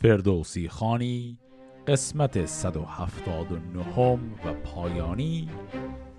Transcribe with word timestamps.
فردوسی 0.00 0.68
خانی 0.68 1.38
قسمت 1.86 2.46
179 2.46 4.18
و 4.44 4.54
پایانی 4.64 5.48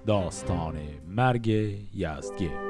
داستان 0.08 0.76
مرگ 1.08 1.48
یزدگرد 1.94 2.69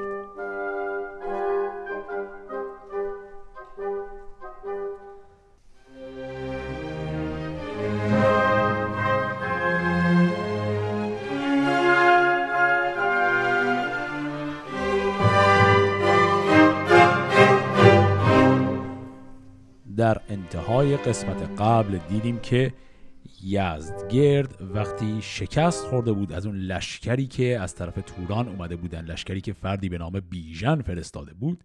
قسمت 21.06 21.62
قبل 21.62 21.98
دیدیم 21.98 22.40
که 22.40 22.74
یزدگرد 23.44 24.58
وقتی 24.62 25.20
شکست 25.22 25.86
خورده 25.86 26.12
بود 26.12 26.34
از 26.34 26.46
اون 26.46 26.56
لشکری 26.56 27.28
که 27.28 27.60
از 27.60 27.76
طرف 27.76 28.00
توران 28.06 28.48
اومده 28.48 28.76
بودن 28.76 29.06
لشکری 29.06 29.42
که 29.42 29.54
فردی 29.54 29.90
به 29.90 29.98
نام 29.98 30.20
بیژن 30.20 30.82
فرستاده 30.82 31.34
بود 31.34 31.64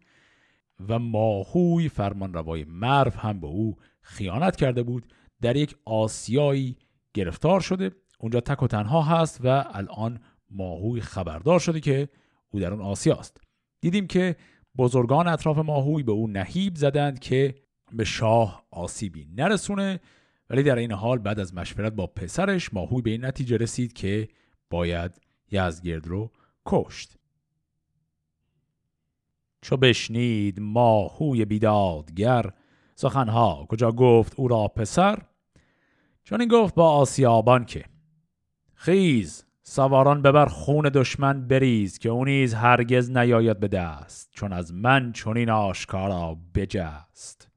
و 0.89 0.99
ماهوی 0.99 1.89
فرمان 1.89 2.35
روای 2.35 2.65
مرو 2.65 3.11
هم 3.11 3.41
به 3.41 3.47
او 3.47 3.77
خیانت 4.01 4.57
کرده 4.57 4.83
بود 4.83 5.13
در 5.41 5.57
یک 5.57 5.77
آسیایی 5.85 6.77
گرفتار 7.15 7.61
شده. 7.61 7.91
اونجا 8.19 8.41
تک 8.41 8.63
و 8.63 8.67
تنها 8.67 9.03
هست 9.03 9.41
و 9.45 9.65
الان 9.73 10.21
ماهوی 10.51 11.01
خبردار 11.01 11.59
شده 11.59 11.81
که 11.81 12.09
او 12.51 12.61
در 12.61 12.73
اون 12.73 12.83
آسیاست. 12.83 13.41
دیدیم 13.81 14.07
که 14.07 14.37
بزرگان 14.79 15.29
اطراف 15.29 15.59
ماهوی 15.59 16.03
به 16.03 16.13
او 16.13 16.27
نهیب 16.27 16.77
زدند 16.77 17.19
که 17.19 17.55
به 17.93 18.05
شاه 18.05 18.67
آسیبی 18.71 19.29
نرسونه. 19.37 20.01
ولی 20.51 20.63
در 20.63 20.77
این 20.77 20.93
حال 20.93 21.19
بعد 21.19 21.41
از 21.41 21.55
مشورت 21.55 21.93
با 21.93 22.07
پسرش 22.07 22.75
ماهوی 22.75 23.03
به 23.03 23.11
این 23.11 23.25
نتیجه 23.25 23.57
رسید 23.57 23.93
که 23.93 24.29
باید 24.71 25.21
یزگرد 25.51 26.07
رو 26.07 26.31
کشت. 26.67 27.19
چو 29.63 29.77
بشنید 29.77 30.61
ماهوی 30.61 31.45
بیدادگر 31.45 32.51
سخنها 32.95 33.67
کجا 33.69 33.93
گفت 33.93 34.35
او 34.37 34.49
را 34.49 34.69
پسر؟ 34.69 35.19
چون 36.25 36.41
این 36.41 36.51
گفت 36.51 36.75
با 36.75 36.91
آسیابان 36.91 37.65
که 37.65 37.85
خیز 38.75 39.45
سواران 39.63 40.23
ببر 40.23 40.47
خون 40.47 40.91
دشمن 40.95 41.49
بریز 41.49 41.99
که 41.99 42.09
او 42.09 42.25
نیز 42.25 42.55
هرگز 42.55 43.11
نیاید 43.11 43.61
به 43.61 43.69
دست 43.69 44.31
چون 44.35 44.53
از 44.53 44.75
من 44.75 45.13
چنین 45.13 45.51
آشکارا 45.51 46.39
بجست. 46.55 47.54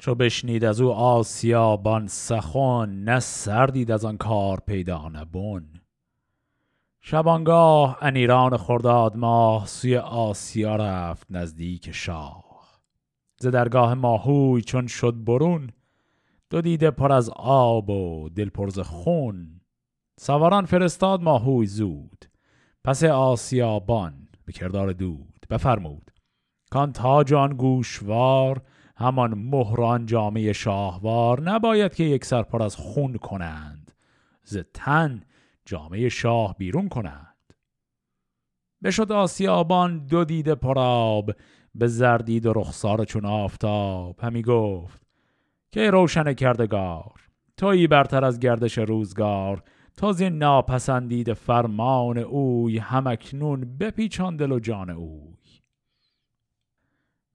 چو 0.00 0.14
بشنید 0.14 0.64
از 0.64 0.80
او 0.80 0.92
آسیابان 0.92 2.06
سخن 2.06 2.90
نه 3.04 3.20
سردید 3.20 3.90
از 3.90 4.04
آن 4.04 4.16
کار 4.16 4.60
پیدا 4.66 5.08
نبون 5.08 5.80
شبانگاه 7.00 7.98
انیران 8.00 8.56
خرداد 8.56 9.16
ماه 9.16 9.66
سوی 9.66 9.96
آسیا 9.96 10.76
رفت 10.76 11.26
نزدیک 11.30 11.90
شاه. 11.92 12.80
ز 13.40 13.46
درگاه 13.46 13.94
ماهوی 13.94 14.62
چون 14.62 14.86
شد 14.86 15.24
برون 15.24 15.70
دو 16.50 16.60
دیده 16.60 16.90
پر 16.90 17.12
از 17.12 17.30
آب 17.36 17.90
و 17.90 18.28
دل 18.28 18.48
پر 18.48 18.68
ز 18.68 18.78
خون. 18.78 19.60
سواران 20.20 20.66
فرستاد 20.66 21.22
ماهوی 21.22 21.66
زود 21.66 22.24
پس 22.84 23.04
آسیابان 23.04 24.28
به 24.44 24.52
کردار 24.52 24.92
دود. 24.92 25.46
بفرمود 25.50 26.10
کان 26.70 26.92
تاج 26.92 27.34
آن 27.34 27.56
گوشوار 27.56 28.62
همان 29.00 29.34
مهران 29.34 30.06
جامعه 30.06 30.52
شاهوار 30.52 31.42
نباید 31.42 31.94
که 31.94 32.04
یک 32.04 32.24
پر 32.34 32.62
از 32.62 32.76
خون 32.76 33.16
کنند. 33.16 33.92
ز 34.44 34.58
تن 34.74 35.22
جامعه 35.64 36.08
شاه 36.08 36.56
بیرون 36.58 36.88
کنند. 36.88 37.54
بشد 38.82 39.12
آسیابان 39.12 40.06
دو 40.06 40.24
دیده 40.24 40.54
پراب 40.54 41.30
به 41.74 41.86
زردید 41.86 42.46
و 42.46 42.52
رخسار 42.52 43.04
چون 43.04 43.24
آفتاب. 43.24 44.16
همی 44.22 44.42
گفت 44.42 45.02
که 45.72 45.90
روشن 45.90 46.32
کردگار؟ 46.32 47.20
تویی 47.56 47.86
برتر 47.86 48.24
از 48.24 48.40
گردش 48.40 48.78
روزگار. 48.78 49.62
تا 49.96 50.12
زین 50.12 50.38
ناپسندید 50.38 51.32
فرمان 51.32 52.18
اوی 52.18 52.78
همکنون 52.78 53.76
بپیچان 53.78 54.36
دل 54.36 54.52
و 54.52 54.58
جان 54.58 54.90
اوی. 54.90 55.36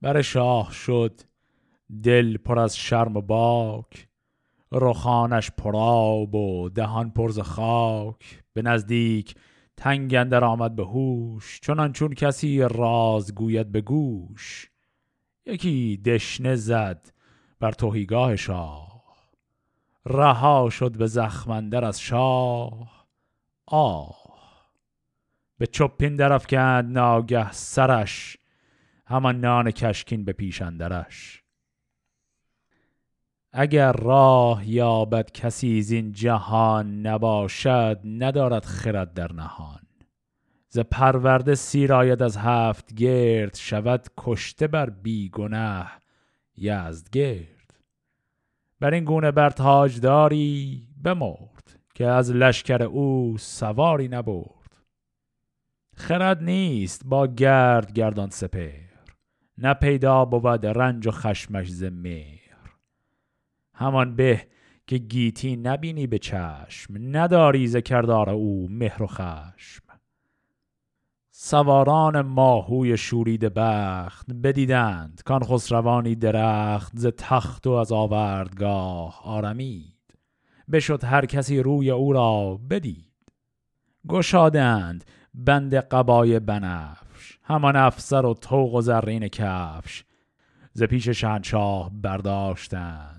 بر 0.02 0.22
شاه 0.22 0.72
شد 0.72 1.20
دل 2.02 2.36
پر 2.36 2.58
از 2.58 2.76
شرم 2.76 3.16
و 3.16 3.20
باک 3.20 4.08
رخانش 4.72 5.50
پراب 5.50 6.34
و 6.34 6.68
دهان 6.68 7.10
پرز 7.10 7.40
خاک. 7.40 8.42
به 8.52 8.62
نزدیک 8.62 9.34
تنگ 9.76 10.14
اندر 10.14 10.44
آمد 10.44 10.76
به 10.76 10.84
هوش 10.84 11.60
چنان 11.60 11.92
چون 11.92 12.14
کسی 12.14 12.60
راز 12.60 13.34
گوید 13.34 13.72
به 13.72 13.80
گوش. 13.80 14.70
یکی 15.46 15.96
دشنه 15.96 16.56
زد 16.56 17.12
بر 17.60 17.72
توهیگاه 17.72 18.36
شاه 18.36 19.02
رها 20.06 20.70
شد 20.70 20.96
به 20.98 21.06
زخمندر 21.06 21.84
از 21.84 22.00
شاه. 22.00 23.06
آه 23.66 24.26
به 25.58 25.66
چپین 25.66 26.16
درفکند 26.16 26.98
ناگه 26.98 27.52
سرش 27.52 28.36
همان 29.06 29.40
نان 29.40 29.70
کشکین 29.70 30.24
به 30.24 30.32
پیشندرش 30.32 31.42
اگر 33.58 33.92
راه 33.92 34.68
یابد 34.68 35.32
کسی 35.32 35.82
زین 35.82 36.12
جهان 36.12 37.06
نباشد 37.06 38.00
ندارد 38.04 38.64
خرد 38.64 39.14
در 39.14 39.32
نهان. 39.32 39.80
ز 40.68 40.78
پرورده 40.78 41.54
سیر 41.54 41.92
آید 41.92 42.22
از 42.22 42.36
هفت 42.36 42.94
گرد 42.94 43.54
شود 43.54 44.08
کشته 44.18 44.66
بر 44.66 44.90
بیگنه 44.90 45.86
یزدگرد 46.56 47.74
بر 48.80 48.94
این 48.94 49.04
گونه 49.04 49.30
بر 49.30 49.50
تاجداری 49.50 50.82
بمرد 51.04 51.78
که 51.94 52.06
از 52.06 52.30
لشکر 52.30 52.82
او 52.82 53.36
سواری 53.38 54.08
نبرد. 54.08 54.76
خرد 55.94 56.42
نیست 56.42 57.02
با 57.04 57.26
گرد 57.26 57.92
گردان 57.92 58.30
سپر 58.30 58.86
نه 59.58 59.74
پیدا 59.74 60.24
بود 60.24 60.66
رنج 60.66 61.06
و 61.06 61.10
خشمش 61.10 61.68
ز 61.70 61.84
همان 63.76 64.16
به 64.16 64.46
که 64.86 64.98
گیتی 64.98 65.56
نبینی 65.56 66.06
به 66.06 66.18
چشم 66.18 66.94
نداری 66.98 67.66
ز 67.66 67.76
کردار 67.76 68.30
او 68.30 68.68
مهر 68.70 69.02
و 69.02 69.06
خشم. 69.06 69.82
سواران 71.30 72.20
ماهوی 72.20 72.96
شورید 72.96 73.54
بخت 73.54 74.32
بدیدند 74.32 75.22
کان 75.24 75.44
خسروانی 75.44 76.14
درخت 76.14 76.92
ز 76.98 77.06
تخت 77.06 77.66
و 77.66 77.70
از 77.70 77.92
آوردگاه 77.92 79.20
آرمید. 79.24 79.94
بشد 80.72 81.04
هر 81.04 81.26
کسی 81.26 81.60
روی 81.62 81.90
او 81.90 82.12
را 82.12 82.60
بدید. 82.70 83.12
گشادند 84.08 85.04
بند 85.34 85.74
قبای 85.74 86.40
بنفش 86.40 87.38
همان 87.42 87.76
افسر 87.76 88.26
و 88.26 88.34
توق 88.34 88.74
و 88.74 88.80
زرین 88.80 89.28
کفش. 89.28 90.04
ز 90.72 90.82
پیش 90.82 91.08
شهنشاه 91.08 91.90
برداشتند. 92.02 93.15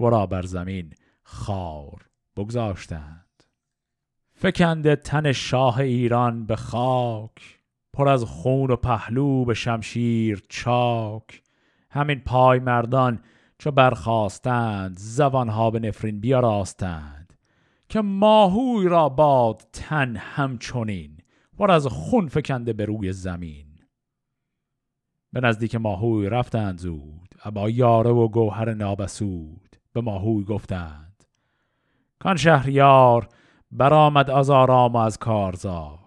ورا 0.00 0.26
بر 0.26 0.42
زمین 0.42 0.92
خار 1.22 2.06
بگذاشتند. 2.36 3.44
فکنده 4.34 4.96
تن 4.96 5.32
شاه 5.32 5.80
ایران 5.80 6.46
به 6.46 6.56
خاک 6.56 7.60
پر 7.92 8.08
از 8.08 8.24
خون 8.24 8.70
و 8.70 8.76
پهلو 8.76 9.44
به 9.44 9.54
شمشیر 9.54 10.42
چاک. 10.48 11.42
همین 11.90 12.20
پای 12.20 12.58
مردان 12.58 13.20
چو 13.58 13.70
برخواستند 13.70 14.98
زبانها 14.98 15.70
به 15.70 15.78
نفرین 15.78 16.20
بیاراستند 16.20 17.38
که 17.88 18.00
ماهوی 18.00 18.88
را 18.88 19.08
باد 19.08 19.62
تن 19.72 20.16
همچنین 20.16 21.16
پر 21.58 21.70
از 21.70 21.86
خون 21.86 22.28
فکنده 22.28 22.72
به 22.72 22.84
روی 22.84 23.12
زمین. 23.12 23.66
به 25.32 25.40
نزدیک 25.40 25.74
ماهوی 25.74 26.28
رفتند 26.28 26.78
زود 26.78 27.34
ابا 27.44 27.70
یاره 27.70 28.10
و 28.10 28.28
گوهر 28.28 28.74
نابسود. 28.74 29.69
به 29.92 30.00
ماهوی 30.00 30.44
گفتند. 30.44 31.24
کان 32.18 32.36
شهریار 32.36 33.28
برآمد 33.70 34.30
از 34.30 34.50
آرام 34.50 34.92
و 34.92 34.96
از 34.96 35.18
کارزار. 35.18 35.98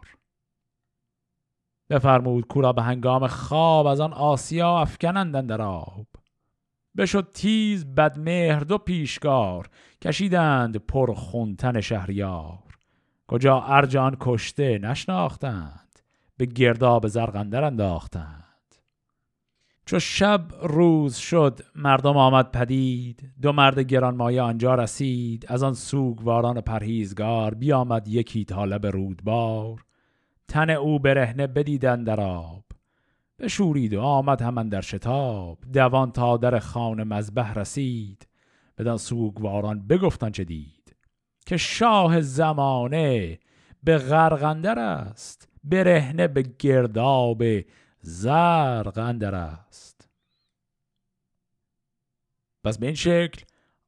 بفرمود 1.89 2.47
کورا 2.47 2.73
به 2.73 2.81
هنگام 2.81 3.27
خواب 3.27 3.85
از 3.85 3.99
آن 3.99 4.13
آسیا 4.13 4.79
افکنندن 4.79 5.45
در 5.45 5.61
آب. 5.61 6.07
بشد 6.97 7.31
تیز 7.33 7.85
بدمهر 7.85 8.59
دو 8.59 8.77
پیشگار 8.77 9.69
کشیدند 10.01 10.77
پر 10.77 11.13
خونتن 11.13 11.81
شهریار. 11.81 12.59
کجا 13.27 13.61
ارجان 13.61 14.17
کشته 14.19 14.77
نشناختند 14.77 15.99
به 16.37 16.45
گرداب 16.45 17.07
زرقندر 17.07 17.63
انداختند. 17.63 18.42
چو 19.85 19.99
شب 19.99 20.41
روز 20.61 21.15
شد 21.15 21.59
مردم 21.75 22.17
آمد 22.17 22.51
پدید. 22.51 23.31
دو 23.41 23.51
مرد 23.51 23.79
گرانمایه 23.79 24.41
آنجا 24.41 24.75
رسید. 24.75 25.45
از 25.47 25.63
آن 25.63 25.73
سوگواران 25.73 26.61
پرهیزگار 26.61 27.53
بیامد 27.53 28.07
یکی 28.07 28.45
طالب 28.45 28.85
رودبار. 28.85 29.85
تن 30.47 30.69
او 30.69 30.99
برهنه 30.99 31.47
بدیدن 31.47 32.03
در 32.03 32.21
آب. 32.21 32.63
بشورید 33.39 33.93
و 33.93 34.01
آمد 34.01 34.41
همان 34.41 34.69
در 34.69 34.81
شتاب. 34.81 35.57
دوان 35.73 36.11
تا 36.11 36.37
در 36.37 36.59
خان 36.59 37.03
مذبح 37.03 37.53
رسید. 37.53 38.27
بدان 38.77 38.97
سوگواران 38.97 39.87
بگفتن 39.87 40.29
چه 40.29 40.43
دید. 40.43 40.95
که 41.45 41.57
شاه 41.57 42.21
زمانه 42.21 43.39
به 43.83 43.97
غرغندر 43.97 44.79
است. 44.79 45.49
برهنه 45.63 46.27
به 46.27 46.43
گرداب 46.59 47.43
زرق 48.05 48.97
اندر 48.97 49.35
است. 49.35 50.09
پس 52.63 52.77
به 52.77 52.85
این 52.85 52.95
شکل 52.95 53.41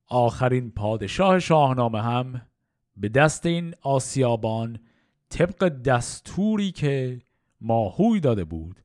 آخرین 0.07 0.71
پادشاه 0.71 1.39
شاهنامه 1.39 2.01
هم 2.01 2.41
به 2.97 3.09
دست 3.09 3.45
این 3.45 3.73
آسیابان 3.81 4.79
طبق 5.29 5.67
دستوری 5.67 6.71
که 6.71 7.21
ماهوی 7.61 8.19
داده 8.19 8.43
بود 8.43 8.81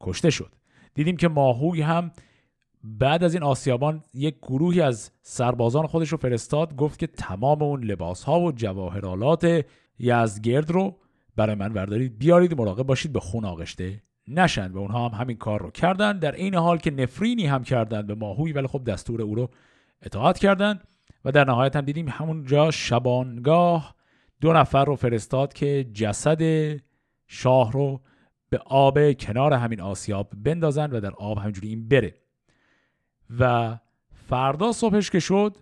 کشته 0.00 0.30
شد. 0.30 0.54
دیدیم 0.94 1.16
که 1.16 1.28
ماهوی 1.28 1.82
هم 1.82 2.12
بعد 2.84 3.24
از 3.24 3.34
این 3.34 3.42
آسیابان 3.42 4.02
یک 4.14 4.36
گروهی 4.42 4.80
از 4.80 5.10
سربازان 5.22 5.86
خودش 5.86 6.08
رو 6.08 6.18
فرستاد 6.18 6.76
گفت 6.76 6.98
که 6.98 7.06
تمام 7.06 7.62
اون 7.62 7.84
لباس 7.84 8.24
ها 8.24 8.40
و 8.40 8.52
جواهرالات 8.52 9.66
یزدگرد 9.98 10.70
رو 10.70 10.96
برای 11.36 11.54
من 11.54 11.72
بردارید. 11.72 12.18
بیارید 12.18 12.60
مراقب 12.60 12.82
باشید 12.82 13.12
به 13.12 13.20
خون 13.20 13.44
آغشته 13.44 14.02
نشن 14.28 14.72
و 14.72 14.78
اونها 14.78 15.08
هم 15.08 15.20
همین 15.20 15.36
کار 15.36 15.62
رو 15.62 15.70
کردن. 15.70 16.18
در 16.18 16.32
این 16.32 16.54
حال 16.54 16.78
که 16.78 16.90
نفرینی 16.90 17.46
هم 17.46 17.64
کردن 17.64 18.06
به 18.06 18.14
ماهوی 18.14 18.52
ولی 18.52 18.66
خب 18.66 18.84
دستور 18.84 19.22
او 19.22 19.34
رو 19.34 19.50
اطاعت 20.02 20.38
کردن. 20.38 20.80
و 21.24 21.32
در 21.32 21.44
نهایت 21.44 21.76
هم 21.76 21.84
دیدیم 21.84 22.08
همونجا 22.08 22.70
شبانگاه 22.70 23.94
دو 24.40 24.52
نفر 24.52 24.84
رو 24.84 24.96
فرستاد 24.96 25.52
که 25.52 25.84
جسد 25.92 26.42
شاه 27.26 27.72
رو 27.72 28.00
به 28.48 28.58
آب 28.58 29.12
کنار 29.12 29.52
همین 29.52 29.80
آسیاب 29.80 30.32
بندازن 30.36 30.90
و 30.90 31.00
در 31.00 31.10
آب 31.10 31.38
همینجوری 31.38 31.68
این 31.68 31.88
بره. 31.88 32.14
و 33.38 33.76
فردا 34.28 34.72
صبحش 34.72 35.10
که 35.10 35.20
شد 35.20 35.56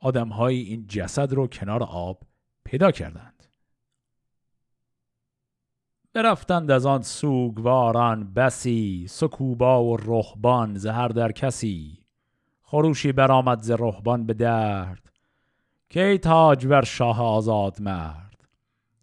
آدم 0.00 0.28
های 0.28 0.60
این 0.60 0.86
جسد 0.86 1.32
رو 1.32 1.46
کنار 1.46 1.82
آب 1.82 2.22
پیدا 2.64 2.90
کردند 2.90 3.29
برفتند 6.12 6.70
از 6.70 6.86
آن 6.86 7.02
سوگواران 7.02 8.32
بسی 8.34 9.06
سکوبا 9.08 9.84
و 9.84 9.96
رهبان 9.96 10.74
زهر 10.74 11.08
در 11.08 11.32
کسی. 11.32 12.04
خروشی 12.62 13.12
برآمد 13.12 13.62
ز 13.62 13.70
رهبان 13.70 14.26
به 14.26 14.34
درد. 14.34 15.12
کی 15.88 16.18
تاج 16.18 16.66
بر 16.66 16.84
شاه 16.84 17.22
آزاد 17.22 17.82
مرد؟ 17.82 18.48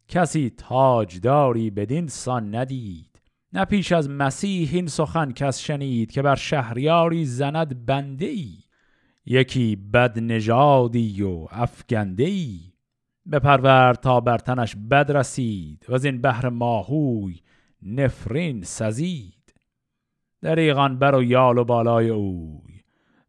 کسی 0.07 0.50
تاجداری 0.50 1.69
بدین 1.69 2.07
سان 2.07 2.56
ندید. 2.56 3.21
نه 3.54 3.65
پیش 3.65 3.92
از 3.92 4.09
مسیح 4.09 4.69
این 4.74 4.88
سخن 4.88 5.31
کس 5.31 5.59
شنید 5.59 6.12
که 6.12 6.21
بر 6.21 6.36
شهریاری 6.36 7.25
زند 7.25 7.86
بنده 7.86 8.25
ای 8.25 8.57
یکی 9.25 9.75
بد 9.75 10.19
نژادی 10.19 11.24
و 11.24 11.48
افگنده 11.51 12.24
ای 12.24 12.59
بپرور 13.31 13.94
تا 13.94 14.19
بر 14.19 14.38
تنش 14.38 14.75
بد 14.91 15.12
رسید 15.12 15.85
و 15.89 16.00
این 16.03 16.21
بحر 16.21 16.50
ماهوی 16.50 17.39
نفرین 17.83 18.63
سزید. 18.63 19.33
دریغان 20.41 21.00
بر 21.00 21.15
و 21.15 21.24
یال 21.24 21.57
و 21.57 21.63
بالای 21.63 22.09
اوی 22.09 22.81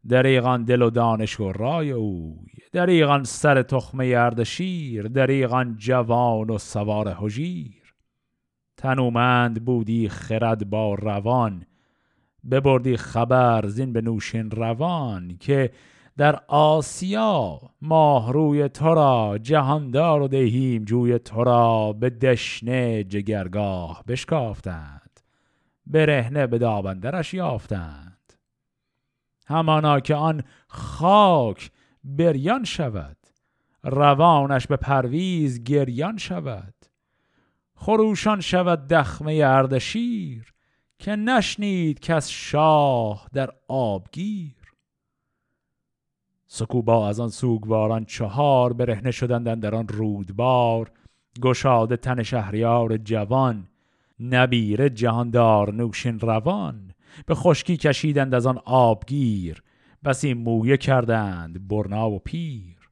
دریغان 0.09 0.63
دل 0.63 0.81
و 0.81 0.89
دانش 0.89 1.39
و 1.39 1.51
رای 1.51 1.91
اوی 1.91 2.51
دریغان 2.71 3.23
سر 3.23 3.61
تخمه 3.61 4.13
اردشیر 4.17 5.07
دریغان 5.07 5.75
جوان 5.77 6.49
و 6.49 6.57
سوار 6.57 7.17
هجیر. 7.21 7.95
تنومند 8.77 9.65
بودی 9.65 10.09
خرد 10.09 10.69
با 10.69 10.93
روان 10.93 11.65
ببردی 12.51 12.97
خبر 12.97 13.67
زین 13.67 13.93
به 13.93 14.01
نوشین 14.01 14.51
روان 14.51 15.37
که 15.39 15.71
در 16.19 16.39
آسیا 16.47 17.61
ماه 17.81 18.33
روی 18.33 18.69
تو 18.69 18.93
را 18.93 19.37
جهاندار 19.41 20.21
و 20.21 20.27
دهیم 20.27 20.85
جوی 20.85 21.19
تو 21.19 21.43
را 21.43 21.93
به 21.93 22.09
دشنه 22.09 23.03
جگرگاه 23.03 24.03
بشکافتند 24.07 25.19
برهنه 25.87 26.47
به 26.47 26.57
دابندرش 26.57 27.33
یافتند. 27.33 28.33
همانا 29.47 29.99
که 29.99 30.15
آن 30.15 30.43
خاک 30.67 31.71
بریان 32.03 32.63
شود 32.63 33.17
روانش 33.83 34.67
به 34.67 34.77
پرویز 34.77 35.63
گریان 35.63 36.17
شود. 36.17 36.73
خروشان 37.75 38.41
شود 38.41 38.87
دخمه 38.87 39.41
اردشیر 39.45 40.53
که 40.99 41.15
نشنید 41.15 41.99
کس 41.99 42.29
شاه 42.29 43.27
در 43.33 43.49
آبگیر. 43.67 44.58
سکوبا 46.51 47.09
از 47.09 47.19
آن 47.19 47.29
سوگواران 47.29 48.05
چهار 48.05 48.73
برهنه 48.73 49.11
شدند 49.11 49.59
در 49.59 49.75
آن 49.75 49.87
رودبار. 49.87 50.91
گشاده 51.41 51.97
تن 51.97 52.23
شهریار 52.23 52.97
جوان 52.97 53.67
نبیره 54.19 54.89
جهاندار 54.89 55.73
نوشین 55.73 56.19
روان. 56.19 56.91
به 57.25 57.35
خشکی 57.35 57.77
کشیدند 57.77 58.35
از 58.35 58.45
آن 58.45 58.59
آبگیر 58.65 59.63
بسی 60.03 60.33
مویه 60.33 60.77
کردند 60.77 61.67
برنا 61.67 62.09
و 62.09 62.19
پیر. 62.19 62.89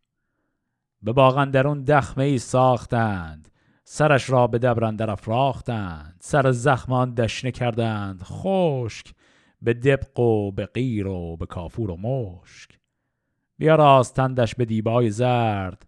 به 1.04 1.14
باغندرون 1.14 1.84
دخمه 1.84 2.24
ای 2.24 2.40
ساختند 2.40 3.50
سرش 3.84 4.30
را 4.30 4.48
به 4.48 4.60
دبرندر 4.60 5.10
افراختند. 5.10 6.18
سر 6.20 6.52
زخمان 6.52 7.14
دشنه 7.14 7.52
کردند 7.52 8.22
خشک 8.24 9.14
به 9.62 9.74
دبق 9.74 10.20
و 10.20 10.52
به 10.52 10.66
غیر 10.66 11.08
و 11.08 11.38
به 11.38 11.46
کافور 11.46 11.92
و 11.92 11.98
مشک. 11.98 12.77
بیاراستندش 13.58 14.56
به 14.56 14.66
دیبای 14.66 15.10
زرد. 15.10 15.86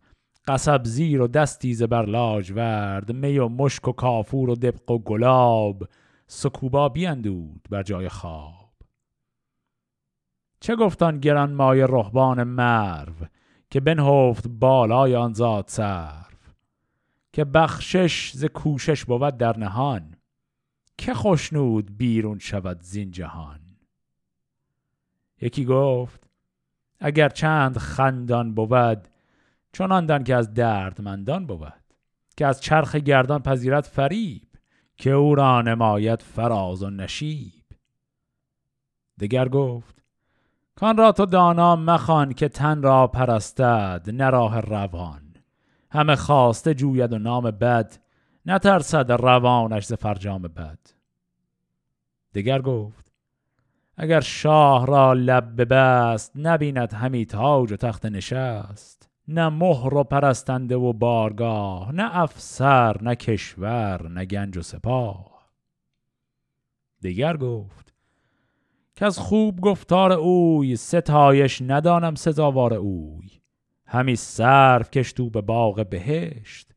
قصب 0.48 0.82
زیر 0.84 1.22
و 1.22 1.28
دستی 1.28 1.74
زبر 1.74 2.06
ورد. 2.52 3.12
می 3.12 3.40
و 3.40 3.48
مشک 3.48 3.88
و 3.88 3.92
کافور 3.92 4.50
و 4.50 4.56
دبق 4.56 4.92
و 4.92 5.00
گلاب. 5.00 5.88
سکوبا 6.28 6.90
بیندود 6.90 7.68
بر 7.70 7.84
جای 7.84 8.10
خواب. 8.10 8.70
چه 10.60 10.76
گفتان 10.76 11.20
گران 11.20 11.54
مای 11.54 11.82
رهبان 11.82 12.44
مرو 12.44 13.14
که 13.70 13.80
بنهفت 13.80 14.48
بالای 14.48 15.16
آن 15.16 15.34
زاد 15.34 15.70
که 17.34 17.46
بخشش 17.46 18.32
ز 18.32 18.46
کوشش 18.46 19.06
بود 19.06 19.38
در 19.38 19.58
نهان. 19.58 20.16
که 20.98 21.14
خوشنود 21.14 21.98
بیرون 21.98 22.40
شود 22.40 22.82
زین 22.82 23.12
جهان؟ 23.12 23.60
یکی 25.42 25.66
گفت 25.66 26.29
اگر 27.00 27.30
چند 27.30 27.78
خندان 27.78 28.54
بود 28.54 29.08
چون 29.74 30.06
دان 30.06 30.24
که 30.24 30.36
از 30.36 30.54
دردمندان 30.54 31.46
بود 31.46 31.74
که 32.38 32.46
از 32.46 32.62
چرخ 32.62 32.96
گردان 32.96 33.42
پذیرت 33.42 33.88
فریب 33.88 34.48
که 34.98 35.12
او 35.12 35.36
را 35.36 35.62
نماید 35.62 36.22
فراز 36.22 36.84
و 36.84 36.90
نشیب. 36.90 37.64
دگر 39.20 39.50
گفت 39.50 40.04
کان 40.76 40.98
را 40.98 41.12
تو 41.12 41.26
دانا 41.26 41.76
مخوان 41.76 42.34
که 42.34 42.50
تن 42.50 42.82
را 42.82 43.08
پرستد 43.08 44.10
نراه 44.14 44.62
روان. 44.62 45.22
همه 45.92 46.16
خواسته 46.16 46.74
جوید 46.74 47.14
و 47.14 47.20
نام 47.20 47.52
بد 47.52 47.98
نترسد 48.46 49.12
روانش 49.12 49.86
ز 49.86 49.94
فرجام 49.94 50.42
بد. 50.42 50.80
دگر 52.34 52.62
گفت 52.62 53.09
اگر 54.02 54.20
شاه 54.20 54.86
را 54.86 55.14
لب 55.14 55.62
ببست 55.62 56.32
نبیند 56.36 56.94
همی 56.94 57.26
تاج 57.26 57.72
و 57.72 57.76
تخت 57.76 58.06
نشست. 58.06 59.10
نه 59.28 59.50
مهر 59.50 59.94
و 59.94 60.04
پرستنده 60.04 60.76
و 60.76 60.94
بارگاه 60.94 61.92
نه 61.92 62.18
افسر 62.18 63.02
نه 63.02 63.16
کشور 63.16 64.08
نه 64.08 64.26
گنج 64.26 64.58
و 64.58 64.62
سپاه. 64.62 65.50
دیگر 67.02 67.38
گفت 67.38 67.94
که 68.96 69.06
از 69.06 69.20
خوب 69.20 69.62
گفتار 69.62 70.12
اوی 70.12 70.76
ستایش 70.76 71.62
ندانم 71.62 72.16
سزاوار 72.16 72.74
اوی. 72.74 73.30
همی 73.86 74.16
صرف 74.16 74.92
کشتو 74.92 75.30
به 75.30 75.42
باغ 75.42 75.90
بهشت 75.90 76.72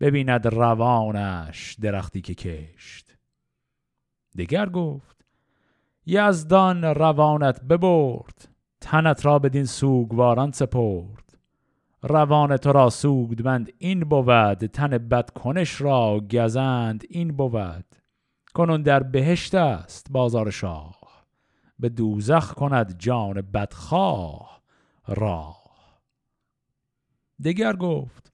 ببیند 0.00 0.46
روانش 0.46 1.76
درختی 1.80 2.20
که 2.20 2.34
کشت. 2.34 3.16
دیگر 4.34 4.68
گفت 4.68 5.15
یزدان 6.06 6.84
روانت 6.84 7.60
ببرد 7.64 8.48
تنت 8.80 9.26
را 9.26 9.38
بدین 9.38 9.64
سوگواران 9.64 10.52
سپرد. 10.52 11.38
روان 12.02 12.56
تو 12.56 12.72
را 12.72 12.90
سوگدمند 12.90 13.72
این 13.78 14.00
بود 14.00 14.54
تن 14.54 14.88
بدکنش 14.88 15.80
را 15.80 16.20
گزند 16.20 17.04
این 17.10 17.36
بود. 17.36 17.84
کنون 18.54 18.82
در 18.82 19.02
بهشت 19.02 19.54
است 19.54 20.06
بازار 20.10 20.50
شاه 20.50 20.96
به 21.78 21.88
دوزخ 21.88 22.54
کند 22.54 22.98
جان 22.98 23.40
بدخواه 23.40 24.62
راه. 25.06 25.62
دگر 27.44 27.76
گفت 27.76 28.32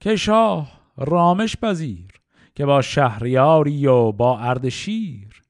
که 0.00 0.16
شاه 0.16 0.80
رامش 0.96 1.56
پذیر 1.56 2.10
که 2.54 2.66
با 2.66 2.82
شهریاری 2.82 3.86
و 3.86 4.12
با 4.12 4.38
اردشیر 4.38 5.41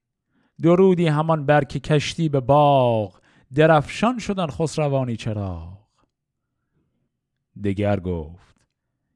درودی 0.63 1.07
همان 1.07 1.47
برک 1.47 1.69
کشتی 1.69 2.29
به 2.29 2.41
باغ 2.41 3.21
درفشان 3.55 4.19
شدن 4.19 4.47
خسروانی 4.47 5.17
چراغ. 5.17 5.79
دگر 7.65 8.01
گفت 8.01 8.67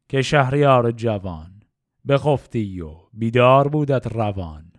که 0.08 0.22
شهریار 0.22 0.90
جوان 0.90 1.62
بخفتی 2.08 2.80
و 2.80 2.94
بیدار 3.12 3.68
بودت 3.68 4.06
روان. 4.06 4.72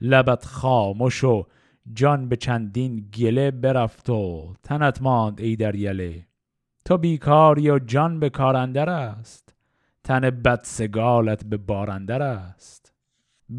لبت 0.00 0.44
خاموش 0.44 1.24
و 1.24 1.46
جان 1.92 2.28
به 2.28 2.36
چندین 2.36 3.08
گله 3.14 3.50
برفت 3.50 4.10
و 4.10 4.54
تنت 4.62 5.02
ماند 5.02 5.40
ای 5.40 5.56
در 5.56 5.74
یله. 5.74 6.26
تو 6.84 6.98
بیکاری 6.98 7.70
و 7.70 7.78
جان 7.78 8.20
به 8.20 8.30
کارندر 8.30 8.90
است 8.90 9.54
تن 10.04 10.20
بدسگالت 10.20 11.44
به 11.44 11.56
بارندر 11.56 12.22
است. 12.22 12.83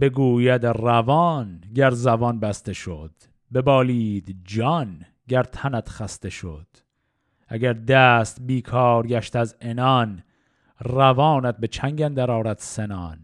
بگوید 0.01 0.65
روان 0.65 1.61
گر 1.75 1.91
زبان 1.91 2.39
بسته 2.39 2.73
شد 2.73 3.11
ببالید 3.53 4.35
جان 4.43 5.05
گر 5.27 5.43
تنت 5.43 5.89
خسته 5.89 6.29
شد. 6.29 6.67
اگر 7.47 7.73
دست 7.73 8.41
بیکار 8.41 9.07
گشت 9.07 9.35
از 9.35 9.55
انان 9.61 10.23
روانت 10.79 11.57
به 11.57 11.67
چنگ 11.67 12.07
در 12.07 12.31
آرد 12.31 12.57
سنان. 12.57 13.19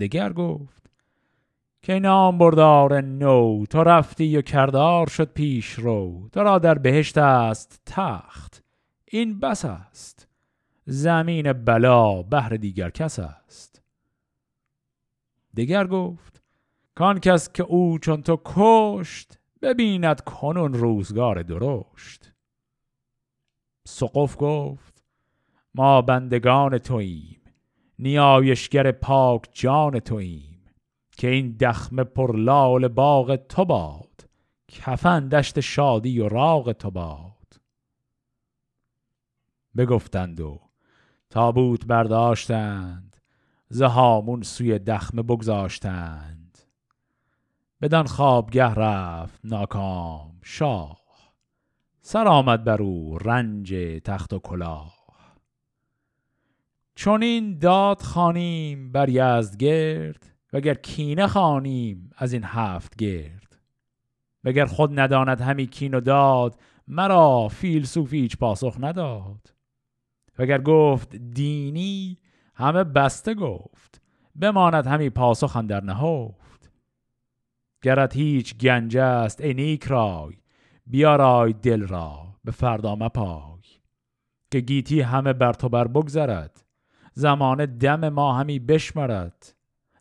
دگر 0.00 0.32
گفت 0.32 0.90
که 1.82 1.98
نام 1.98 2.38
بردار 2.38 3.00
نو 3.00 3.66
تو 3.66 3.84
رفتی 3.84 4.36
و 4.36 4.42
کردار 4.42 5.08
شد 5.08 5.32
پیش 5.32 5.72
رو 5.72 6.28
تو 6.32 6.40
را 6.40 6.58
در 6.58 6.78
بهشت 6.78 7.18
است 7.18 7.82
تخت 7.86 8.64
این 9.04 9.40
بس 9.40 9.64
است 9.64 10.28
زمین 10.86 11.52
بلا 11.52 12.22
بهر 12.22 12.48
دیگر 12.48 12.90
کس 12.90 13.18
است. 13.18 13.71
دگر 15.56 15.86
گفت 15.86 16.42
کان 16.94 17.20
کس 17.20 17.52
که 17.52 17.62
او 17.62 17.98
چون 17.98 18.22
تو 18.22 18.40
کشت 18.44 19.38
ببیند 19.62 20.20
کنون 20.20 20.72
روزگار 20.74 21.42
درشت. 21.42 22.32
سقف 23.84 24.36
گفت 24.38 25.04
ما 25.74 26.02
بندگان 26.02 26.78
توییم 26.78 27.40
نیایشگر 27.98 28.92
پاک 28.92 29.48
جان 29.52 29.98
توییم 30.00 30.64
که 31.16 31.28
این 31.28 31.56
دخم 31.60 32.04
پرلال 32.04 32.88
باغ 32.88 33.36
تو 33.36 33.64
باد 33.64 34.28
کفن 34.68 35.28
دشت 35.28 35.60
شادی 35.60 36.20
و 36.20 36.28
راغ 36.28 36.72
تو 36.72 36.90
باد. 36.90 37.32
بگفتند 39.76 40.40
و 40.40 40.60
تابوت 41.30 41.86
برداشتند. 41.86 43.11
زهامون 43.72 44.42
سوی 44.42 44.78
دخمه 44.78 45.22
بگذاشتند. 45.22 46.58
بدان 47.80 48.06
خوابگه 48.06 48.74
رفت 48.74 49.40
ناکام 49.44 50.38
شاه. 50.42 51.02
سر 52.00 52.28
آمد 52.28 52.64
بر 52.64 52.82
او 52.82 53.18
رنج 53.18 53.74
تخت 54.04 54.32
و 54.32 54.38
کلاه. 54.38 54.94
این 57.06 57.58
داد 57.58 58.00
خانیم 58.00 58.92
بر 58.92 59.08
یزدگرد 59.08 60.34
وگر 60.52 60.74
کینه 60.74 61.26
خانیم 61.26 62.10
از 62.16 62.32
این 62.32 62.44
هفت 62.44 62.96
گرد. 62.96 63.58
وگر 64.44 64.66
خود 64.66 65.00
نداند 65.00 65.40
همی 65.40 65.66
کین 65.66 65.94
و 65.94 66.00
داد 66.00 66.60
مرا 66.88 67.48
فیلسوف 67.48 68.12
هیچ 68.12 68.36
پاسخ 68.36 68.76
نداد. 68.80 69.54
وگر 70.38 70.60
گفت 70.60 71.16
دینی 71.16 72.18
همه 72.62 72.84
بسته 72.84 73.34
گفت. 73.34 74.00
بماند 74.40 74.86
همی 74.86 75.10
پاسخ 75.10 75.56
در 75.56 75.84
نهفت. 75.84 76.70
گرت 77.82 78.16
هیچ 78.16 78.58
گنج 78.58 78.96
است 78.96 79.40
ای 79.40 79.54
نیک 79.54 79.84
رای 79.84 80.32
بیارای 80.86 81.52
دل 81.52 81.86
را 81.86 82.18
به 82.44 82.50
فردا 82.52 82.96
مپای. 82.96 83.62
که 84.50 84.60
گیتی 84.60 85.00
همه 85.00 85.32
بر 85.32 85.52
تو 85.52 85.68
بر 85.68 85.88
بگذرد 85.88 86.64
زمان 87.14 87.66
دم 87.66 88.08
ما 88.08 88.34
همی 88.34 88.58
بشمرد. 88.58 89.54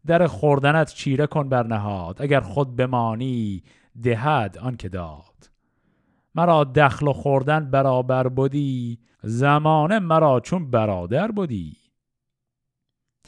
در 0.06 0.28
خوردنت 0.28 0.94
چیره 0.94 1.28
کن 1.28 1.50
بر 1.50 1.68
نهاد 1.68 2.22
اگر 2.22 2.40
خود 2.40 2.76
بمانی 2.76 3.64
دهد 4.04 4.58
آن 4.58 4.78
که 4.78 4.90
داد. 4.90 5.50
مرا 6.36 6.64
دخل 6.64 7.08
و 7.08 7.14
خوردن 7.14 7.72
برابر 7.72 8.28
بودی 8.28 9.00
زمانه 9.24 10.00
مرا 10.00 10.40
چون 10.40 10.72
برادر 10.72 11.32
بودی 11.32 11.81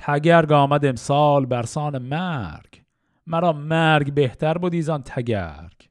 تگرگ 0.06 0.52
آمد 0.52 0.86
امسال 0.86 1.46
برسان 1.46 1.98
مرگ. 1.98 2.84
مرا 3.28 3.54
مرگ 3.54 4.14
بهتر 4.14 4.58
بودی 4.58 4.82
زان 4.82 5.04
تگرگ. 5.04 5.90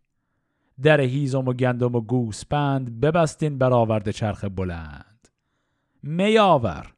در 0.83 1.01
هیزم 1.01 1.49
و 1.49 1.53
گندم 1.53 1.95
و 1.95 2.01
گوسپند 2.01 3.01
ببستین 3.01 3.59
برآورد 3.59 4.11
چرخ 4.11 4.45
بلند. 4.45 5.29
میاور 6.03 6.95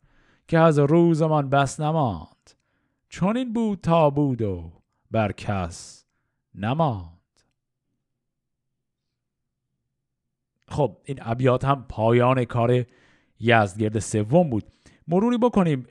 که 0.48 0.58
از 0.58 0.78
روزمان 0.78 1.50
بس 1.50 1.80
نماند. 1.80 2.50
چون 3.08 3.36
این 3.36 3.52
بود 3.52 3.80
تا 3.80 4.10
بود 4.10 4.42
و 4.42 4.72
بر 5.10 5.32
کس 5.32 6.04
نماند. 6.54 7.40
خب 10.68 10.96
این 11.04 11.18
ابیات 11.22 11.64
هم 11.64 11.86
پایان 11.88 12.44
کار 12.44 12.84
یزدگرد 13.40 13.98
سوم 13.98 14.50
بود. 14.50 14.64
مروری 15.08 15.38
بکنیم. 15.38 15.86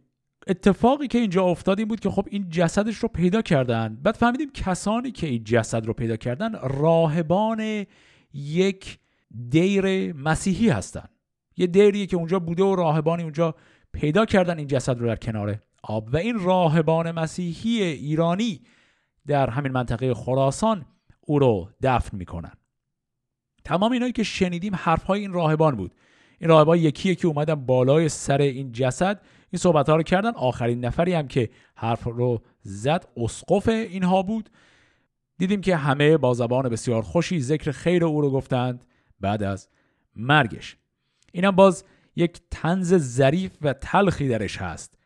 اتفاقی 0.48 1.08
که 1.08 1.18
اینجا 1.18 1.44
افتاد 1.44 1.80
این 1.80 1.88
بود 1.88 2.00
که 2.00 2.10
خب 2.10 2.28
این 2.32 2.50
جسدش 2.50 2.96
رو 2.96 3.10
پیدا 3.10 3.42
کردن. 3.42 4.00
بعد 4.04 4.16
فهمیدیم 4.16 4.52
کسانی 4.52 5.12
که 5.12 5.28
این 5.28 5.44
جسد 5.44 5.86
رو 5.86 5.94
پیدا 5.94 6.16
کردن 6.16 6.56
راهبان 6.64 7.86
یک 8.34 9.00
دیر 9.50 10.14
مسیحی 10.14 10.70
هستن. 10.70 11.06
یه 11.58 11.68
دیریه 11.68 12.06
که 12.06 12.18
اونجا 12.18 12.40
بوده 12.40 12.64
و 12.64 12.76
راهبانی 12.76 13.24
اونجا 13.24 13.56
پیدا 13.94 14.26
کردن 14.26 14.58
این 14.58 14.68
جسد 14.68 15.00
رو 15.00 15.08
در 15.08 15.16
کنار 15.16 15.60
آب. 15.84 16.14
و 16.14 16.18
این 16.18 16.40
راهبان 16.40 17.12
مسیحی 17.12 17.84
ایرانی 17.84 18.62
در 19.28 19.50
همین 19.50 19.72
منطقه 19.72 20.14
خراسان 20.14 20.86
او 21.22 21.40
رو 21.40 21.70
دفن 21.82 22.18
می‌کنن. 22.18 22.52
تمام 23.66 23.92
اینایی 23.92 24.12
که 24.12 24.24
شنیدیم 24.24 24.76
حرفهای 24.76 25.20
این 25.20 25.34
راهبان 25.34 25.76
بود. 25.76 25.92
این 26.40 26.50
راهبان 26.50 26.78
یکیه 26.78 27.16
که 27.16 27.28
اومدن 27.28 27.56
بالای 27.56 28.10
سر 28.10 28.42
این 28.42 28.72
جسد 28.72 29.22
این 29.54 29.60
صحبت 29.60 29.90
ها 29.90 29.96
رو 29.96 30.04
کردن. 30.04 30.32
آخرین 30.36 30.86
نفری 30.86 31.14
هم 31.14 31.28
که 31.28 31.50
حرف 31.76 32.04
رو 32.04 32.42
زد 32.62 33.08
اسقف 33.18 33.68
اینها 33.68 34.24
بود. 34.24 34.50
دیدیم 35.38 35.62
که 35.62 35.76
همه 35.76 36.18
با 36.18 36.34
زبان 36.34 36.70
بسیار 36.70 37.02
خوشی 37.02 37.40
ذکر 37.40 37.72
خیر 37.72 38.06
او 38.06 38.22
رو 38.22 38.32
گفتند 38.32 38.86
بعد 39.20 39.44
از 39.44 39.70
مرگش. 40.16 40.78
اینم 41.32 41.52
باز 41.52 41.84
یک 42.16 42.42
تنز 42.52 42.96
ظریف 42.96 43.52
و 43.62 43.74
تلخی 43.74 44.28
درش 44.28 44.58
هست 44.58 44.98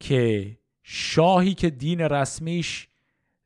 که 0.00 0.56
شاهی 0.82 1.54
که 1.54 1.70
دین 1.70 2.00
رسمیش 2.00 2.88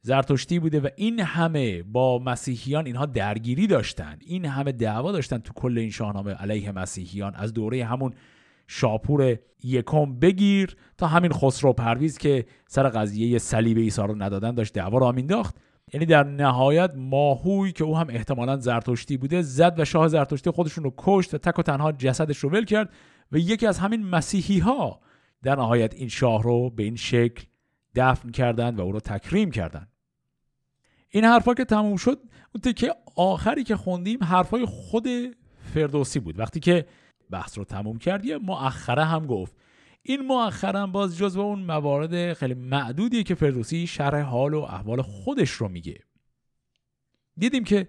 زرتشتی 0.03 0.59
بوده 0.59 0.81
و 0.81 0.89
این 0.97 1.21
همه 1.21 1.83
با 1.83 2.19
مسیحیان 2.19 2.87
اینها 2.87 3.07
درگیری 3.07 3.67
داشتن 3.67 4.19
این 4.21 4.45
همه 4.45 4.73
دعوا 4.73 5.13
داشتن 5.13 5.39
تو 5.39 5.53
کل 5.53 5.79
این 5.79 5.91
شاهنامه 5.91 6.33
علیه 6.33 6.73
مسیحیان. 6.73 7.35
از 7.35 7.53
دوره 7.53 7.85
همون 7.85 8.15
شاپور 8.71 9.37
یکم 9.65 10.19
بگیر 10.19 10.77
تا 10.99 11.07
همین 11.07 11.33
خسرو 11.33 11.73
پرویز 11.73 12.19
که 12.19 12.47
سر 12.69 12.89
قضیه 12.89 13.39
صلیب 13.39 13.79
عیسی 13.79 14.03
رو 14.03 14.23
ندادن 14.23 14.55
داشت 14.55 14.73
دعوا 14.73 14.99
را 14.99 15.13
مینداخت. 15.13 15.57
یعنی 15.93 16.07
در 16.07 16.25
نهایت 16.25 16.93
ماهوی 16.97 17.73
که 17.73 17.85
او 17.85 17.97
هم 17.97 18.07
احتمالا 18.11 18.57
زرتشتی 18.57 19.17
بوده 19.17 19.43
زد 19.43 19.81
و 19.81 19.85
شاه 19.85 20.09
زرتشتی 20.09 20.51
خودشون 20.51 20.85
رو 20.85 20.95
کشت 20.99 21.35
و 21.35 21.39
تک 21.39 21.59
و 21.59 21.63
تنها 21.63 21.93
جسدش 21.93 22.39
رو 22.39 22.51
ول 22.51 22.65
کرد 22.65 22.91
و 23.33 23.39
یکی 23.39 23.67
از 23.67 23.79
همین 23.79 24.07
مسیحی 24.07 24.59
ها 24.59 25.01
در 25.43 25.57
نهایت 25.57 25.95
این 25.95 26.09
شاه 26.09 26.43
رو 26.43 26.71
به 26.71 26.83
این 26.83 26.97
شکل 26.97 27.45
دفن 27.95 28.31
کردند 28.31 28.79
و 28.79 28.83
او 28.83 28.93
رو 28.93 29.01
تکریم 29.01 29.51
کردند 29.51 29.89
این 31.09 31.25
حرفا 31.25 31.55
که 31.55 31.65
تموم 31.65 31.97
شد 31.97 32.19
اون 32.55 32.73
که 32.73 32.95
آخری 33.17 33.65
که 33.65 33.77
خوندیم 33.77 34.25
حرفای 34.25 34.65
خود 34.65 35.09
فردوسی 35.75 36.21
بود. 36.21 36.39
وقتی 36.39 36.61
که 36.61 36.87
بحث 37.31 37.59
رو 37.59 37.65
تموم 37.65 37.99
کرد 37.99 38.25
یه 38.25 38.39
مؤخره 38.39 39.05
هم 39.05 39.27
گفت. 39.27 39.57
این 40.03 40.21
مؤخرا 40.21 40.87
باز 40.87 41.19
جز 41.19 41.37
اون 41.37 41.59
موارد 41.59 42.33
خیلی 42.33 42.55
معدودیه 42.55 43.23
که 43.23 43.35
فردوسی 43.35 43.87
شرح 43.87 44.21
حال 44.21 44.55
و 44.55 44.61
احوال 44.61 45.03
خودش 45.03 45.51
رو 45.51 45.69
میگه. 45.69 46.01
دیدیم 47.37 47.65
که 47.65 47.89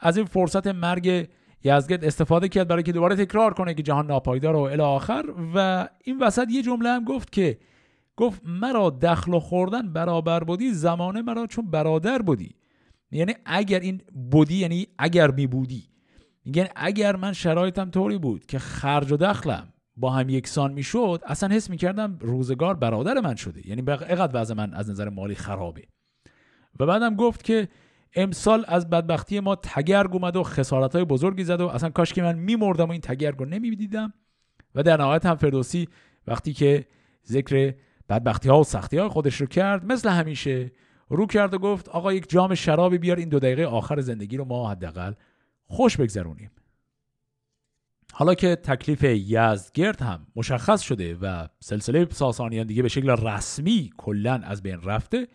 از 0.00 0.16
این 0.16 0.26
فرصت 0.26 0.66
مرگ 0.66 1.28
یزگرد 1.64 2.04
استفاده 2.04 2.48
کرد 2.48 2.68
برای 2.68 2.82
که 2.82 2.92
دوباره 2.92 3.16
تکرار 3.16 3.54
کنه 3.54 3.74
که 3.74 3.82
جهان 3.82 4.06
ناپایدار 4.06 4.56
و 4.56 4.60
الی 4.60 4.82
آخر. 4.82 5.24
و 5.54 5.88
این 6.04 6.18
وسط 6.18 6.46
یه 6.50 6.62
جمله 6.62 6.88
هم 6.88 7.04
گفت 7.04 7.32
که 7.32 7.58
گفت 8.16 8.42
مرا 8.44 8.90
دخل 8.90 9.34
و 9.34 9.40
خوردن 9.40 9.92
برابر 9.92 10.44
بودی 10.44 10.72
زمانه 10.72 11.22
مرا 11.22 11.46
چون 11.46 11.70
برادر 11.70 12.22
بودی. 12.22 12.54
یعنی 13.10 13.34
اگر 13.44 13.80
این 13.80 14.00
بودی 14.30 14.56
یعنی 14.56 14.86
اگر 14.98 15.30
می 15.30 15.46
بودی 15.46 15.93
میگن 16.44 16.66
اگر 16.76 17.16
من 17.16 17.32
شرایطم 17.32 17.90
طوری 17.90 18.18
بود 18.18 18.46
که 18.46 18.58
خرج 18.58 19.12
و 19.12 19.16
دخلم 19.16 19.72
با 19.96 20.10
هم 20.10 20.28
یکسان 20.28 20.72
می‌شد 20.72 21.20
اصلا 21.26 21.54
حس 21.54 21.70
می‌کردم 21.70 22.18
روزگار 22.20 22.74
برادر 22.74 23.20
من 23.20 23.34
شده. 23.34 23.68
یعنی 23.68 23.82
اقدر 23.90 24.40
وضع 24.40 24.54
من 24.54 24.74
از 24.74 24.90
نظر 24.90 25.08
مالی 25.08 25.34
خرابه. 25.34 25.82
و 26.80 26.86
بعدم 26.86 27.16
گفت 27.16 27.44
که 27.44 27.68
امسال 28.16 28.64
از 28.68 28.90
بدبختی 28.90 29.40
ما 29.40 29.56
تگرگ 29.56 30.12
اومد 30.12 30.36
و 30.36 30.42
خسارت 30.42 30.94
های 30.94 31.04
بزرگی 31.04 31.44
زد 31.44 31.60
و 31.60 31.66
اصلا 31.66 31.90
کاش 31.90 32.12
که 32.12 32.22
من 32.22 32.38
میمردم 32.38 32.88
و 32.88 32.90
این 32.90 33.00
تگرگ 33.00 33.38
رو 33.38 33.44
نمی‌دیدم. 33.44 34.12
و 34.74 34.82
در 34.82 34.96
نهایت 34.96 35.26
هم 35.26 35.36
فردوسی 35.36 35.88
وقتی 36.26 36.52
که 36.52 36.86
ذکر 37.26 37.74
بدبختی 38.08 38.48
ها 38.48 38.60
و 38.60 38.64
سختی 38.64 38.98
های 38.98 39.08
خودش 39.08 39.40
رو 39.40 39.46
کرد 39.46 39.92
مثل 39.92 40.08
همیشه 40.08 40.72
رو 41.08 41.26
کرد 41.26 41.54
و 41.54 41.58
گفت 41.58 41.88
آقا 41.88 42.12
یک 42.12 42.30
جام 42.30 42.54
شرابی 42.54 42.98
بیار 42.98 43.16
این 43.16 43.28
دو 43.28 43.38
دقیقه 43.38 43.64
آخر 43.64 44.00
زندگی 44.00 44.36
رو 44.36 44.44
ما 44.44 44.70
حداقل 44.70 45.12
خوش 45.66 45.96
بگذرونیم. 45.96 46.50
حالا 48.12 48.34
که 48.34 48.56
تکلیف 48.56 49.02
یزدگرد 49.04 50.02
هم 50.02 50.26
مشخص 50.36 50.80
شده 50.80 51.14
و 51.14 51.48
سلسله 51.60 52.06
ساسانیان 52.10 52.66
دیگه 52.66 52.82
به 52.82 52.88
شکل 52.88 53.10
رسمی 53.10 53.90
کلا 53.96 54.40
از 54.44 54.62
بین 54.62 54.82
رفته 54.82 55.28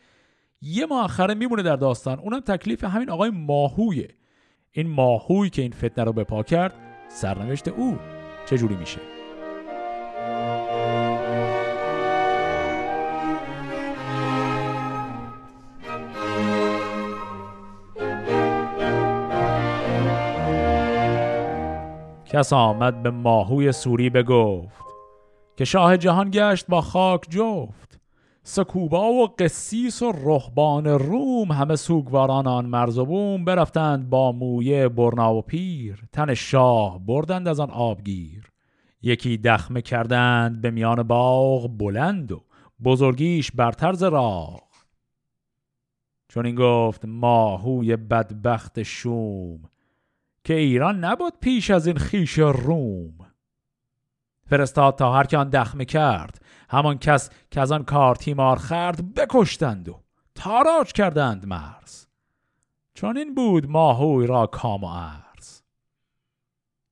یه 0.61 0.85
مؤخره 0.85 1.33
میمونه 1.33 1.63
در 1.63 1.75
داستان. 1.75 2.19
اونم 2.19 2.39
تکلیف 2.39 2.83
همین 2.83 3.09
آقای 3.09 3.29
ماهویه. 3.29 4.07
این 4.71 4.87
ماهوی 4.87 5.49
که 5.49 5.61
این 5.61 5.71
فتنه 5.71 6.03
رو 6.03 6.13
به 6.13 6.23
پا 6.23 6.43
کرد 6.43 6.73
سرنوشت 7.09 7.67
او 7.67 7.97
چجوری 8.45 8.75
میشه؟ 8.75 9.18
کس 22.31 22.53
آمد 22.53 23.03
به 23.03 23.11
ماهوی 23.11 23.71
سوری 23.71 24.09
بگفت 24.09 24.83
که 25.57 25.65
شاه 25.65 25.97
جهان 25.97 26.29
گشت 26.33 26.65
با 26.67 26.81
خاک 26.81 27.25
جفت 27.29 27.99
سکوبا 28.43 29.05
و 29.07 29.27
قسیس 29.27 30.01
و 30.01 30.11
رهبان 30.11 30.85
روم 30.87 31.51
همه 31.51 31.75
سوگواران 31.75 32.47
آن 32.47 32.65
مرز 32.65 32.97
و 32.97 33.05
بوم 33.05 33.45
برفتند 33.45 34.09
با 34.09 34.31
مویه 34.31 34.89
برنا 34.89 35.35
و 35.35 35.41
پیر 35.41 36.03
تن 36.13 36.33
شاه 36.33 37.05
بردند 37.05 37.47
از 37.47 37.59
آن 37.59 37.71
آبگیر. 37.71 38.43
یکی 39.01 39.37
دخمه 39.37 39.81
کردند 39.81 40.61
به 40.61 40.71
میان 40.71 41.03
باغ 41.03 41.77
بلند 41.77 42.31
و 42.31 42.43
بزرگیش 42.83 43.51
برتر 43.51 43.93
ز 43.93 44.03
راه 44.03 44.61
چون 46.27 46.45
این 46.45 46.55
گفت 46.55 47.05
ماهوی 47.05 47.95
بدبخت 47.95 48.83
شوم 48.83 49.59
که 50.43 50.53
ایران 50.53 51.05
نبود 51.05 51.33
پیش 51.41 51.69
از 51.69 51.87
این 51.87 51.97
خیش 51.97 52.39
روم. 52.39 53.13
فرستاد 54.45 54.95
تا 54.95 55.13
هر 55.13 55.23
که 55.23 55.37
آن 55.37 55.49
دخمه 55.49 55.85
کرد 55.85 56.41
همان 56.69 56.97
کس 56.97 57.29
که 57.51 57.61
از 57.61 57.71
آن 57.71 57.83
کار 57.83 58.15
تیمار 58.15 58.57
خرد 58.57 59.13
بکشتند 59.13 59.89
و 59.89 60.03
تاراج 60.35 60.91
کردند 60.91 61.45
مرز. 61.45 62.05
چون 62.93 63.17
این 63.17 63.35
بود 63.35 63.69
ماهوی 63.69 64.27
را 64.27 64.47
کام 64.47 64.83
و 64.83 64.87
عرض. 64.87 65.61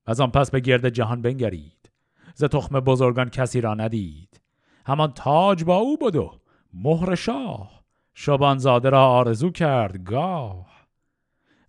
از 0.06 0.20
آن 0.22 0.32
پس 0.32 0.52
به 0.52 0.60
گرد 0.60 0.90
جهان 0.90 1.22
بنگرید. 1.22 1.92
ز 2.36 2.44
تخم 2.44 2.80
بزرگان 2.80 3.30
کسی 3.30 3.62
را 3.62 3.74
ندید. 3.74 4.42
همان 4.86 5.12
تاج 5.12 5.64
با 5.64 5.76
او 5.76 5.98
بود 5.98 6.16
و 6.16 6.40
مهر 6.74 7.16
شاه. 7.16 7.84
شبانزاده 8.14 8.90
را 8.90 9.08
آرزو 9.08 9.52
کرد 9.52 10.04
گاه. 10.04 10.77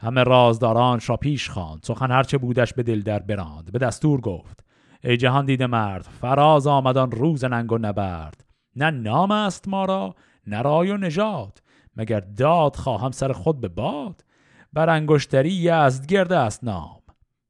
همه 0.00 0.23
رازداران 0.23 1.00
را 1.07 1.17
پیش 1.17 1.50
خواند. 1.50 1.81
سخن 1.83 2.11
هرچه 2.11 2.38
بودش 2.38 2.73
به 2.73 2.83
دل 2.83 3.02
در 3.02 3.19
براند. 3.19 3.73
به 3.73 3.78
دستور 3.78 4.21
گفت 4.21 4.64
ای 5.05 5.17
جهان 5.17 5.47
دیده 5.47 5.67
مرد 5.67 6.02
فراز 6.02 6.67
آمدان 6.67 7.11
روز 7.11 7.45
ننگ 7.45 7.73
و 7.73 7.78
نبرد. 7.78 8.44
نه 8.77 8.90
نام 8.90 9.31
است 9.31 9.68
ما 9.68 9.85
را 9.85 10.14
نه 10.46 10.62
رای 10.62 10.90
و 10.90 10.96
نژاد. 10.96 11.62
مگر 11.96 12.20
داد 12.20 12.77
خواهم 12.77 13.11
سر 13.11 13.33
خود 13.33 13.61
به 13.61 13.68
باد؟ 13.68 14.25
بر 14.72 14.90
انگشتری 14.90 15.51
یزد 15.53 16.07
گرده 16.07 16.37
است 16.37 16.64
نام. 16.64 17.01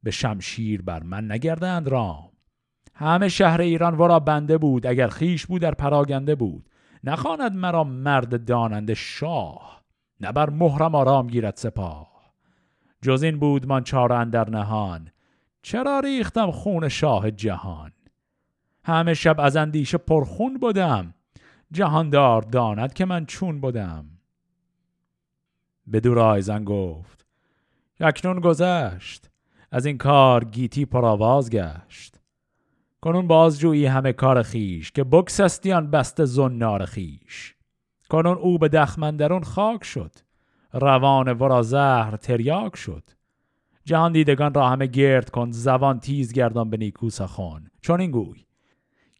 به 0.02 0.10
شمشیر 0.10 0.82
بر 0.82 1.02
من 1.02 1.32
نگردند 1.32 1.88
رام. 1.88 2.28
همه 2.94 3.28
شهر 3.28 3.60
ایران 3.60 3.94
ورا 3.94 4.20
بنده 4.20 4.58
بود 4.58 4.86
اگر 4.86 5.08
خیش 5.08 5.46
بود 5.46 5.62
در 5.62 5.74
پراگنده 5.74 6.34
بود. 6.34 6.68
نخواند 7.04 7.52
مرا 7.52 7.84
مرد 7.84 8.44
داننده 8.44 8.94
شاه. 8.94 9.82
نه 10.20 10.32
بر 10.32 10.50
مهرم 10.50 10.94
آرام 10.94 11.26
گیرد 11.26 11.56
سپاه. 11.56 12.17
جز 13.02 13.22
این 13.22 13.38
بود 13.38 13.66
من 13.66 13.84
چار 13.84 14.12
اندر 14.12 14.50
نهان. 14.50 15.10
چرا 15.62 16.00
ریختم 16.00 16.50
خون 16.50 16.88
شاه 16.88 17.30
جهان؟ 17.30 17.92
همه 18.84 19.14
شب 19.14 19.40
از 19.40 19.56
اندیشه 19.56 19.98
پرخون 19.98 20.54
بودم. 20.54 21.14
جهاندار 21.72 22.42
داند 22.42 22.92
که 22.92 23.04
من 23.04 23.26
چون 23.26 23.60
بودم. 23.60 24.06
به 25.86 26.00
دور 26.00 26.18
آیزن 26.18 26.64
گفت 26.64 27.26
یکنون 28.00 28.40
گذشت. 28.40 29.30
از 29.70 29.86
این 29.86 29.98
کار 29.98 30.44
گیتی 30.44 30.84
پرآواز 30.84 31.50
گشت. 31.50 32.20
کنون 33.00 33.26
بازجویی 33.26 33.86
همه 33.86 34.12
کار 34.12 34.42
خیش 34.42 34.92
که 34.92 35.04
بکسستیان 35.04 35.90
بست 35.90 36.24
زنار 36.24 36.84
خیش. 36.84 37.54
کنون 38.08 38.36
او 38.36 38.58
به 38.58 38.68
دخمندرون 38.68 39.42
خاک 39.42 39.84
شد. 39.84 40.12
روان 40.72 41.28
ورا 41.32 41.62
زهر 41.62 42.16
تریاک 42.16 42.76
شد. 42.76 43.02
جهان 43.84 44.12
دیدگان 44.12 44.54
را 44.54 44.68
همه 44.68 44.86
گرد 44.86 45.30
کن 45.30 45.50
زبان 45.50 46.00
تیز 46.00 46.32
گردان 46.32 46.70
به 46.70 46.76
نیکو 46.76 47.10
سخن. 47.10 47.64
چون 47.80 48.00
این 48.00 48.10
گوی 48.10 48.44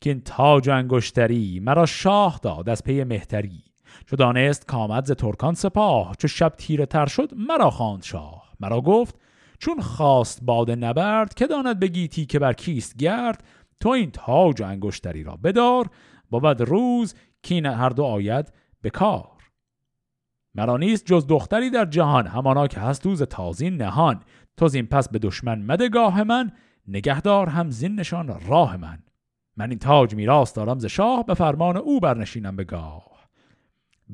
که 0.00 0.10
این 0.10 0.20
تاج 0.20 0.68
انگشتری 0.68 1.60
مرا 1.60 1.86
شاه 1.86 2.40
داد 2.42 2.68
از 2.68 2.84
پی 2.84 3.04
مهتری. 3.04 3.64
چو 4.06 4.16
دانست 4.16 4.66
کامد 4.66 5.04
ز 5.04 5.12
ترکان 5.12 5.54
سپاه 5.54 6.14
چو 6.18 6.28
شب 6.28 6.54
تیره 6.58 6.86
تر 6.86 7.06
شد 7.06 7.32
مرا 7.36 7.70
خواند 7.70 8.02
شاه. 8.02 8.52
مرا 8.60 8.80
گفت 8.80 9.18
چون 9.58 9.80
خواست 9.80 10.42
باد 10.42 10.70
نبرد 10.70 11.34
که 11.34 11.46
داند 11.46 11.80
بگیتی 11.80 12.26
که 12.26 12.38
بر 12.38 12.52
کیست 12.52 12.96
گرد 12.96 13.44
تو 13.80 13.88
این 13.88 14.10
تاج 14.10 14.62
انگشتری 14.62 15.22
را 15.22 15.36
بدار. 15.36 15.90
بود 16.30 16.60
روز 16.60 17.14
کین 17.42 17.66
هر 17.66 17.88
دو 17.88 18.04
آید 18.04 18.52
به 18.82 18.90
کار. 18.90 19.37
مرا 20.58 20.76
نیست 20.76 21.06
جز 21.06 21.26
دختری 21.26 21.70
در 21.70 21.84
جهان 21.84 22.26
همانا 22.26 22.66
که 22.66 22.80
هست 22.80 23.02
دوز 23.02 23.22
تازین 23.22 23.76
نهان. 23.76 24.22
تو 24.56 24.68
زین 24.68 24.86
پس 24.86 25.08
به 25.08 25.18
دشمن 25.18 25.62
مدگاه 25.62 26.22
من 26.22 26.52
نگهدار 26.88 27.48
هم 27.48 27.70
زین 27.70 27.94
نشان 27.94 28.40
راه 28.48 28.76
من. 28.76 28.98
من 29.56 29.70
این 29.70 29.78
تاج 29.78 30.14
میراث 30.14 30.56
دارم 30.56 30.78
ز 30.78 30.86
شاه 30.86 31.26
به 31.26 31.34
فرمان 31.34 31.76
او 31.76 32.00
برنشینم 32.00 32.56
به 32.56 32.64
گاه. 32.64 33.28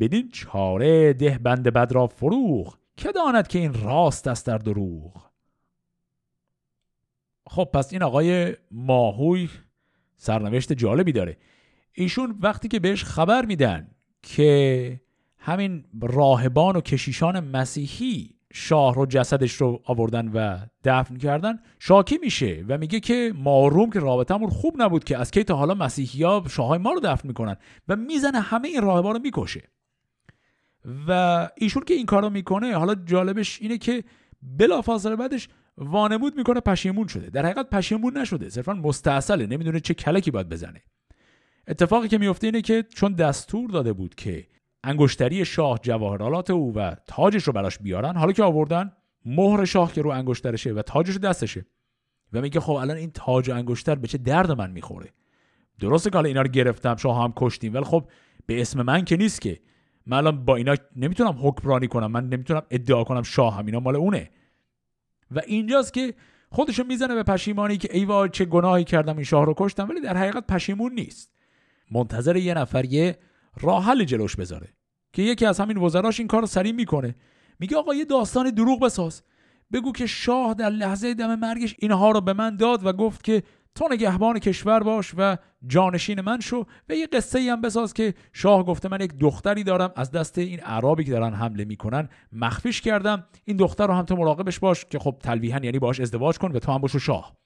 بدین 0.01 0.29
چاره 0.29 1.13
ده 1.13 1.39
بند 1.39 1.69
بد 1.69 1.93
را 1.93 2.07
فروغ 2.07 2.79
که 2.97 3.13
داند 3.13 3.49
که 3.49 3.59
این 3.59 3.83
راست 3.85 4.27
است 4.27 4.47
در 4.47 4.59
دروغ؟ 4.59 5.31
خب 7.47 7.69
پس 7.75 7.93
این 7.93 8.03
آقای 8.03 8.57
ماهوی 8.71 9.49
سرنوشت 10.17 10.73
جالبی 10.73 11.13
داره. 11.13 11.37
ایشون 11.93 12.39
وقتی 12.41 12.69
که 12.69 12.81
بهش 12.81 13.05
خبر 13.05 13.45
میدن 13.45 13.91
که 14.23 15.01
همین 15.45 15.85
راهبان 16.03 16.77
و 16.77 16.81
کشیشان 16.81 17.41
مسیحی 17.41 18.31
شاه 18.53 18.95
رو 18.95 19.07
جسدش 19.07 19.53
رو 19.53 19.83
آوردن 19.85 20.29
و 20.29 20.59
دفن 20.85 21.17
کردن 21.17 21.59
شاکی 21.79 22.19
میشه 22.19 22.65
و 22.69 22.79
میگه 22.79 23.01
که 23.01 23.33
ماروم 23.37 23.91
که 23.91 24.01
رابطمون 24.01 24.51
خوب 24.51 24.83
نبود 24.83 25.05
که 25.05 25.19
از 25.19 25.31
کی 25.31 25.45
تا 25.45 25.57
حالا 25.57 25.75
مسیحی 25.75 26.23
ها 26.23 26.45
شاهای 26.51 26.79
ما 26.79 26.93
رو 26.93 27.01
دفن 27.01 27.29
می‌کنن 27.29 27.57
و 27.89 27.97
می‌زنه 27.97 28.41
همه 28.41 28.69
این 28.69 28.83
راهبان 28.83 29.15
رو 29.15 29.21
می‌کشه. 29.21 29.63
و 31.09 31.49
ایشون 31.57 31.83
که 31.85 31.95
این 31.95 32.07
کارو 32.07 32.31
می‌کنه 32.31 32.77
حالا 32.77 32.95
جالبش 32.95 33.63
اینه 33.63 33.79
که 33.79 34.05
بلافاصله 34.43 35.17
بعدش 35.17 35.49
وانمود 35.79 36.37
می‌کنه 36.37 36.61
پشیمون 36.61 37.07
شده. 37.07 37.31
در 37.31 37.47
حقیقت 37.47 37.71
پشیمون 37.71 38.19
نشده 38.19 38.51
صرفا 38.51 38.73
مستاصله 38.73 39.47
نمی‌دونه 39.47 39.81
چه 39.81 39.95
کلکی 39.95 40.31
باید 40.31 40.49
بزنه. 40.49 40.83
اتفاقی 41.69 42.09
که 42.09 42.19
میفته 42.19 42.47
اینه 42.47 42.63
که 42.63 42.83
چون 42.83 43.13
دستور 43.13 43.71
داده 43.71 43.93
بود 43.93 44.15
که 44.15 44.47
انگشتری 44.85 45.45
شاه 45.45 45.79
جواهرالات 45.83 46.51
او 46.51 46.73
و 46.75 46.95
تاجش 47.07 47.45
رو 47.45 47.53
براش 47.53 47.79
بیارن 47.79 48.17
حالا 48.17 48.33
که 48.33 48.43
آوردن 48.43 48.93
مهر 49.27 49.65
شاه 49.65 49.93
که 49.93 50.03
رو 50.03 50.11
انگشترشه 50.11 50.73
و 50.73 50.83
تاجش 50.83 51.17
دستشه. 51.17 51.67
و 52.33 52.41
میگه 52.41 52.61
خب 52.61 52.73
الان 52.73 52.97
این 52.97 53.11
تاج 53.11 53.51
و 53.51 53.55
انگشتر 53.55 53.95
به 53.95 54.09
چه 54.09 54.19
درد 54.19 54.51
من 54.51 54.71
می‌خوره؟ 54.71 55.11
درسته 55.81 56.11
که 56.11 56.17
حالا 56.17 56.29
اینا 56.29 56.43
رو 56.43 56.49
گرفتم 56.49 56.97
شاه 56.97 57.23
هم 57.23 57.33
کشتیم 57.37 57.75
ولی 57.75 57.85
خب 57.85 58.09
به 58.47 58.61
اسم 58.61 58.83
من 58.83 59.05
که 59.05 59.17
نیست 59.17 59.41
که. 59.41 59.61
من 60.07 60.17
الان 60.17 60.45
با 60.45 60.57
اینا 60.57 60.75
نمی‌تونم 60.97 61.37
حکمرانی 61.43 61.89
کنم 61.89 62.11
من 62.11 62.29
نمی‌تونم 62.29 62.63
ادعا 62.71 63.05
کنم 63.05 63.23
شاه 63.23 63.57
هم 63.57 63.67
اینا 63.67 63.81
مال 63.81 63.97
اونه. 63.97 64.31
و 65.31 65.41
اینجاست 65.47 65.93
که 65.95 66.15
خودشو 66.51 66.85
می‌زنه 66.85 67.15
به 67.15 67.23
پشیمانی 67.23 67.77
که 67.77 67.89
ای 67.93 68.05
وای 68.05 68.29
چه 68.29 68.45
گناهی 68.45 68.85
کردم 68.85 69.17
این 69.17 69.25
شاه 69.25 69.47
رو 69.47 69.55
کشتم 69.57 69.89
ولی 69.89 70.01
در 70.01 70.17
حقیقت 70.17 70.47
پشیمون 70.47 70.93
نیست. 70.93 71.33
منتظر 71.91 72.37
یه 72.37 72.55
نفر 72.55 72.85
یه 72.85 73.19
راه 73.61 73.85
حل 73.85 74.05
جلوش 74.05 74.37
بذاره. 74.37 74.69
که 75.13 75.23
یکی 75.23 75.47
از 75.47 75.61
همین 75.61 75.77
وزراش 75.77 76.21
این 76.21 76.29
کار 76.29 76.47
سریع 76.47 76.73
می‌کنه. 76.73 77.15
میگه 77.59 77.77
آقا 77.77 77.95
یه 77.95 78.05
داستان 78.05 78.51
دروغ 78.51 78.81
بساز. 78.81 79.23
بگو 79.73 79.93
که 79.93 80.07
شاه 80.07 80.55
در 80.55 80.71
لحظه 80.71 81.15
دم 81.15 81.35
مرگش 81.35 81.77
اینها 81.79 82.11
رو 82.11 82.21
به 82.21 82.33
من 82.33 82.57
داد 82.57 82.87
و 82.87 82.93
گفت 82.93 83.25
که 83.25 83.43
تو 83.75 83.89
نگهبان 83.91 84.39
کشور 84.39 84.81
باش 84.81 85.13
و 85.17 85.37
جانشین 85.67 86.21
من 86.21 86.41
شو 86.41 86.65
و 86.89 86.95
یه 86.95 87.07
قصه 87.07 87.39
ای 87.39 87.49
هم 87.49 87.61
بساز 87.61 87.95
که 87.95 88.15
شاه 88.33 88.65
گفته 88.65 88.89
من 88.89 89.01
یک 89.01 89.15
دختری 89.19 89.65
دارم. 89.65 89.93
از 89.97 90.11
دست 90.11 90.39
این 90.39 90.61
عربی 90.61 91.05
که 91.05 91.11
دارن 91.11 91.35
حمله 91.35 91.65
می‌کنن 91.65 92.09
مخفیش 92.33 92.81
کردم. 92.81 93.25
این 93.45 93.57
دختر 93.57 93.87
رو 93.87 93.95
هم 93.95 94.05
تو 94.05 94.17
مراقبش 94.17 94.59
باش 94.59 94.85
که 94.85 94.99
خب 94.99 95.17
تلویحا 95.21 95.61
یعنی 95.63 95.79
باش 95.79 96.01
ازدواج 96.01 96.39
کن 96.39 96.53
و 96.53 96.59
تو 96.59 96.73
هم 96.73 96.79
باشو 96.79 96.99
شاه. 96.99 97.37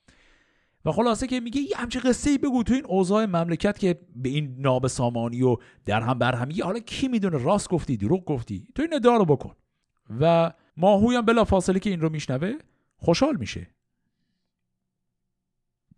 و 0.85 0.93
خلاصه 0.93 1.27
که 1.27 1.41
میگه 1.41 1.61
یه 1.61 1.77
همچه 1.77 2.01
قصه 2.01 2.31
ای 2.31 2.39
بگو 2.39 2.63
تو 2.63 2.75
این 2.75 2.87
اوضاع 2.87 3.25
مملکت 3.25 3.79
که 3.79 4.01
به 4.17 4.29
این 4.29 4.57
ناب 4.59 4.87
سامانی 4.87 5.43
و 5.43 5.57
در 5.85 6.01
هم 6.01 6.19
بر 6.19 6.35
هم 6.35 6.49
حالا 6.65 6.79
کی 6.79 7.09
می‌دونه؟ 7.09 7.39
راست 7.39 7.69
گفتی 7.69 7.97
دروغ 7.97 8.25
گفتی. 8.25 8.69
تو 8.75 8.83
این 8.83 8.95
ادعا 8.95 9.17
رو 9.17 9.25
بکن. 9.25 9.55
و 10.21 10.53
ماهوی 10.77 11.17
هم 11.17 11.25
بلا 11.25 11.45
فاصله 11.45 11.81
که 11.81 11.91
این 11.91 12.01
رو 12.01 12.09
میشنوه 12.09 12.55
خوشحال 12.97 13.37
میشه. 13.37 13.67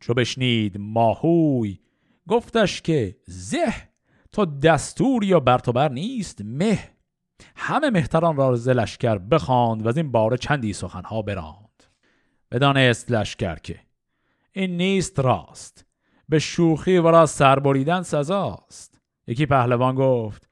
چو 0.01 0.15
بشنید 0.15 0.77
ماهوی 0.79 1.79
گفتش 2.29 2.83
که 2.83 3.17
زه 3.27 3.75
تا 4.33 4.45
دستور 4.45 5.25
یا 5.25 5.41
بر 5.41 5.89
نیست 5.89 6.41
مه. 6.45 6.91
همه 7.57 7.91
مهتران 7.91 8.37
را 8.37 8.57
ز 8.57 8.69
لشکر 8.69 9.19
بخواند 9.19 9.87
و 9.87 9.89
از 9.89 9.97
این 9.97 10.13
باره 10.13 10.37
چندی 10.37 10.73
سخنها 10.73 11.23
براند. 11.23 11.85
بدانست 12.51 13.11
لشکر 13.11 13.55
که 13.55 13.81
این 14.53 14.77
نیست 14.77 15.21
راست. 15.21 15.87
به 16.29 16.39
شوخی 16.39 16.99
و 16.99 17.11
را 17.11 17.27
سربریدن 17.27 18.03
سزاست. 18.03 19.01
یکی 19.27 19.47
پهلوان 19.47 19.95
گفت 19.95 20.49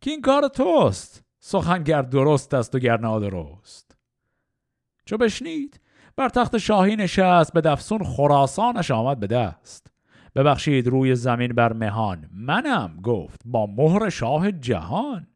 که 0.00 0.10
این 0.10 0.20
کار 0.20 0.48
توست. 0.48 1.24
سخنگر 1.40 2.02
درست 2.02 2.54
است 2.54 2.74
و 2.74 2.78
گر 2.78 2.96
نادرست 2.96 3.96
چو 5.04 5.16
بشنید 5.16 5.80
بر 6.16 6.28
تخت 6.28 6.58
شاهی 6.58 6.96
نشست 6.96 7.52
به 7.52 7.60
دفسون 7.60 8.04
خراسانش 8.04 8.90
آمد 8.90 9.20
به 9.20 9.26
دست. 9.26 9.86
ببخشید 10.34 10.86
روی 10.86 11.14
زمین 11.14 11.52
بر 11.52 11.72
مهان 11.72 12.28
منم. 12.32 13.00
گفت 13.02 13.40
با 13.44 13.66
مهر 13.66 14.10
شاه 14.10 14.52
جهان. 14.52 15.26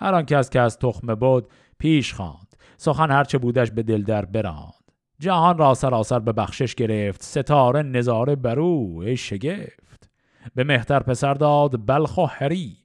هر 0.00 0.14
آن 0.14 0.26
کس 0.26 0.50
که 0.50 0.60
از 0.60 0.78
تخمه 0.78 1.14
بود 1.14 1.48
پیش 1.78 2.14
خواند 2.14 2.56
سخن 2.76 3.10
هرچه 3.10 3.38
بودش 3.38 3.70
به 3.70 3.82
دل 3.82 4.02
در 4.02 4.24
براند. 4.24 4.75
جهان 5.18 5.58
را 5.58 5.74
سراسر 5.74 6.18
به 6.18 6.32
بخشش 6.32 6.74
گرفت 6.74 7.22
ستاره 7.22 7.82
نظاره 7.82 8.36
برو 8.36 8.98
ای 9.06 9.16
شگفت. 9.16 10.10
به 10.54 10.64
مهتر 10.64 11.00
پسر 11.00 11.34
داد 11.34 11.86
بلخ 11.86 12.18
و 12.18 12.24
هری 12.24 12.76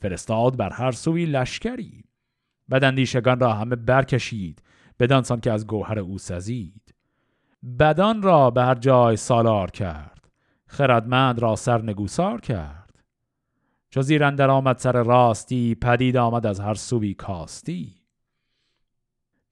فرستاد 0.00 0.56
بر 0.56 0.70
هر 0.70 0.92
سوی 0.92 1.26
لشکری. 1.26 2.04
بدندیشگان 2.70 3.40
را 3.40 3.52
همه 3.52 3.76
برکشید 3.76 4.62
بدانسان 5.00 5.40
که 5.40 5.52
از 5.52 5.66
گوهر 5.66 5.98
او 5.98 6.18
سزید. 6.18 6.94
بدان 7.78 8.22
را 8.22 8.50
به 8.50 8.62
هر 8.62 8.74
جای 8.74 9.16
سالار 9.16 9.70
کرد 9.70 10.28
خردمند 10.66 11.38
را 11.38 11.56
سر 11.56 11.82
نگوسار 11.82 12.40
کرد. 12.40 12.86
چو 13.90 14.02
زیر 14.02 14.24
آمد 14.24 14.78
سر 14.78 15.02
راستی 15.02 15.74
پدید 15.74 16.16
آمد 16.16 16.46
از 16.46 16.60
هر 16.60 16.74
سوی 16.74 17.14
کاستی. 17.14 17.95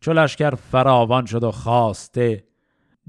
چو 0.05 0.12
لشکر 0.12 0.55
فراوان 0.55 1.27
شد 1.27 1.45
و 1.45 1.51
خواسته 1.51 2.45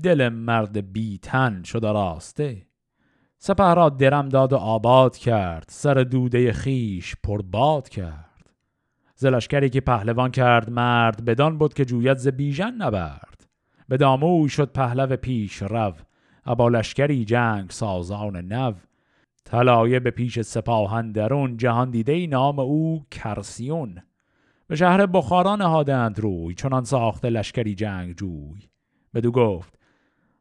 دل 0.03 0.29
مرد 0.29 0.93
بیتن 0.93 1.63
شد 1.63 1.83
و 1.83 1.87
راسته. 1.87 2.67
سپه 3.37 3.73
را 3.73 3.89
درم 3.89 4.29
داد 4.29 4.53
و 4.53 4.55
آباد 4.55 5.17
کرد 5.17 5.65
سر 5.67 5.93
دوده 5.93 6.53
خیش 6.53 7.15
پرباد 7.23 7.89
کرد. 7.89 8.49
زلشکری 9.15 9.69
که 9.69 9.81
پهلوان 9.81 10.31
کرد 10.31 10.69
مرد 10.69 11.25
بدان 11.25 11.57
بود 11.57 11.73
که 11.73 11.85
جوید 11.85 12.17
ز 12.17 12.27
بیژن 12.27 12.71
نبرد. 12.71 13.47
به 13.87 13.97
داموی 13.97 14.49
شد 14.49 14.71
پهلو 14.71 15.15
پیش 15.15 15.61
رو 15.61 15.93
ابا 16.45 16.67
لشکری 16.67 17.25
جنگ 17.25 17.69
سازان 17.69 18.37
نو. 18.37 18.73
طلایه 19.45 19.99
به 19.99 20.11
پیش 20.11 20.41
سپاهن 20.41 21.11
درون 21.11 21.57
جهان 21.57 21.91
دیده 21.91 22.27
نام 22.27 22.59
او 22.59 23.05
کرسیون. 23.11 24.01
به 24.67 24.75
شهر 24.75 25.05
بخارا 25.05 25.55
نهادند 25.55 26.19
روی 26.19 26.55
چنان 26.55 26.83
ساخته 26.83 27.29
لشکری 27.29 27.75
جنگ 27.75 28.15
جوی. 28.15 28.69
بدو 29.13 29.31
گفت 29.31 29.79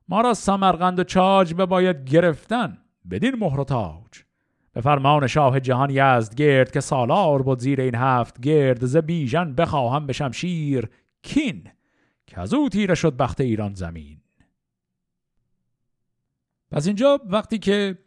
ما 0.09 0.21
را 0.21 0.35
سمرقند 0.35 0.99
و 0.99 1.05
چاج 1.05 1.55
باید 1.55 2.05
گرفتن 2.05 2.79
بدین 3.11 3.37
مهر 3.39 3.61
و 3.61 3.65
تاج. 3.65 4.23
به 4.73 4.81
فرمان 4.81 5.27
شاه 5.27 5.61
جهان 5.61 5.91
یزد 5.91 6.35
گرد 6.35 6.71
که 6.71 6.81
سالار 6.81 7.43
بود 7.43 7.59
زیر 7.59 7.81
این 7.81 7.95
هفت 7.95 8.41
گرد 8.41 8.87
ز 8.87 8.97
بیژن 8.97 9.55
بخواهم 9.55 10.07
به 10.07 10.13
شمشیر 10.13 10.89
کین 11.23 11.71
که 12.27 12.41
از 12.41 12.55
او 12.55 12.69
تیره 12.69 12.95
شد 12.95 13.17
بخت 13.17 13.41
ایران 13.41 13.75
زمین. 13.75 14.21
پس 16.71 16.87
اینجا 16.87 17.21
وقتی 17.27 17.59
که 17.59 17.99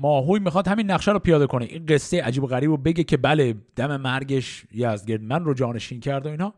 ماهوی 0.00 0.40
می‌خواد 0.40 0.68
همین 0.68 0.90
نقشه 0.90 1.12
رو 1.12 1.18
پیاده 1.18 1.46
کنه. 1.46 1.64
این 1.64 1.86
قصه 1.86 2.22
عجیب 2.22 2.42
و 2.44 2.46
غریب 2.46 2.70
رو 2.70 2.76
بگه 2.76 3.04
که 3.04 3.16
بله 3.16 3.54
دم 3.76 3.96
مرگش 3.96 4.64
یزدگرد 4.72 5.22
من 5.22 5.44
رو 5.44 5.54
جانشین 5.54 6.00
کرد 6.00 6.26
و 6.26 6.28
اینا. 6.28 6.54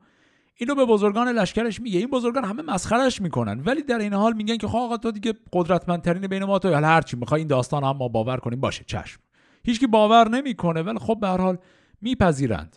اینو 0.57 0.75
به 0.75 0.85
بزرگان 0.85 1.29
لشکرش 1.29 1.81
میگه. 1.81 1.99
این 1.99 2.11
بزرگان 2.11 2.45
همه 2.45 2.63
مسخرش 2.63 3.21
می‌کنن. 3.21 3.63
ولی 3.67 3.83
در 3.83 3.99
این 3.99 4.13
حال 4.13 4.33
میگن 4.33 4.57
که 4.57 4.69
خب 4.69 4.79
آقا 4.79 4.97
تو 4.97 5.11
دیگه 5.11 5.35
قدرتمندترین 5.53 6.27
بین 6.27 6.45
ما 6.45 6.59
تو 6.59 6.75
هر 6.75 7.01
چی 7.01 7.17
می‌خوای 7.17 7.41
این 7.41 7.49
داستان 7.49 7.85
هم 7.85 7.97
ما 7.97 8.09
باور 8.09 8.37
کنیم 8.37 8.61
باشه 8.61 8.85
چشم. 8.87 9.21
هیچکی 9.65 9.87
باور 9.87 10.29
نمی‌کنه 10.29 10.83
ولی 10.83 10.99
خب 10.99 11.19
به 11.21 11.29
هر 11.29 11.41
حال 11.41 11.59
میپذیرند. 12.01 12.77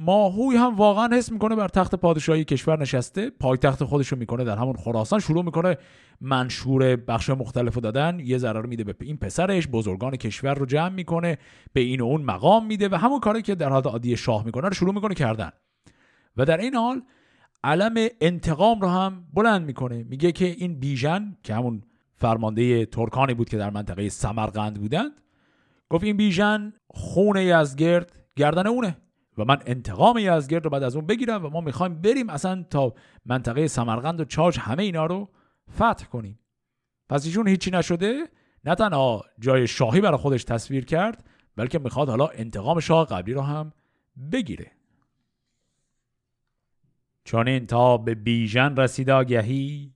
ماهوی 0.00 0.56
هم 0.56 0.76
واقعا 0.76 1.16
حس 1.16 1.32
می‌کنه 1.32 1.56
بر 1.56 1.68
تخت 1.68 1.94
پادشاهی 1.94 2.44
کشور 2.44 2.80
نشسته. 2.80 3.30
پایتخت 3.30 3.84
خودشو 3.84 4.16
می‌کنه 4.16 4.44
در 4.44 4.56
همون 4.56 4.76
خراسان. 4.76 5.20
شروع 5.20 5.44
می‌کنه 5.44 5.76
منشور 6.20 6.96
بخش 6.96 7.30
مختلف 7.30 7.78
دادن. 7.78 8.20
یه 8.20 8.38
ضرر 8.38 8.66
میده 8.66 8.84
به 8.84 8.94
این 9.00 9.16
پسرش. 9.16 9.68
بزرگان 9.68 10.16
کشور 10.16 10.54
رو 10.54 10.66
جمع 10.66 10.88
می‌کنه. 10.88 11.38
به 11.72 11.80
این 11.80 12.00
و 12.00 12.04
اون 12.04 12.22
مقام 12.22 12.66
میده 12.66 12.88
و 12.88 12.94
همون 12.94 13.20
کاری 13.20 13.42
که 13.42 13.54
در 13.54 13.68
حالت 13.68 13.86
عادی 13.86 14.16
شاه 14.16 14.44
می‌کنه 14.44 14.68
رو 14.68 14.74
شروع 14.74 14.94
می‌کنه 14.94 15.14
کردن. 15.14 15.50
و 16.36 16.44
در 16.44 16.58
این 16.58 16.74
حال 16.74 17.02
علم 17.64 17.94
انتقام 18.20 18.80
رو 18.80 18.88
هم 18.88 19.24
بلند 19.34 19.66
می‌کنه. 19.66 20.02
میگه 20.02 20.32
که 20.32 20.44
این 20.44 20.80
بیژن 20.80 21.36
که 21.42 21.54
همون 21.54 21.82
فرمانده 22.16 22.86
ترکانی 22.86 23.34
بود 23.34 23.48
که 23.48 23.56
در 23.56 23.70
منطقه 23.70 24.08
سمرقند 24.08 24.80
بودند 24.80 25.12
گفت 25.90 26.04
این 26.04 26.16
بیژن 26.16 26.72
خون 26.86 27.36
یزگرد 27.36 28.12
گردن 28.36 28.66
اونه. 28.66 28.96
و 29.38 29.44
من 29.44 29.58
انتقام 29.66 30.18
یزگرد 30.18 30.64
رو 30.64 30.70
بعد 30.70 30.82
از 30.82 30.96
اون 30.96 31.06
بگیرم 31.06 31.44
و 31.44 31.48
ما 31.48 31.60
می‌خوایم 31.60 31.94
بریم 31.94 32.30
اصلا 32.30 32.62
تا 32.70 32.94
منطقه 33.26 33.66
سمرقند 33.66 34.20
و 34.20 34.24
چاج 34.24 34.58
همه 34.58 34.82
اینا 34.82 35.06
رو 35.06 35.28
فتح 35.74 36.04
کنیم. 36.04 36.38
پس 37.08 37.26
ایشون 37.26 37.48
هیچی 37.48 37.70
نشده 37.70 38.28
نه 38.64 38.74
تنها 38.74 39.24
جای 39.38 39.66
شاهی 39.66 40.00
برای 40.00 40.18
خودش 40.18 40.44
تصویر 40.44 40.84
کرد 40.84 41.24
بلکه 41.56 41.78
می‌خواد 41.78 42.08
حالا 42.08 42.26
انتقام 42.26 42.80
شاه 42.80 43.06
قبلی 43.06 43.34
رو 43.34 43.40
هم 43.40 43.72
بگیره. 44.32 44.70
چون 47.24 47.48
این 47.48 47.66
تا 47.66 47.96
به 47.96 48.14
بیژن 48.14 48.76
رسید 48.76 49.10
آگهی 49.10 49.94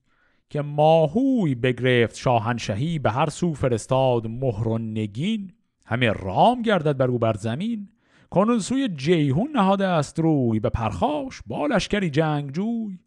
که 0.50 0.62
ماهوی 0.62 1.55
بگرفت 1.55 2.16
شاهنشهی 2.16 2.98
به 2.98 3.11
هر 3.11 3.31
سو 3.31 3.55
فرستاد 3.55 4.26
مهر 4.26 4.68
و 4.68 4.78
نگین. 4.78 5.52
همه 5.87 6.11
رام 6.11 6.62
گردد 6.62 6.96
بر 6.96 7.07
او 7.07 7.18
بر 7.18 7.35
زمین. 7.35 7.88
کنون 8.33 8.59
سوی 8.59 8.88
جیهون 8.88 9.51
نهاده 9.55 9.87
است 9.87 10.18
روی 10.18 10.61
به 10.61 10.71
پرخاش 10.71 11.42
با 11.47 11.66
لشکری 11.66 12.11
جنگجوی. 12.11 12.99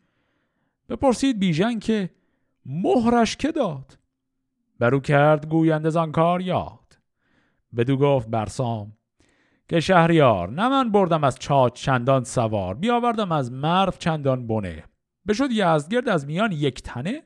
بپرسید 0.90 1.40
بیژن 1.40 1.80
که 1.80 2.10
مهرش 2.66 3.38
که 3.38 3.52
داد؟ 3.52 3.98
برو 4.80 5.00
کرد 5.00 5.50
گوینده 5.50 5.90
زان 5.90 6.12
کار 6.12 6.42
یاد. 6.42 6.98
بدو 7.78 7.98
گفت 7.98 8.28
برسام 8.28 8.94
که 9.70 9.80
شهریار 9.80 10.50
نه 10.50 10.70
من 10.70 10.92
بردم 10.92 11.24
از 11.24 11.40
چاچ 11.40 11.74
چندان 11.74 12.24
سوار 12.24 12.74
بیاوردم 12.74 13.32
از 13.32 13.52
مرف 13.52 14.00
چندان 14.00 14.48
بنه. 14.48 14.84
بشد 15.28 15.52
یزدگرد 15.52 16.10
از 16.10 16.26
میان 16.28 16.52
یک 16.52 16.82
تنه؟ 16.82 17.24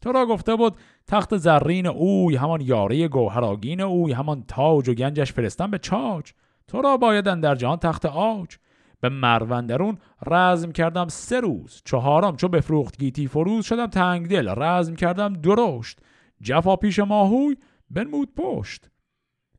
تو 0.00 0.12
را 0.12 0.26
گفته 0.26 0.56
بود 0.56 0.76
تخت 1.06 1.36
زرین 1.36 1.86
اوی 1.86 2.36
همان 2.36 2.60
یاره 2.60 3.08
گوهراگین 3.08 3.80
اوی 3.80 4.12
همان 4.12 4.44
تاج 4.48 4.88
و 4.88 4.94
گنجش 4.94 5.32
فرستم 5.32 5.70
به 5.70 5.78
چاچ. 5.78 6.32
تو 6.70 6.82
را 6.82 6.96
بایدن 6.96 7.40
در 7.40 7.54
جهان 7.54 7.76
تخت 7.76 8.06
آج. 8.06 8.56
به 9.00 9.08
مروندرون 9.08 9.98
رزم 10.26 10.72
کردم 10.72 11.08
سه 11.08 11.40
روز. 11.40 11.82
چهارم 11.84 12.36
چو 12.36 12.48
بفروخت 12.48 12.98
گیتی 12.98 13.26
فروز 13.26 13.66
شدم 13.66 13.86
تنگ 13.86 14.28
دل 14.28 14.54
رزم 14.56 14.94
کردم 14.94 15.32
درشت. 15.32 15.98
جفا 16.42 16.76
پیش 16.76 16.98
ماهوی 16.98 17.56
بنمود 17.90 18.34
پشت. 18.34 18.90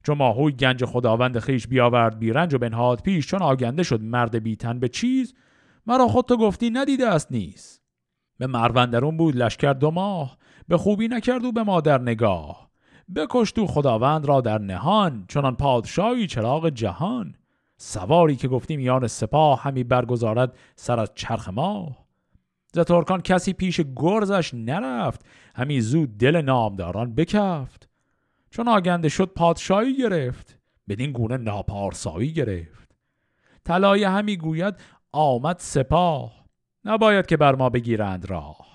چو 0.04 0.16
ماهوی 0.16 0.52
گنج 0.52 0.86
خداوند 0.86 1.40
خیش 1.40 1.68
بیاورد 1.68 2.20
بیرنج 2.20 2.54
و 2.54 2.58
بنهاد 2.58 3.02
پیش 3.02 3.28
چون 3.28 3.42
آگنده 3.42 3.84
شد 3.84 4.02
مرد 4.02 4.44
بیتن 4.44 4.80
به 4.80 4.88
چیز 4.88 5.34
مرا 5.88 6.08
خود 6.08 6.26
تو 6.26 6.38
گفتی 6.38 6.70
ندیده 6.70 7.08
است 7.08 7.32
نیست 7.32 7.82
به 8.38 8.48
مروندرون 8.48 9.18
بود 9.18 9.36
لشکر 9.36 9.74
دو 9.74 9.92
ماه. 9.92 10.38
به 10.68 10.78
خوبی 10.78 11.08
نکرد 11.08 11.46
و 11.46 11.52
به 11.52 11.64
مادر 11.64 12.02
نگاه. 12.02 12.71
بکشت 13.16 13.60
و 13.60 13.68
خداوند 13.68 14.26
را 14.26 14.42
در 14.42 14.58
نهان 14.58 15.26
چنان 15.28 15.56
پادشاهی 15.56 16.28
چراغ 16.28 16.70
جهان. 16.70 17.36
سواری 17.78 18.36
که 18.36 18.48
گفتیم 18.48 18.80
میان 18.80 19.08
سپاه 19.08 19.62
همی 19.62 19.84
برگزارد 19.84 20.58
سر 20.76 21.00
از 21.00 21.12
چرخ 21.16 21.50
ماه. 21.50 22.06
ز 22.74 22.80
ترکان 22.80 23.22
کسی 23.22 23.54
پیش 23.54 23.82
گرزش 23.96 24.54
نرفت 24.54 25.26
همی 25.56 25.82
زود 25.82 26.18
دل 26.18 26.42
نامداران 26.42 27.16
بکفت. 27.16 27.90
چون 28.50 28.68
آگنده 28.68 29.10
شد 29.10 29.26
پادشاهی 29.36 29.98
گرفت 29.98 30.58
بدین 30.90 31.12
گونه 31.12 31.38
ناپارسایی 31.38 32.34
گرفت. 32.34 32.96
طلایه 33.66 34.10
همی 34.10 34.38
گوید 34.38 34.76
آمد 35.12 35.56
سپاه. 35.60 36.46
نباید 36.86 37.26
که 37.26 37.38
بر 37.38 37.56
ما 37.56 37.70
بگیرند 37.70 38.30
راه. 38.30 38.71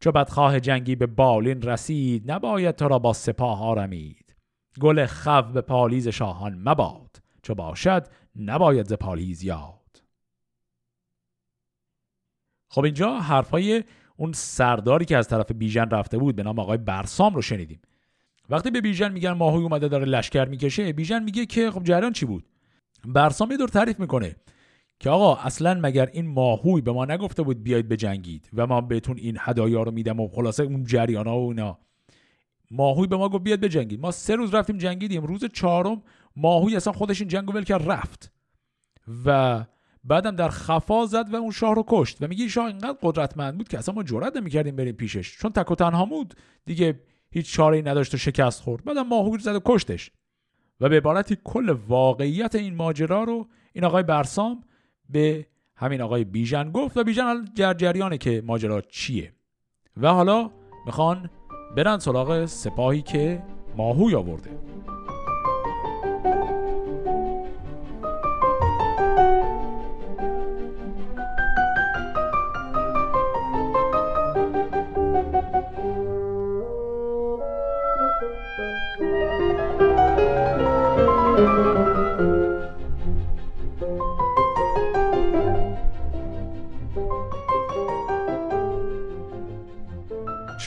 چو 0.00 0.12
بدخواه 0.12 0.60
جنگی 0.60 0.96
به 0.96 1.06
بالین 1.06 1.62
رسید 1.62 2.32
نباید 2.32 2.76
تو 2.76 2.88
را 2.88 2.98
با 2.98 3.12
سپاه 3.12 3.62
آرمید. 3.62 4.34
گل 4.80 5.06
خو 5.06 5.42
به 5.42 5.60
پالیز 5.60 6.08
شاهان 6.08 6.54
مباد 6.68 7.16
چو 7.42 7.54
باشد 7.54 8.06
نباید 8.36 8.86
ز 8.86 8.92
پالیز 8.92 9.44
یاد. 9.44 10.02
خب 12.70 12.84
اینجا 12.84 13.18
حرفای 13.18 13.84
اون 14.16 14.32
سرداری 14.32 15.04
که 15.04 15.16
از 15.16 15.28
طرف 15.28 15.52
بیژن 15.52 15.90
رفته 15.90 16.18
بود 16.18 16.36
به 16.36 16.42
نام 16.42 16.58
آقای 16.58 16.78
برسام 16.78 17.34
رو 17.34 17.42
شنیدیم. 17.42 17.80
وقتی 18.48 18.70
به 18.70 18.80
بیژن 18.80 19.12
میگن 19.12 19.32
ماهوی 19.32 19.62
اومده 19.62 19.88
داره 19.88 20.04
لشکر 20.04 20.44
می‌کشه 20.44 20.92
بیژن 20.92 21.22
میگه 21.22 21.46
که 21.46 21.70
خب 21.70 21.84
جریان 21.84 22.12
چی 22.12 22.26
بود؟ 22.26 22.44
برسام 23.04 23.50
یه 23.50 23.56
دور 23.56 23.68
تعریف 23.68 24.00
می‌کنه. 24.00 24.36
که 25.00 25.10
آقا 25.10 25.36
اصلا 25.36 25.74
مگر 25.74 26.08
این 26.12 26.26
ماهوی 26.26 26.80
به 26.80 26.92
ما 26.92 27.04
نگفته 27.04 27.42
بود 27.42 27.62
بیاید 27.62 27.88
بجنگید 27.88 28.50
و 28.54 28.66
ما 28.66 28.80
بهتون 28.80 29.18
این 29.18 29.36
هدایا 29.40 29.82
رو 29.82 29.90
میدم 29.90 30.20
و 30.20 30.28
خلاصه 30.28 30.62
اون 30.62 30.84
جریان 30.84 31.26
ها 31.26 31.40
و 31.40 31.48
اینا؟ 31.48 31.78
ماهوی 32.70 33.06
به 33.06 33.16
ما 33.16 33.28
گفت 33.28 33.44
بیاد 33.44 33.60
بجنگید. 33.60 34.00
ما 34.00 34.10
سه 34.10 34.36
روز 34.36 34.54
رفتیم 34.54 34.78
جنگیدیم. 34.78 35.22
روز 35.22 35.44
چهارم 35.44 36.02
ماهوی 36.36 36.76
اصلا 36.76 36.92
خودش 36.92 37.20
این 37.20 37.28
جنگو 37.28 37.52
ول 37.52 37.64
کرد 37.64 37.90
رفت. 37.90 38.32
و 39.26 39.64
بعدم 40.04 40.36
در 40.36 40.48
خفا 40.48 41.06
زد 41.06 41.34
و 41.34 41.36
اون 41.36 41.50
شاه 41.50 41.74
رو 41.74 41.84
کشت. 41.88 42.22
و 42.22 42.26
میگه 42.26 42.48
شاه 42.48 42.66
اینقدر 42.66 42.98
قدرتمند 43.02 43.56
بود 43.56 43.68
که 43.68 43.78
اصلا 43.78 43.94
ما 43.94 44.02
جرأت 44.02 44.36
نمی‌کردیم 44.36 44.76
بریم 44.76 44.94
پیشش. 44.94 45.38
چون 45.38 45.52
تک 45.52 45.70
و 45.70 45.74
تنها 45.74 46.04
بود. 46.04 46.34
دیگه 46.66 47.00
هیچ 47.30 47.52
چاره 47.52 47.82
نداشت 47.82 48.14
و 48.14 48.16
شکست 48.16 48.62
خورد. 48.62 48.84
بعدم 48.84 49.08
ماهوی 49.08 49.38
زد 49.38 49.54
و 49.54 49.60
کشتش. 49.64 50.10
و 50.80 50.88
به 50.88 50.96
عبارتی 50.96 51.36
کل 51.44 51.76
واقعیت 51.88 52.54
این 52.54 52.74
ماجرا 52.74 53.24
رو 53.24 53.48
این 53.72 53.84
آقای 53.84 54.02
برسام 54.02 54.64
به 55.14 55.46
همین 55.76 56.00
آقای 56.00 56.24
بیژن 56.24 56.70
گفت 56.70 56.96
و 56.96 57.04
بیژن 57.04 57.44
جریانه 57.54 58.18
که 58.18 58.42
ماجرا 58.46 58.80
چیه. 58.80 59.32
و 59.96 60.12
حالا 60.12 60.50
می‌خوان 60.86 61.30
برن 61.76 61.98
سراغ 61.98 62.44
سپاهی 62.44 63.02
که 63.02 63.42
ماهوی 63.76 64.14
آورده. 64.14 64.50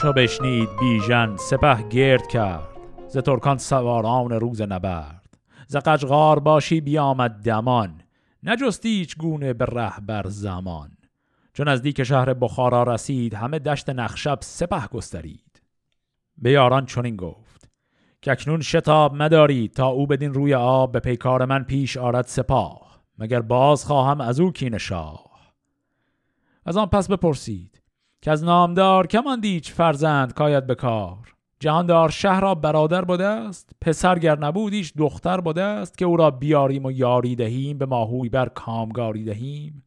چو 0.02 0.12
بشنید 0.12 0.68
بیژن 0.80 1.36
سپه 1.36 1.88
گرد 1.88 2.26
کرد 2.26 2.68
ز 3.08 3.18
ترکان 3.18 3.58
سواران 3.58 4.30
روز 4.30 4.62
نبرد. 4.62 5.38
ز 5.66 5.76
قجغار 5.76 6.38
باشی 6.38 6.80
بیامد 6.80 7.30
دمان 7.30 8.00
نجستی 8.42 8.88
هیچ 8.88 9.16
گونه 9.16 9.52
به 9.52 9.64
رهبر 9.64 10.22
زمان. 10.26 10.90
چون 11.52 11.68
از 11.68 11.82
دیک 11.82 12.02
شهر 12.02 12.34
بخارا 12.34 12.82
رسید 12.82 13.34
همه 13.34 13.58
دشت 13.58 13.90
نخشب 13.90 14.38
سپه 14.40 14.86
گسترید. 14.86 15.62
به 16.38 16.50
یاران 16.50 16.86
چنین 16.86 17.16
گفت 17.16 17.70
که 18.22 18.32
اکنون 18.32 18.60
شتاب 18.60 19.14
مدارید 19.14 19.72
تا 19.72 19.86
او 19.86 20.06
بدین 20.06 20.34
روی 20.34 20.54
آب 20.54 20.92
به 20.92 21.00
پیکار 21.00 21.44
من 21.44 21.64
پیش 21.64 21.96
آرد 21.96 22.26
سپاه 22.26 23.00
مگر 23.18 23.40
باز 23.40 23.84
خواهم 23.84 24.20
از 24.20 24.40
او 24.40 24.52
کین 24.52 24.78
شاه. 24.78 25.24
از 26.64 26.76
آن 26.76 26.86
پس 26.86 27.10
بپرسید 27.10 27.77
که 28.20 28.30
از 28.30 28.44
نامدار 28.44 29.06
کمان 29.06 29.40
دیچ 29.40 29.72
فرزند 29.72 30.34
کاید 30.34 30.66
به 30.66 30.74
کار. 30.74 31.34
جهاندار 31.60 32.10
شهر 32.10 32.40
را 32.40 32.54
برادر 32.54 33.04
بوده 33.04 33.26
است 33.26 33.70
پسر 33.80 34.18
گر 34.18 34.38
نبودیش 34.38 34.92
دختر 34.96 35.40
بوده 35.40 35.62
است 35.62 35.98
که 35.98 36.04
او 36.04 36.16
را 36.16 36.30
بیاریم 36.30 36.84
و 36.84 36.92
یاری 36.92 37.36
دهیم 37.36 37.78
به 37.78 37.86
ماهوی 37.86 38.28
بر 38.28 38.48
کامگاری 38.48 39.24
دهیم. 39.24 39.84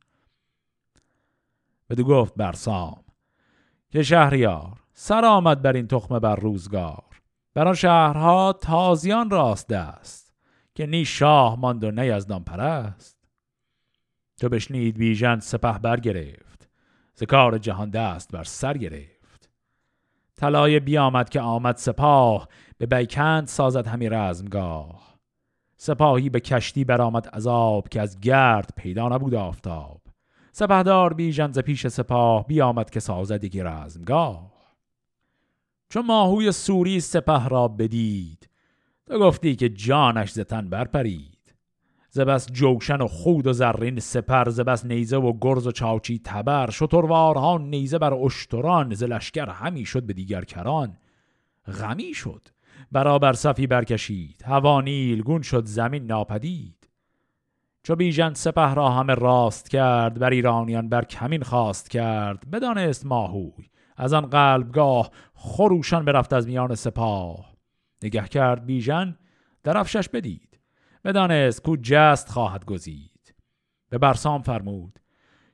بدو 1.90 2.04
گفت 2.04 2.34
برسام 2.36 3.04
که 3.90 4.04
شهریار 4.04 4.80
سر 4.94 5.26
آمد 5.26 5.62
بر 5.62 5.74
این 5.74 5.88
تخمه 5.88 6.20
بر 6.20 6.36
روزگار. 6.36 7.04
بر 7.54 7.68
آن 7.68 7.74
شهرها 7.74 8.54
تازیان 8.54 9.30
راست 9.30 9.72
است 9.72 10.34
که 10.76 10.86
نی 10.86 11.06
شاه 11.06 11.60
ماند 11.60 11.84
و 11.84 11.92
نی 11.92 12.12
از 12.12 12.28
پرست 12.28 13.18
تو 14.40 14.50
بشنید 14.50 14.98
بیژن 14.98 15.40
سپه 15.40 15.80
برگرفت. 15.80 16.51
ز 17.22 17.24
کار 17.24 17.58
جهان 17.58 17.90
دست 17.90 18.32
بر 18.32 18.44
سر 18.44 18.78
گرفت. 18.78 19.50
طلایه 20.36 20.80
بیامد 20.80 21.30
که 21.30 21.42
آمد 21.42 21.78
سپاه 21.78 22.48
به 22.78 22.86
بیکند 22.86 23.48
سازد 23.48 23.88
همی 23.88 24.10
رزمگاه. 24.10 25.18
سپاهی 25.78 26.30
به 26.30 26.40
کشتی 26.40 26.84
برآمد 26.84 27.28
عذاب 27.28 27.90
که 27.90 28.02
از 28.02 28.20
گرد 28.20 28.70
پیدا 28.76 29.10
نبود 29.10 29.36
آفتاب. 29.36 30.02
سپهدار 30.52 31.14
بیژن 31.14 31.52
ز 31.52 31.60
پیش 31.60 31.88
سپاه 31.88 32.48
بیامد 32.48 32.90
که 32.90 33.00
سازد 33.00 33.44
یکی 33.44 33.62
رزمگاه. 33.64 34.52
چون 35.90 36.06
ماهوی 36.06 36.52
سوری 36.52 37.00
سپه 37.00 37.48
را 37.48 37.68
بدید 37.68 38.50
تو 39.06 39.20
گفتی 39.20 39.56
که 39.56 39.70
جانش 39.70 40.32
ز 40.32 40.40
تن 40.40 40.70
برپرید. 40.70 41.31
زبس 42.14 42.52
جوشن 42.52 43.02
و 43.02 43.08
خود 43.08 43.48
و 43.48 43.54
زرین 43.54 44.00
سپر 44.00 44.50
زبس 44.50 44.86
نیزه 44.86 45.18
و 45.18 45.34
گرز 45.42 45.68
و 45.68 45.72
چاچی 45.72 46.22
تبر 46.24 46.70
شتروارها 46.70 47.58
نیزه 47.58 47.98
بر 47.98 48.14
اشتران 48.14 48.94
ز 48.94 49.04
لشکر 49.04 49.50
همی 49.50 49.86
شد 49.86 50.04
به 50.04 50.14
دیگر 50.14 50.44
کران. 50.44 50.98
غمی 51.80 52.14
شد 52.14 52.48
برابر 52.92 53.34
صفی 53.34 53.68
برکشید 53.68 54.44
هوا 54.46 54.82
نیلگون 54.82 55.42
شد 55.42 55.66
زمین 55.66 56.06
ناپدید. 56.06 56.90
چو 57.84 57.96
بیژن 57.96 58.34
سپه 58.34 58.74
را 58.74 58.90
همه 58.90 59.14
راست 59.14 59.70
کرد 59.70 60.20
بر 60.20 60.30
ایرانیان 60.30 60.90
بر 60.90 61.06
کمین 61.06 61.44
خواست 61.44 61.90
کرد. 61.90 62.52
بدانست 62.52 63.06
ماهوی 63.06 63.70
از 63.98 64.14
آن 64.14 64.26
قلبگاه 64.26 65.12
خروشان 65.34 66.06
برفت 66.06 66.34
از 66.34 66.48
میان 66.48 66.76
سپاه. 66.76 67.56
نگه 68.04 68.28
کرد 68.28 68.66
بیژن 68.66 69.18
درفشش 69.64 70.10
بدید. 70.10 70.51
بدانست 71.06 71.62
کو 71.62 71.76
جست 71.82 72.30
خواهد 72.30 72.66
گزید. 72.66 73.36
به 73.90 73.98
برسام 73.98 74.42
فرمود 74.42 75.00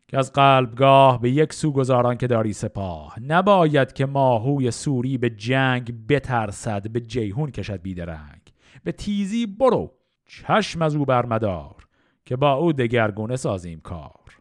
که 0.08 0.18
از 0.18 0.34
قلبگاه 0.34 1.22
به 1.22 1.32
یک 1.32 1.54
سو 1.54 1.72
گذاران 1.72 2.18
که 2.18 2.28
داری 2.28 2.54
سپاه 2.54 3.20
نباید 3.20 3.94
که 3.94 4.06
ماهوی 4.06 4.72
سوری 4.72 5.18
به 5.18 5.30
جنگ 5.30 6.08
بترسد 6.08 6.90
به 6.90 7.02
جیهون 7.02 7.52
کشد 7.52 7.82
بیدرنگ. 7.82 8.42
به 8.84 8.92
تیزی 8.92 9.46
برو 9.46 9.94
چشم 10.26 10.82
از 10.82 10.96
او 10.96 11.06
برمدار 11.06 11.88
که 12.26 12.36
با 12.36 12.54
او 12.54 12.74
دگرگونه 12.74 13.36
سازیم 13.36 13.80
کار. 13.80 14.38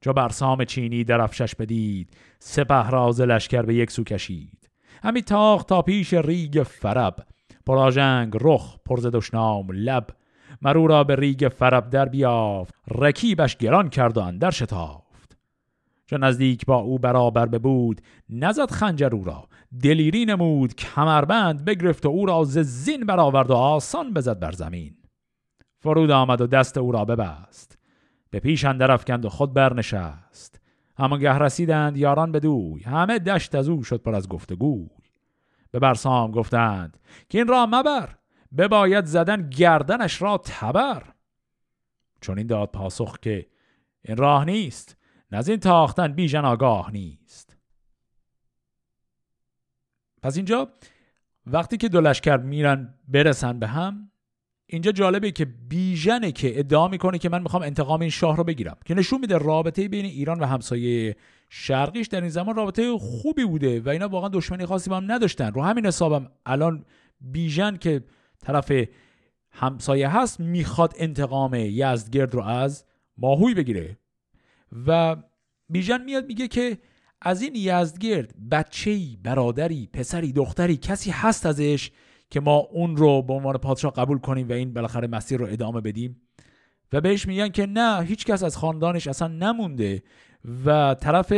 چو 0.00 0.12
برسام 0.12 0.64
چینی 0.64 1.04
درفشش 1.04 1.54
بدید 1.54 2.16
سپه 2.38 2.90
راز 2.90 3.20
لشکر 3.20 3.62
به 3.62 3.74
یک 3.74 3.90
سو 3.90 4.04
کشید. 4.04 4.70
همی 5.02 5.22
تاخت 5.22 5.68
تا 5.68 5.82
پیش 5.82 6.14
ریگ 6.14 6.62
فرب 6.62 7.26
پراژنگ 7.66 8.36
رخ 8.40 8.76
پرز 8.84 9.06
دشنام 9.06 9.66
لب. 9.72 10.06
مرو 10.62 10.86
را 10.86 11.04
به 11.04 11.16
ریگ 11.16 11.48
فرب 11.48 11.90
در 11.90 12.04
بیافت 12.04 12.74
رکیبش 12.88 13.56
گران 13.56 13.88
کرد 13.88 14.16
و 14.16 14.20
اندر 14.20 14.50
شتافت. 14.50 15.36
چون 16.06 16.24
نزدیک 16.24 16.66
با 16.66 16.76
او 16.76 16.98
برابر 16.98 17.46
بود 17.46 18.00
نزد 18.30 18.70
خنجر 18.70 19.14
او 19.14 19.24
را. 19.24 19.48
دلیری 19.82 20.24
نمود 20.24 20.74
کمربند 20.74 21.64
بگرفت 21.64 22.06
و 22.06 22.08
او 22.08 22.26
را 22.26 22.44
ز 22.44 22.58
زین 22.58 23.06
برآورد 23.06 23.50
و 23.50 23.54
آسان 23.54 24.14
بزد 24.14 24.38
بر 24.38 24.52
زمین. 24.52 24.94
فرود 25.80 26.10
آمد 26.10 26.40
و 26.40 26.46
دست 26.46 26.78
او 26.78 26.92
را 26.92 27.04
ببست. 27.04 27.78
به 28.30 28.40
پیش 28.40 28.64
اندر 28.64 28.90
افکند 28.90 29.24
و 29.24 29.28
خود 29.28 29.54
برنشست. 29.54 30.60
همانگه 30.98 31.38
رسیدند 31.38 31.96
یاران 31.96 32.32
بدوی. 32.32 32.82
همه 32.82 33.18
دشت 33.18 33.54
از 33.54 33.68
او 33.68 33.82
شد 33.82 34.02
پر 34.02 34.14
از 34.14 34.28
گفتگوی. 34.28 34.88
به 35.70 35.78
برسام 35.78 36.30
گفتند 36.30 36.98
که 37.28 37.38
این 37.38 37.46
را 37.46 37.66
مبر 37.66 38.08
بباید 38.58 39.04
زدن 39.04 39.50
گردنش 39.50 40.22
را 40.22 40.38
تبر. 40.38 41.02
چون 42.20 42.38
این 42.38 42.46
داد 42.46 42.70
پاسخ 42.70 43.18
که 43.18 43.46
این 44.02 44.16
راه 44.16 44.44
نیست 44.44 44.96
نز 45.32 45.48
این 45.48 45.60
تاختن 45.60 46.12
بیژن 46.12 46.44
آگاه 46.44 46.90
نیست. 46.92 47.56
پس 50.22 50.36
اینجا 50.36 50.68
وقتی 51.46 51.76
که 51.76 51.88
دو 51.88 52.00
لشکر 52.00 52.36
میرن 52.36 52.94
برسن 53.08 53.58
به 53.58 53.66
هم 53.66 54.10
اینجا 54.66 54.92
جالبه 54.92 55.30
که 55.30 55.44
بیژنه 55.44 56.32
که 56.32 56.58
ادعا 56.58 56.88
می‌کنه 56.88 57.18
که 57.18 57.28
من 57.28 57.42
می‌خوام 57.42 57.62
انتقام 57.62 58.00
این 58.00 58.10
شاه 58.10 58.36
رو 58.36 58.44
بگیرم 58.44 58.76
که 58.84 58.94
نشون 58.94 59.20
میده 59.20 59.38
رابطه 59.38 59.88
بین 59.88 60.04
ایران 60.04 60.40
و 60.40 60.44
همسایه 60.44 61.16
شرقیش 61.48 62.06
در 62.06 62.20
این 62.20 62.30
زمان 62.30 62.56
رابطه 62.56 62.98
خوبی 62.98 63.44
بوده 63.44 63.80
و 63.80 63.88
اینا 63.88 64.08
واقعا 64.08 64.28
دشمنی 64.28 64.66
خاصی 64.66 64.90
با 64.90 64.96
هم 64.96 65.12
نداشتن. 65.12 65.52
رو 65.52 65.62
همین 65.62 65.86
حسابم 65.86 66.30
الان 66.46 66.84
بیژن 67.20 67.76
که 67.76 68.04
طرف 68.42 68.72
همسایه 69.50 70.08
هست 70.08 70.40
می‌خواد 70.40 70.94
انتقام 70.96 71.54
یزدگرد 71.54 72.34
رو 72.34 72.42
از 72.42 72.84
ماهوی 73.18 73.54
بگیره. 73.54 73.98
و 74.86 75.16
بیژن 75.68 76.04
میاد 76.04 76.26
میگه 76.26 76.48
که 76.48 76.78
از 77.22 77.42
این 77.42 77.52
یزدگرد 77.54 78.34
بچه‌ای 78.50 79.18
برادری 79.22 79.88
پسری 79.92 80.32
دختری 80.32 80.76
کسی 80.76 81.10
هست 81.10 81.46
ازش 81.46 81.90
که 82.30 82.40
ما 82.40 82.56
اون 82.56 82.96
رو 82.96 83.22
به 83.22 83.32
عنوان 83.32 83.56
پادشاه 83.56 83.92
قبول 83.92 84.18
کنیم 84.18 84.48
و 84.48 84.52
این 84.52 84.72
بالاخره 84.72 85.08
مسیر 85.08 85.38
رو 85.38 85.46
ادامه 85.46 85.80
بدیم. 85.80 86.20
و 86.92 87.00
بهش 87.00 87.26
میگن 87.26 87.48
که 87.48 87.66
نه 87.66 88.04
هیچ 88.04 88.24
کس 88.24 88.42
از 88.42 88.56
خاندانش 88.56 89.06
اصلا 89.06 89.28
نمونده. 89.28 90.02
و 90.66 90.94
طرف 90.94 91.32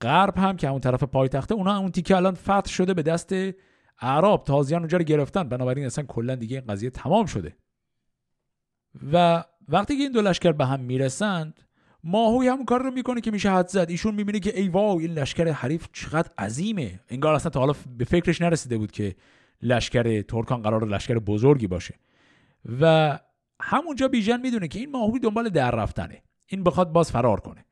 غرب 0.00 0.38
هم 0.38 0.56
که 0.56 0.68
اون 0.68 0.80
طرف 0.80 1.02
پایتخته 1.02 1.54
اونا 1.54 1.78
اون 1.78 1.90
تیکه 1.90 2.16
الان 2.16 2.34
فتح 2.34 2.70
شده 2.70 2.94
به 2.94 3.02
دست 3.02 3.34
اعراب. 4.00 4.44
تازیان 4.44 4.80
اونجا 4.80 4.98
رو 4.98 5.04
گرفتن. 5.04 5.48
بنابراین 5.48 5.86
اصلا 5.86 6.04
کلا 6.04 6.34
دیگه 6.34 6.56
این 6.56 6.66
قضیه 6.66 6.90
تمام 6.90 7.26
شده. 7.26 7.56
و 9.12 9.44
وقتی 9.68 9.96
که 9.96 10.02
این 10.02 10.12
دو 10.12 10.20
لشکر 10.20 10.52
به 10.52 10.66
هم 10.66 10.80
می‌رسند 10.80 11.60
ماهوی 12.04 12.48
همون 12.48 12.64
کار 12.64 12.82
رو 12.82 12.90
می‌کنه 12.90 13.20
که 13.20 13.30
میشه 13.30 13.50
حد 13.50 13.68
زد. 13.68 13.86
ایشون 13.90 14.14
می‌بینه 14.14 14.40
که 14.40 14.60
ای 14.60 14.68
واو 14.68 15.00
این 15.00 15.10
لشکر 15.10 15.48
حریف 15.48 15.88
چقدر 15.92 16.30
عظیمه. 16.38 17.00
انگار 17.08 17.34
اصلا 17.34 17.50
تا 17.50 17.60
حالا 17.60 17.74
به 17.98 18.04
فکرش 18.04 18.40
نرسیده 18.40 18.78
بود 18.78 18.92
که 18.92 19.14
لشکر 19.62 20.22
ترکان 20.22 20.62
قرار 20.62 20.86
لشکر 20.86 21.18
بزرگی 21.18 21.66
باشه. 21.66 21.94
و 22.80 23.18
همونجا 23.60 24.08
بیژن 24.08 24.40
می‌دونه 24.40 24.68
که 24.68 24.78
این 24.78 24.90
ماهوی 24.90 25.20
دنبال 25.20 25.48
در 25.48 25.70
رفتنه. 25.70 26.22
این 26.46 26.64
بخواد 26.64 26.92
باز 26.92 27.12
فرار 27.12 27.40
کنه. 27.40 27.65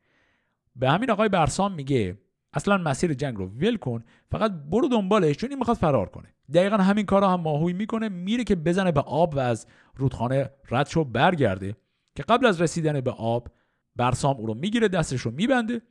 به 0.75 0.89
همین 0.89 1.11
آقای 1.11 1.29
برسام 1.29 1.73
میگه 1.73 2.17
اصلا 2.53 2.77
مسیر 2.77 3.13
جنگ 3.13 3.37
رو 3.37 3.45
ول 3.45 3.77
کن 3.77 4.03
فقط 4.31 4.51
برو 4.71 4.87
دنبالش 4.87 5.35
چون 5.35 5.49
این 5.49 5.59
می‌خواد 5.59 5.77
فرار 5.77 6.09
کنه. 6.09 6.33
دقیقا 6.53 6.77
همین 6.77 7.05
کار 7.05 7.21
رو 7.21 7.27
هم 7.27 7.41
ماهوی 7.41 7.73
می‌کنه 7.73 8.09
میره 8.09 8.43
که 8.43 8.55
بزنه 8.55 8.91
به 8.91 9.01
آب 9.01 9.35
و 9.35 9.39
از 9.39 9.67
رودخانه 9.95 10.49
رد 10.71 10.87
شو 10.87 11.03
برگرده 11.03 11.75
که 12.15 12.23
قبل 12.23 12.45
از 12.45 12.61
رسیدن 12.61 13.01
به 13.01 13.11
آب 13.11 13.47
برسام 13.95 14.37
او 14.37 14.45
رو 14.45 14.53
می‌گیره 14.53 14.87
دستش 14.87 15.21
رو 15.21 15.31
میبنده 15.31 15.81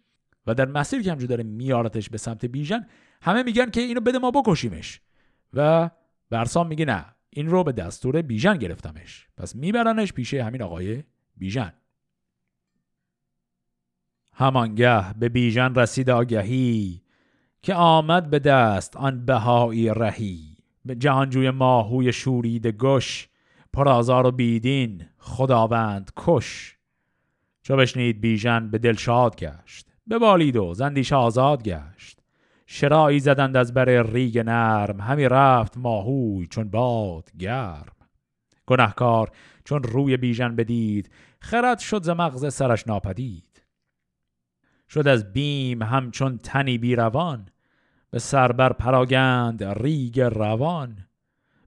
و 0.47 0.55
در 0.55 0.69
مسیر 0.69 1.03
که 1.03 1.13
همجور 1.13 1.29
داره 1.29 1.45
میارتش 1.45 2.11
به 2.11 2.19
سمت 2.19 2.45
بیژن 2.45 2.87
همه 3.23 3.43
میگن 3.43 3.71
که 3.71 3.81
اینو 3.81 4.01
بده 4.01 4.19
ما 4.19 4.31
بکشیمش. 4.31 5.01
و 5.53 5.91
برسام 6.31 6.67
میگه 6.67 6.85
نه 6.85 7.05
این 7.31 7.47
رو 7.47 7.65
به 7.65 7.73
دستور 7.73 8.23
بیژن 8.23 8.57
گرفتمش. 8.57 9.29
پس 9.37 9.57
میبرنش 9.57 10.13
پیش 10.13 10.35
همین 10.35 10.63
آقای 10.63 11.03
بیژن. 11.37 11.73
همانگه 14.35 15.15
به 15.19 15.29
بیژن 15.29 15.75
رسید 15.75 16.11
آگهی 16.11 17.03
که 17.63 17.75
آمد 17.75 18.31
به 18.31 18.39
دست 18.39 18.97
آن 18.97 19.25
بهایی 19.25 19.89
رهی. 19.89 20.57
به 20.85 20.95
جهانجوی 20.95 21.51
ماهوی 21.51 22.13
شورید 22.13 22.67
گش 22.67 23.29
پرازار 23.73 24.27
و 24.27 24.31
بیدین 24.31 25.07
خداوند 25.19 26.11
کش. 26.17 26.77
چو 27.63 27.77
بشنید 27.77 28.21
بیژن 28.21 28.71
به 28.71 28.79
دل 28.79 28.95
شاد 28.95 29.37
گشت 29.37 29.87
ببالید 30.11 30.57
و 30.57 30.75
زندیش 30.75 31.13
آزاد 31.13 31.63
گشت. 31.63 32.21
شرایی 32.67 33.21
زدند 33.21 33.57
از 33.57 33.75
بر 33.75 34.03
ریگ 34.03 34.39
نرم 34.39 35.01
همی 35.01 35.29
رفت 35.29 35.77
ماهوی 35.77 36.47
چون 36.47 36.71
باد 36.71 37.31
گرم. 37.39 37.97
گنهکار 38.67 39.31
چون 39.65 39.83
روی 39.83 40.17
بیژن 40.17 40.57
بدید 40.57 41.11
خرد 41.41 41.79
شد 41.79 42.03
ز 42.03 42.09
مغز 42.09 42.55
سرش 42.55 42.87
ناپدید. 42.87 43.54
شد 44.89 45.09
از 45.09 45.33
بیم 45.33 45.83
همچون 45.83 46.39
تنی 46.39 46.79
بیروان 46.79 47.49
به 48.11 48.19
سربر 48.19 48.73
پراگند 48.73 49.65
ریگ 49.65 50.21
روان. 50.21 51.07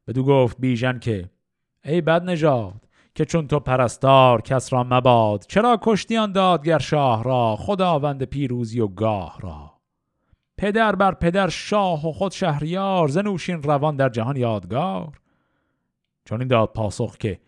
بدو 0.08 0.24
گفت 0.24 0.58
بیژن 0.60 1.00
که 1.00 1.30
ای 1.84 2.02
بد 2.02 2.24
نژاد 2.24 2.88
که 3.16 3.26
چون 3.26 3.48
تو 3.48 3.60
پرستار 3.60 4.42
کس 4.42 4.74
را 4.74 4.84
مباد 4.84 5.46
چرا 5.48 5.80
کشتیان 5.82 6.32
دادگر 6.32 6.80
شاه 6.80 7.24
را 7.24 7.56
خداوند 7.56 8.24
پیروزی 8.24 8.80
و 8.80 8.88
گاه 8.88 9.38
را؟ 9.42 9.74
پدر 10.58 10.96
بر 10.96 11.14
پدر 11.14 11.50
شاه 11.50 12.10
و 12.10 12.12
خود 12.12 12.32
شهریار 12.32 13.08
زنوشین 13.08 13.64
روان 13.64 13.96
در 13.96 14.10
جهان 14.10 14.36
یادگار. 14.36 15.20
چون 16.26 16.40
این 16.40 16.48
داد 16.48 16.74
پاسخ 16.74 17.18
که 17.18 17.40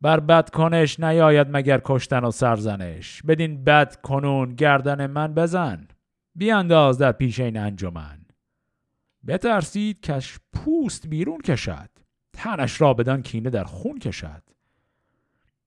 بر 0.00 0.20
بد 0.20 0.50
کنش 0.50 1.00
نیاید 1.00 1.46
مگر 1.50 1.80
کشتن 1.84 2.24
و 2.24 2.30
سرزنش. 2.30 3.22
بدین 3.22 3.64
بد 3.64 4.00
کنون 4.00 4.54
گردن 4.54 5.06
من 5.06 5.34
بزن. 5.34 5.88
بیانداز 6.34 6.98
در 6.98 7.12
پیش 7.12 7.40
این 7.40 7.56
انجمن. 7.56 8.18
بترسید 9.26 10.00
کش 10.00 10.38
پوست 10.52 11.06
بیرون 11.06 11.40
کشد. 11.40 11.90
تنش 12.32 12.80
را 12.80 12.94
بدان 12.94 13.22
کینه 13.22 13.50
در 13.50 13.64
خون 13.64 13.98
کشد. 13.98 14.42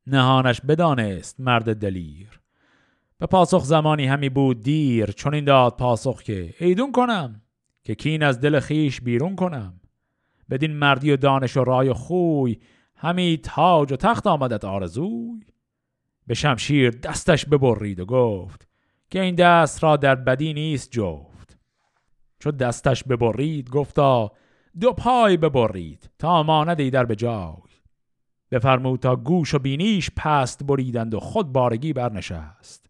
نهانش 0.08 0.62
بدانست 0.62 1.40
مرد 1.40 1.76
دلیر. 1.76 2.42
به 3.18 3.26
پاسخ 3.26 3.64
زمانی 3.64 4.08
همی 4.08 4.30
بود 4.30 4.64
دیر. 4.64 5.12
چون 5.12 5.34
این 5.34 5.46
داد 5.46 5.78
پاسخ 5.78 6.24
که 6.24 6.54
ایدون 6.60 6.92
کنم 6.92 7.42
که 7.84 7.96
کین 7.96 8.24
از 8.24 8.42
دل 8.42 8.60
خیش 8.60 9.02
بیرون 9.02 9.36
کنم. 9.36 9.82
بدین 10.50 10.74
مردی 10.74 11.12
و 11.12 11.18
دانش 11.18 11.58
و 11.58 11.64
رای 11.64 11.90
و 11.90 11.94
خوی 11.94 12.60
همی 13.02 13.38
تاج 13.38 13.94
و 13.94 13.96
تخت 13.96 14.28
آمدت 14.28 14.66
آرزوی. 14.66 15.40
به 16.28 16.34
شمشیر 16.34 16.90
دستش 16.90 17.46
ببرید 17.46 18.00
و 18.00 18.06
گفت 18.06 18.68
که 19.10 19.22
این 19.22 19.36
دست 19.36 19.84
را 19.84 19.98
در 19.98 20.16
بدی 20.16 20.54
نیست 20.54 20.92
جفت. 20.92 21.58
چو 22.40 22.52
دستش 22.52 23.04
ببرید 23.04 23.70
گفتا 23.70 24.32
دو 24.80 24.94
پای 24.94 25.38
ببرید 25.38 26.10
تا 26.20 26.44
ماند 26.44 26.90
در 26.90 27.06
به 27.06 27.16
جای. 27.16 27.72
بفرمود 28.52 29.00
تا 29.00 29.16
گوش 29.16 29.54
و 29.54 29.60
بینیش 29.60 30.12
پست 30.18 30.64
بریدند 30.64 31.14
و 31.14 31.20
خود 31.20 31.52
بارگی 31.52 31.94
برنشست. 31.94 32.86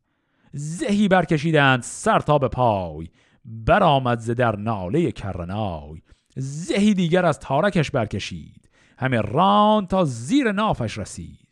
زهی 0.54 1.08
برکشیدند 1.08 1.84
سر 1.84 2.19
تا 2.19 2.38
به 2.38 2.47
پای 2.47 3.08
برآمد 3.45 4.19
ز 4.19 4.30
در 4.30 4.56
ناله 4.56 5.12
کرنای. 5.12 6.02
زهی 6.38 6.93
دیگر 6.93 7.26
از 7.26 7.39
تارکش 7.39 7.91
برکشید. 7.91 8.61
همه 9.02 9.22
ران 9.22 9.88
تا 9.88 10.04
زیر 10.04 10.52
نافش 10.52 10.98
رسید. 10.98 11.48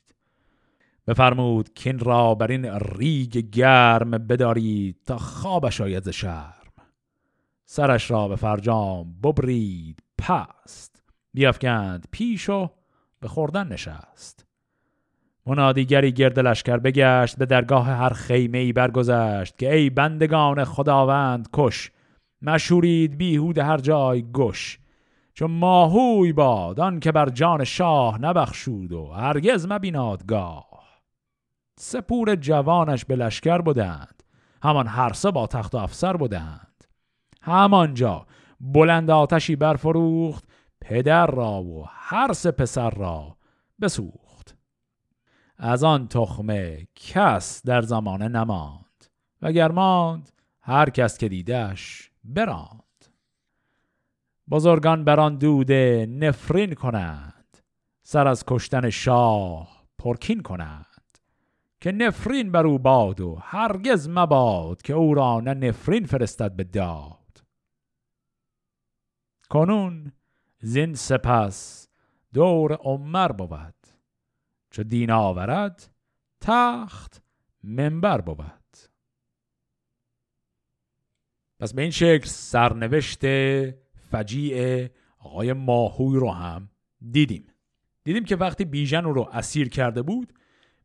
بفرمود 1.08 1.74
کین 1.74 2.00
را 2.00 2.36
بر 2.36 2.52
این 2.52 2.66
ریگ 2.66 3.38
گرم 3.38 4.12
بدارید 4.12 4.98
تا 5.06 5.18
خوابش 5.18 5.82
آید 5.82 6.04
ز 6.04 6.10
شرم. 6.10 6.54
سرش 7.66 8.12
را 8.12 8.28
به 8.28 8.36
فرجام 8.36 9.16
ببرید 9.24 10.04
پست. 10.18 11.04
بیافکند 11.34 12.08
پیش 12.12 12.50
و 12.50 12.70
به 13.20 13.28
خوردن 13.28 13.68
نشست. 13.68 14.46
منادیگری 15.46 16.12
گرد 16.12 16.40
لشکر 16.40 16.78
بگشت 16.78 17.38
به 17.38 17.46
درگاه 17.46 17.88
هر 17.88 18.14
خیمه 18.14 18.58
ای 18.58 18.74
برگذشت 18.74 19.58
که 19.58 19.74
ای 19.74 19.90
بندگان 19.90 20.64
خداوند 20.64 21.50
کش. 21.54 21.92
مشورید 22.42 23.18
بیهود 23.18 23.58
هر 23.58 23.78
جای 23.78 24.32
گش. 24.34 24.80
چون 25.40 25.52
ماهوی 25.52 26.34
باد 26.34 26.80
آن 26.80 27.00
که 27.00 27.12
بر 27.12 27.30
جان 27.30 27.64
شاه 27.64 28.22
نبخشود 28.22 28.92
و 28.92 29.08
هرگز 29.08 29.68
مبینادگاه 29.70 31.02
سپور 31.78 32.36
جوانش 32.36 33.06
به 33.06 33.16
لشکر 33.16 33.58
بودند 33.58 34.24
همان 34.64 34.88
هر 34.88 35.14
سه 35.14 35.32
با 35.32 35.48
تخت 35.48 35.76
و 35.76 35.78
افسر 35.78 36.18
بودند 36.18 36.84
همانجا 37.42 38.26
بلند 38.60 39.12
آتشی 39.12 39.56
برفروخت 39.56 40.44
پدر 40.82 41.28
را 41.28 41.64
و 41.64 41.86
هر 41.88 42.34
سه 42.34 42.52
پسر 42.52 42.90
را 42.90 43.38
بسوخت. 43.82 44.58
از 45.58 45.84
آن 45.84 46.08
تخمه 46.08 46.88
کس 46.96 47.66
در 47.66 47.82
زمانه 47.82 48.28
نماند 48.28 49.06
و 49.42 49.52
گرماند 49.52 50.32
هر 50.62 50.90
کس 50.90 51.18
که 51.18 51.30
دیدش 51.30 52.12
براند. 52.24 52.89
بزرگان 54.52 55.04
بران 55.04 55.36
دوده 55.38 56.08
نفرین 56.10 56.74
کنند. 56.74 57.58
سر 58.04 58.28
از 58.28 58.44
کشتن 58.48 58.90
شاه 58.90 59.88
پرکین 59.98 60.42
کنند. 60.42 60.86
که 61.82 61.92
نفرین 61.92 62.52
بر 62.52 62.68
او 62.68 62.80
باد 62.80 63.22
و 63.22 63.36
هرگز 63.36 64.10
مباد 64.10 64.82
که 64.82 64.94
او 64.94 65.14
را 65.14 65.40
نه 65.40 65.54
نفرین 65.54 66.06
فرستد 66.06 66.56
به 66.56 66.64
داد. 66.64 67.44
کنون 69.50 70.12
زین 70.60 70.94
سپس 70.94 71.88
دور 72.34 72.74
عمر 72.74 73.32
بود. 73.32 73.76
چه 74.72 74.84
دین 74.84 75.12
آورد 75.12 75.90
تخت 76.42 77.22
منبر 77.64 78.22
بود. 78.22 78.78
پس 81.60 81.74
به 81.74 81.82
این 81.82 81.92
شکل 81.92 82.26
سرنوشت 82.26 83.26
فجیع 84.12 84.88
آقای 85.20 85.54
ماهوی 85.54 86.20
رو 86.20 86.32
هم 86.32 86.70
دیدیم. 87.12 87.48
دیدیم 88.04 88.24
که 88.24 88.36
وقتی 88.36 88.66
بیژن 88.66 89.04
رو 89.04 89.30
اسیر 89.34 89.70
کرده 89.70 90.02
بود 90.02 90.34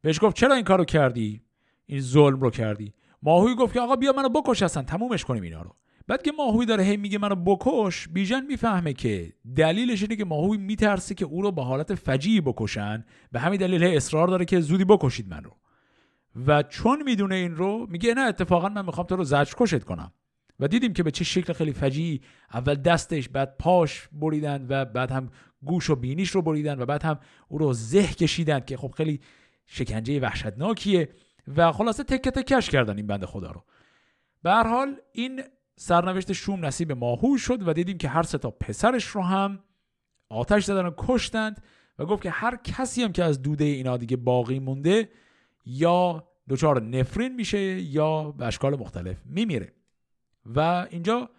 بهش 0.01 0.19
گفت 0.23 0.37
چرا 0.37 0.55
این 0.55 0.65
کارو 0.65 0.85
کردی؟ 0.85 1.43
این 1.87 2.01
ظلم 2.01 2.41
رو 2.41 2.51
کردی. 2.51 2.95
ماهوی 3.23 3.55
گفت 3.55 3.75
که 3.75 3.81
آقا 3.81 3.97
بیا 3.97 4.13
منو 4.13 4.29
بکش 4.29 4.63
اصلا 4.63 4.83
تمومش 4.83 5.25
کنیم 5.25 5.43
اینا 5.43 5.63
رو. 5.63 5.77
بعد 6.07 6.23
که 6.23 6.33
ماهوی 6.39 6.67
داره 6.67 6.85
هی 6.85 6.97
میگه 6.97 7.19
منو 7.19 7.35
بکش 7.35 8.09
بیژن 8.09 8.47
می‌فهمه 8.47 8.93
که 8.93 9.33
دلیلش 9.57 10.03
اینه 10.03 10.17
که 10.17 10.25
ماهوی 10.25 10.57
میترسه 10.59 11.15
که 11.15 11.25
او 11.25 11.43
رو 11.43 11.53
به 11.53 11.63
حالت 11.63 11.95
فجیعی 11.95 12.41
بکشن 12.41 13.05
به 13.33 13.41
همین 13.41 13.61
دلیل 13.61 13.85
اصرار 13.85 14.29
داره 14.29 14.45
که 14.45 14.61
زودی 14.61 14.85
بکشید 14.85 15.29
من 15.29 15.45
رو. 15.45 15.57
و 16.47 16.63
چون 16.63 17.03
می‌دونه 17.03 17.35
این 17.35 17.57
رو 17.57 17.87
میگه 17.91 18.15
نه 18.15 18.21
اتفاقا 18.21 18.69
من 18.69 18.87
می‌خوام 18.87 19.07
تو 19.07 19.17
رو 19.17 19.25
زجر 19.25 19.55
کشت 19.57 19.85
کنم. 19.85 20.13
و 20.61 20.69
دیدیم 20.69 20.93
که 20.93 21.03
به 21.03 21.11
چه 21.11 21.25
شکل 21.25 21.53
خیلی 21.53 21.73
فجیعی. 21.73 22.21
اول 22.55 22.75
دستش 22.75 23.29
بعد 23.29 23.57
پاش 23.59 24.09
بریدن 24.13 24.67
و 24.69 24.85
بعد 24.85 25.11
هم 25.11 25.31
گوش 25.63 25.91
و 25.91 25.97
بینیش 25.97 26.31
رو 26.31 26.43
بریدن 26.43 26.81
و 26.81 26.87
بعد 26.87 27.03
هم 27.03 27.21
او 27.49 27.59
رو 27.59 27.73
زه 27.73 28.07
کشیدن 28.07 28.61
که 28.61 28.77
خب 28.77 28.91
خیلی 28.97 29.21
شکنجه 29.67 30.21
وحشتناکیه. 30.21 31.09
و 31.57 31.73
خلاصه 31.73 32.05
تکه 32.05 32.31
تکش 32.31 32.71
کردن 32.71 32.97
این 32.97 33.07
بنده 33.07 33.27
خدا 33.27 33.51
رو. 33.51 33.65
به 34.43 34.51
هر 34.51 34.67
حال 34.67 34.97
این 35.13 35.43
سرنوشت 35.77 36.33
شوم 36.33 36.65
نصیب 36.65 36.93
ماهو 36.93 37.39
شد 37.39 37.69
و 37.69 37.73
دیدیم 37.73 37.99
که 37.99 38.09
هر 38.09 38.23
سه 38.23 38.39
تا 38.39 38.51
پسرش 38.51 39.05
رو 39.05 39.23
هم 39.23 39.59
آتش 40.29 40.65
زدن 40.65 40.87
و 40.87 40.91
کشتند 40.99 41.63
و 41.99 42.07
گفت 42.07 42.23
که 42.23 42.31
هر 42.31 42.57
کسی 42.57 43.03
هم 43.03 43.13
که 43.13 43.25
از 43.25 43.43
دوده 43.43 43.65
اینا 43.65 43.97
دیگه 43.97 44.17
باقی 44.17 44.59
مونده 44.59 45.09
یا 45.67 46.29
دچار 46.49 46.83
نفرین 46.83 47.35
میشه 47.35 47.59
یا 47.81 48.31
به 48.31 48.47
اشکال 48.47 48.77
مختلف 48.81 49.17
میمیره. 49.27 49.73
و 50.47 50.87
اینجا 50.91 51.31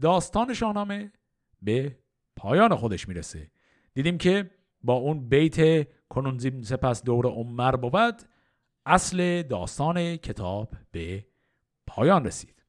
داستان 0.00 0.54
شاهنامه 0.54 1.12
به 1.62 1.98
پایان 2.36 2.74
خودش 2.74 3.08
می‌رسه. 3.08 3.50
دیدیم 3.94 4.18
که 4.18 4.50
با 4.82 4.94
اون 4.94 5.28
بیت 5.28 5.88
کنون 6.08 6.62
سپس 6.62 7.02
دور 7.02 7.26
عمر 7.26 7.76
بود 7.76 8.22
اصل 8.86 9.42
داستان 9.42 10.16
کتاب 10.16 10.74
به 10.90 11.26
پایان 11.86 12.24
رسید. 12.24 12.62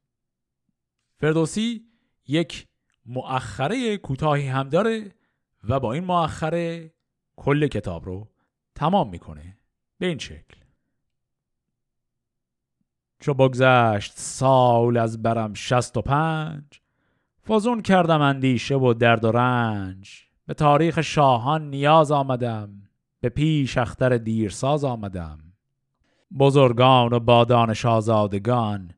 فردوسی 1.19 1.85
یک 2.27 2.67
مؤخره 3.05 3.97
کوتاهی 3.97 4.47
هم 4.47 4.69
داره 4.69 5.15
و 5.63 5.79
با 5.79 5.93
این 5.93 6.03
مؤخره 6.03 6.93
کل 7.35 7.67
کتاب 7.67 8.05
رو 8.05 8.31
تمام 8.75 9.09
می‌کنه 9.09 9.57
به 9.97 10.05
این 10.07 10.17
شکل. 10.17 10.66
چو 13.19 13.33
بگذشت 13.33 14.13
سال 14.15 14.97
از 14.97 15.21
برم 15.21 15.53
شست 15.53 15.97
و 15.97 16.01
پنج 16.01 16.63
فزون 17.47 17.81
کردم 17.81 18.21
اندیشه 18.21 18.75
و 18.75 18.93
درد 18.93 19.25
و 19.25 19.31
رنج. 19.31 20.23
به 20.45 20.53
تاریخ 20.53 21.01
شاهان 21.01 21.69
نیاز 21.69 22.11
آمدم 22.11 22.69
به 23.21 23.29
پیش 23.29 23.77
اختر 23.77 24.17
دیرساز 24.17 24.83
آمدم. 24.83 25.39
بزرگان 26.39 27.13
و 27.13 27.19
بادان 27.19 27.73
شازادگان 27.73 28.91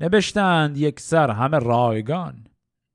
نبشتند 0.00 0.76
یک 0.76 1.00
سر 1.00 1.30
همه 1.30 1.58
رایگان. 1.58 2.46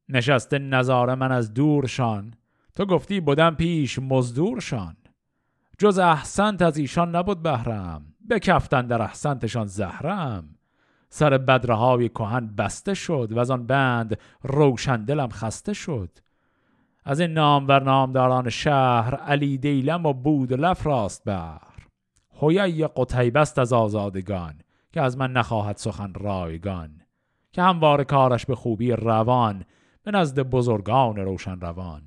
نشست 0.09 0.53
نظاره 0.53 1.15
من 1.15 1.31
از 1.31 1.53
دورشان 1.53 2.33
تو 2.75 2.85
گفتی 2.85 3.19
بودم 3.19 3.55
پیش 3.55 3.99
مزدورشان. 3.99 4.97
جز 5.77 5.99
احسنت 5.99 6.61
از 6.61 6.77
ایشان 6.77 7.15
نبود 7.15 7.43
بهرم 7.43 8.05
بکفتن 8.29 8.87
در 8.87 9.01
احسنتشان 9.01 9.67
زهرم. 9.67 10.56
سر 11.09 11.37
بدرهای 11.37 12.09
کهن 12.09 12.47
بسته 12.47 12.93
شد 12.93 13.27
و 13.31 13.39
از 13.39 13.51
آن 13.51 13.67
بند 13.67 14.17
روشن 14.43 15.05
دلم 15.05 15.29
خسته 15.29 15.73
شد. 15.73 16.09
از 17.05 17.19
این 17.19 17.33
نام 17.33 17.65
و 17.67 17.79
نامداران 17.79 18.49
شهر 18.49 19.15
علی 19.15 19.57
دیلم 19.57 20.05
و 20.05 20.13
بود 20.13 20.53
لف 20.53 20.85
راست 20.87 21.23
بر. 21.23 21.61
هویه 22.41 22.87
قطیبست 22.87 23.59
از 23.59 23.73
آزادگان 23.73 24.53
که 24.93 25.01
از 25.01 25.17
من 25.17 25.31
نخواهد 25.31 25.77
سخن 25.77 26.13
رایگان 26.13 27.01
که 27.51 27.61
هموار 27.61 28.03
کارش 28.03 28.45
به 28.45 28.55
خوبی 28.55 28.91
روان 28.91 29.65
به 30.03 30.11
نزد 30.11 30.39
بزرگان 30.39 31.15
روشن 31.15 31.59
روان. 31.59 32.01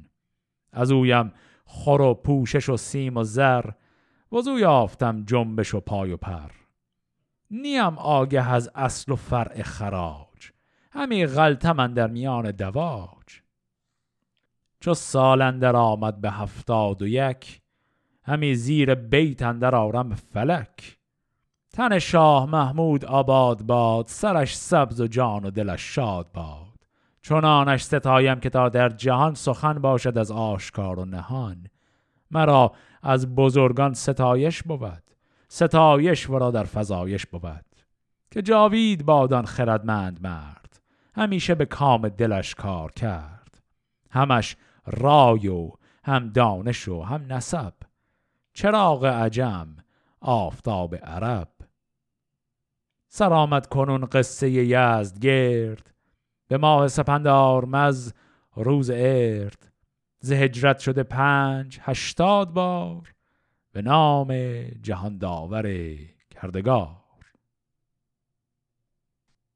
از 0.72 0.90
اویم 0.90 1.32
خور 1.64 2.01
و 2.01 2.14
پوشش 2.14 2.68
و 2.68 2.76
سیم 2.76 3.16
و 3.16 3.24
زر 3.24 3.70
وزو 4.32 4.59
یافتم 4.59 5.24
جنبش 5.24 5.74
و 5.74 5.80
پای 5.80 6.12
و 6.12 6.16
پر. 6.16 6.59
نیم 7.51 7.98
آگه 7.98 8.51
از 8.51 8.70
اصل 8.74 9.12
و 9.12 9.16
فرع 9.16 9.62
خراج. 9.62 10.51
همی 10.92 11.26
غلطه 11.26 11.72
من 11.72 11.94
در 11.94 12.07
میان 12.07 12.51
دواج. 12.51 13.42
چو 14.80 14.94
سالندر 14.94 15.76
آمد 15.76 16.20
به 16.20 16.30
هفتاد 16.30 17.03
و 17.03 17.07
یک 17.07 17.61
همی 18.24 18.55
زیر 18.55 18.94
بیت 18.94 19.42
اندر 19.42 19.74
آرم 19.74 20.14
فلک. 20.14 20.98
تن 21.72 21.98
شاه 21.98 22.46
محمود 22.46 23.05
آباد 23.05 23.62
باد 23.62 24.07
سرش 24.07 24.57
سبز 24.57 25.01
و 25.01 25.07
جان 25.07 25.44
و 25.44 25.51
دلش 25.51 25.94
شاد 25.94 26.32
باد. 26.32 26.70
چنانش 27.22 27.82
ستایم 27.82 28.40
که 28.40 28.51
تا 28.51 28.68
در 28.68 28.88
جهان 28.88 29.34
سخن 29.34 29.78
باشد 29.78 30.18
از 30.18 30.30
آشکار 30.30 30.98
و 30.98 31.05
نهان. 31.05 31.66
مرا 32.30 32.72
از 33.03 33.34
بزرگان 33.34 33.94
ستایش 33.94 34.62
بود. 34.62 35.09
ستایش 35.53 36.30
ورا 36.30 36.51
در 36.51 36.64
فضایش 36.64 37.26
بود 37.26 37.64
که 38.30 38.42
جاوید 38.42 39.05
بادان 39.05 39.44
خردمند 39.44 40.22
مرد 40.22 40.80
همیشه 41.14 41.55
به 41.55 41.66
کام 41.66 42.09
دلش 42.09 42.55
کار 42.55 42.92
کرد. 42.92 43.62
همش 44.11 44.57
رای 44.86 45.48
و 45.48 45.72
هم 46.05 46.28
دانش 46.28 46.88
و 46.88 47.03
هم 47.03 47.32
نسب 47.32 47.72
چراغ 48.53 49.05
عجم 49.05 49.76
آفتاب 50.20 50.94
عرب. 50.94 51.48
سرآمد 53.09 53.66
کنون 53.66 54.05
قصه 54.05 54.51
یزد 54.51 55.18
گرد 55.18 55.94
به 56.48 56.59
ماه 56.59 56.88
سپندار 56.88 57.64
مز 57.64 58.12
روز 58.57 58.90
ارد. 58.94 59.72
ز 60.20 60.32
هجرت 60.32 60.78
شده 60.78 61.03
پنج 61.03 61.78
هشتاد 61.82 62.51
بار 62.51 63.12
به 63.72 63.82
نام 63.82 64.32
جهان 64.82 65.18
داور 65.18 65.96
کردگار. 66.30 66.96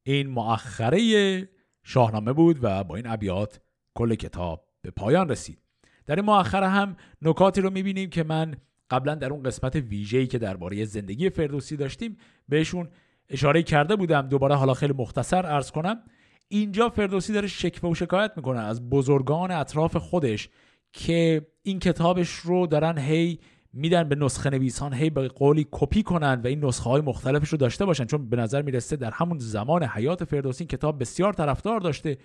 این 0.02 0.26
مؤخره 0.26 1.48
شاهنامه 1.82 2.32
بود 2.32 2.58
و 2.62 2.84
با 2.84 2.96
این 2.96 3.06
ابیات 3.06 3.60
کل 3.94 4.14
کتاب 4.14 4.68
به 4.82 4.90
پایان 4.90 5.28
رسید. 5.28 5.58
در 6.06 6.16
این 6.16 6.24
مؤخره 6.24 6.68
هم 6.68 6.96
نکاتی 7.22 7.60
رو 7.60 7.70
می‌بینیم 7.70 8.10
که 8.10 8.22
من 8.22 8.56
قبلا 8.90 9.14
در 9.14 9.30
اون 9.32 9.42
قسمت 9.42 9.76
ویژه‌ای 9.76 10.26
که 10.26 10.38
درباره 10.38 10.84
زندگی 10.84 11.30
فردوسی 11.30 11.76
داشتیم 11.76 12.16
بهشون 12.48 12.88
اشاره 13.28 13.62
کرده 13.62 13.96
بودم. 13.96 14.28
دوباره 14.28 14.54
حالا 14.54 14.74
خیلی 14.74 14.92
مختصر 14.92 15.46
ارز 15.46 15.70
کنم. 15.70 16.02
اینجا 16.48 16.88
فردوسی 16.88 17.32
داره 17.32 17.46
شکوه 17.46 17.90
و 17.90 17.94
شکایت 17.94 18.32
می‌کنه 18.36 18.60
از 18.60 18.90
بزرگان 18.90 19.50
اطراف 19.50 19.96
خودش 19.96 20.48
که 20.92 21.46
این 21.62 21.78
کتابش 21.78 22.30
رو 22.30 22.66
دارن 22.66 22.98
هی 22.98 23.38
میدن 23.76 24.08
به 24.08 24.14
نسخه 24.14 24.50
نویسان. 24.50 24.94
هی 24.94 25.10
به 25.10 25.28
قولی 25.28 25.66
کپی 25.70 26.02
کنن 26.02 26.40
و 26.44 26.46
این 26.46 26.64
نسخه 26.64 26.90
های 26.90 27.00
مختلفش 27.00 27.48
رو 27.48 27.58
داشته 27.58 27.84
باشن. 27.84 28.04
چون 28.04 28.28
به 28.28 28.36
نظر 28.36 28.62
می‌رسه 28.62 28.96
در 28.96 29.10
همون 29.10 29.38
زمان 29.38 29.82
حیات 29.82 30.24
فردوسی 30.24 30.64
کتاب 30.64 31.00
بسیار 31.00 31.32
طرفدار 31.32 31.80
داشته 31.80 32.18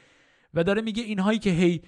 و 0.53 0.63
داره 0.63 0.81
میگه 0.81 1.03
اینهایی 1.03 1.39
که 1.39 1.49
هی 1.49 1.81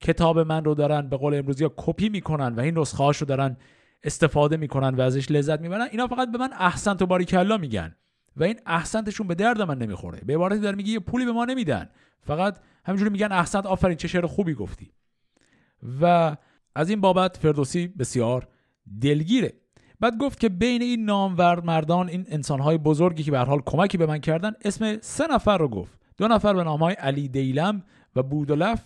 کتاب 0.00 0.38
من 0.38 0.64
رو 0.64 0.74
دارن 0.74 1.08
به 1.08 1.16
قول 1.16 1.34
امروزی 1.34 1.64
ها 1.64 1.74
کپی 1.76 2.08
می‌کنن 2.08 2.54
و 2.54 2.60
این 2.60 2.78
نسخه 2.78 3.04
رو 3.04 3.26
دارن 3.26 3.56
استفاده 4.02 4.56
می‌کنن 4.56 4.94
و 4.94 5.00
ازش 5.00 5.30
لذت 5.30 5.60
می‌برن 5.60 5.88
اینا 5.90 6.06
فقط 6.06 6.32
به 6.32 6.38
من 6.38 6.50
احسنت 6.52 7.02
و 7.02 7.06
باریکلا 7.06 7.56
میگن 7.56 7.94
و 8.36 8.44
این 8.44 8.60
احسنتشون 8.66 9.26
به 9.26 9.34
درد 9.34 9.62
من 9.62 9.78
نمی‌خوره. 9.78 10.20
به 10.26 10.34
عبارتی 10.34 10.60
داره 10.60 10.76
میگه 10.76 10.90
یه 10.90 11.00
پولی 11.00 11.24
به 11.24 11.32
ما 11.32 11.44
نمیدن. 11.44 11.88
فقط 12.22 12.58
همینجوری 12.84 13.10
میگن 13.10 13.32
احسنت 13.32 13.66
آفرین 13.66 13.96
چه 13.96 14.08
شعر 14.08 14.26
خوبی 14.26 14.54
گفتی. 14.54 14.92
و 16.00 16.36
از 16.74 16.90
این 16.90 17.00
بابت 17.00 17.36
فردوسی 17.36 17.88
بسیار 17.88 18.48
دلگیره. 19.00 19.52
بعد 20.00 20.18
گفت 20.18 20.40
که 20.40 20.48
بین 20.48 20.82
این 20.82 21.04
نامور 21.04 21.60
مردان 21.60 22.08
این 22.08 22.26
انسانهای 22.28 22.78
بزرگی 22.78 23.22
که 23.22 23.30
به 23.30 23.38
حال 23.38 23.60
کمکی 23.66 23.98
به 23.98 24.06
من 24.06 24.18
کردن 24.18 24.52
اسم 24.64 24.98
سه 25.00 25.26
نفر 25.26 25.58
رو 25.58 25.68
گفت. 25.68 26.00
دو 26.16 26.28
نفر 26.28 26.54
به 26.54 26.64
نامهای 26.64 26.94
علی 26.94 27.28
دیلم 27.28 27.82
و 28.16 28.22
بودلف 28.22 28.84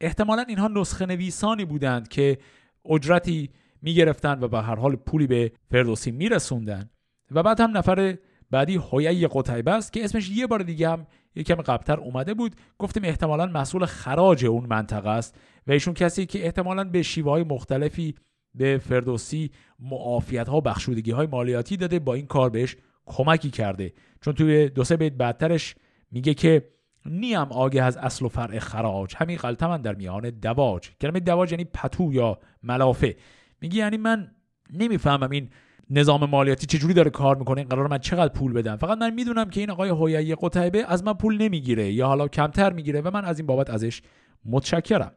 احتمالا 0.00 0.44
اینها 0.48 0.68
نسخه 0.68 1.06
نویسانی 1.06 1.64
بودند 1.64 2.08
که 2.08 2.38
اجرتی 2.84 3.50
می‌گرفتند 3.82 4.42
و 4.42 4.48
به 4.48 4.62
هر 4.62 4.74
حال 4.74 4.96
پولی 4.96 5.26
به 5.26 5.52
فردوسی 5.70 6.10
میرسوندن 6.10 6.90
و 7.30 7.42
بعد 7.42 7.60
هم 7.60 7.76
نفر 7.76 8.18
بعدی 8.50 8.76
هویه 8.76 9.28
قتیبه 9.32 9.70
است 9.70 9.92
که 9.92 10.04
اسمش 10.04 10.30
یه 10.30 10.46
بار 10.46 10.62
دیگه 10.62 10.88
هم 10.88 11.06
یکم 11.34 11.54
قبلتر 11.54 12.00
اومده 12.00 12.34
بود. 12.34 12.56
گفتیم 12.78 13.04
احتمالا 13.04 13.46
مسئول 13.46 13.86
خراج 13.86 14.46
اون 14.46 14.66
منطقه 14.66 15.10
است 15.10 15.38
و 15.66 15.72
ایشون 15.72 15.94
کسی 15.94 16.26
که 16.26 16.44
احتمالا 16.44 16.84
به 16.84 17.02
شیوه 17.02 17.30
های 17.30 17.44
مختلفی 17.44 18.14
به 18.54 18.78
فردوسی 18.78 19.50
معافیت 19.78 20.48
ها 20.48 20.60
بخشودگی 20.60 21.10
های 21.10 21.26
مالیاتی 21.26 21.76
داده. 21.76 21.98
با 21.98 22.14
این 22.14 22.26
کار 22.26 22.50
بهش 22.50 22.76
کمکی 23.06 23.50
کرده. 23.50 23.92
چون 24.20 24.34
توی 24.34 24.68
دو 24.68 24.84
سه 24.84 24.96
بیت 24.96 25.12
بعدترش 25.12 25.74
میگه 26.10 26.34
که 26.34 26.68
نیم 27.06 27.38
آگه 27.38 27.82
از 27.82 27.96
اصل 27.96 28.24
و 28.24 28.28
فرع 28.28 28.58
خراج. 28.58 29.14
همین 29.16 29.36
غلطه 29.36 29.66
من 29.66 29.82
در 29.82 29.94
میان 29.94 30.30
دواج. 30.30 30.90
کلمه 31.00 31.20
دواج 31.20 31.52
یعنی 31.52 31.64
پتو 31.64 32.12
یا 32.12 32.38
ملافه. 32.62 33.16
میگه 33.60 33.76
یعنی 33.76 33.96
من 33.96 34.30
نمی‌فهمم 34.72 35.30
این 35.30 35.50
نظام 35.90 36.30
مالیاتی 36.30 36.66
چجوری 36.66 36.94
داره 36.94 37.10
کار 37.10 37.36
می‌کنه. 37.36 37.58
این 37.58 37.68
قرار 37.68 37.86
من 37.86 37.98
چقدر 37.98 38.32
پول 38.32 38.52
بدم؟ 38.52 38.76
فقط 38.76 38.98
من 38.98 39.14
می‌دونم 39.14 39.50
که 39.50 39.60
این 39.60 39.70
آقای 39.70 39.88
هویایی 39.88 40.34
قتیبه 40.34 40.84
از 40.88 41.04
من 41.04 41.12
پول 41.12 41.36
نمی‌گیره 41.42 41.92
یا 41.92 42.06
حالا 42.06 42.28
کمتر 42.28 42.72
می‌گیره 42.72 43.00
و 43.00 43.10
من 43.10 43.24
از 43.24 43.38
این 43.38 43.46
بابت 43.46 43.70
ازش 43.70 44.02
متشکرم. 44.44 45.12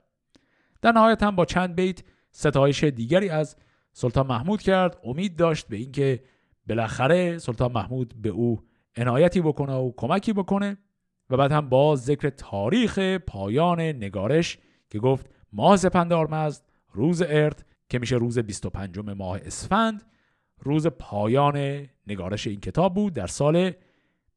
در 0.81 0.91
نهایت 0.91 1.23
هم 1.23 1.35
با 1.35 1.45
چند 1.45 1.75
بیت 1.75 2.03
ستایش 2.37 2.83
دیگری 2.83 3.29
از 3.29 3.55
سلطان 3.93 4.27
محمود 4.27 4.61
کرد. 4.61 4.99
امید 5.03 5.35
داشت 5.35 5.67
به 5.67 5.77
اینکه 5.77 6.23
بالاخره 6.67 7.37
سلطان 7.37 7.71
محمود 7.71 8.13
به 8.21 8.29
او 8.29 8.63
عنایتی 8.97 9.41
بکنه 9.41 9.73
و 9.73 9.91
کمکی 9.97 10.33
بکنه 10.33 10.77
و 11.29 11.37
بعد 11.37 11.51
هم 11.51 11.69
با 11.69 11.95
ذکر 11.95 12.29
تاریخ 12.29 12.99
پایان 12.99 13.81
نگارش 13.81 14.57
که 14.89 14.99
گفت 14.99 15.29
ماه 15.53 15.77
سپندارمزد 15.77 16.63
روز 16.91 17.21
ارد 17.21 17.65
که 17.89 17.99
میشه 17.99 18.15
روز 18.15 18.39
25 18.39 18.99
ماه 18.99 19.39
اسفند 19.45 20.03
روز 20.59 20.87
پایان 20.87 21.87
نگارش 22.07 22.47
این 22.47 22.59
کتاب 22.59 22.93
بود 22.93 23.13
در 23.13 23.27
سال 23.27 23.71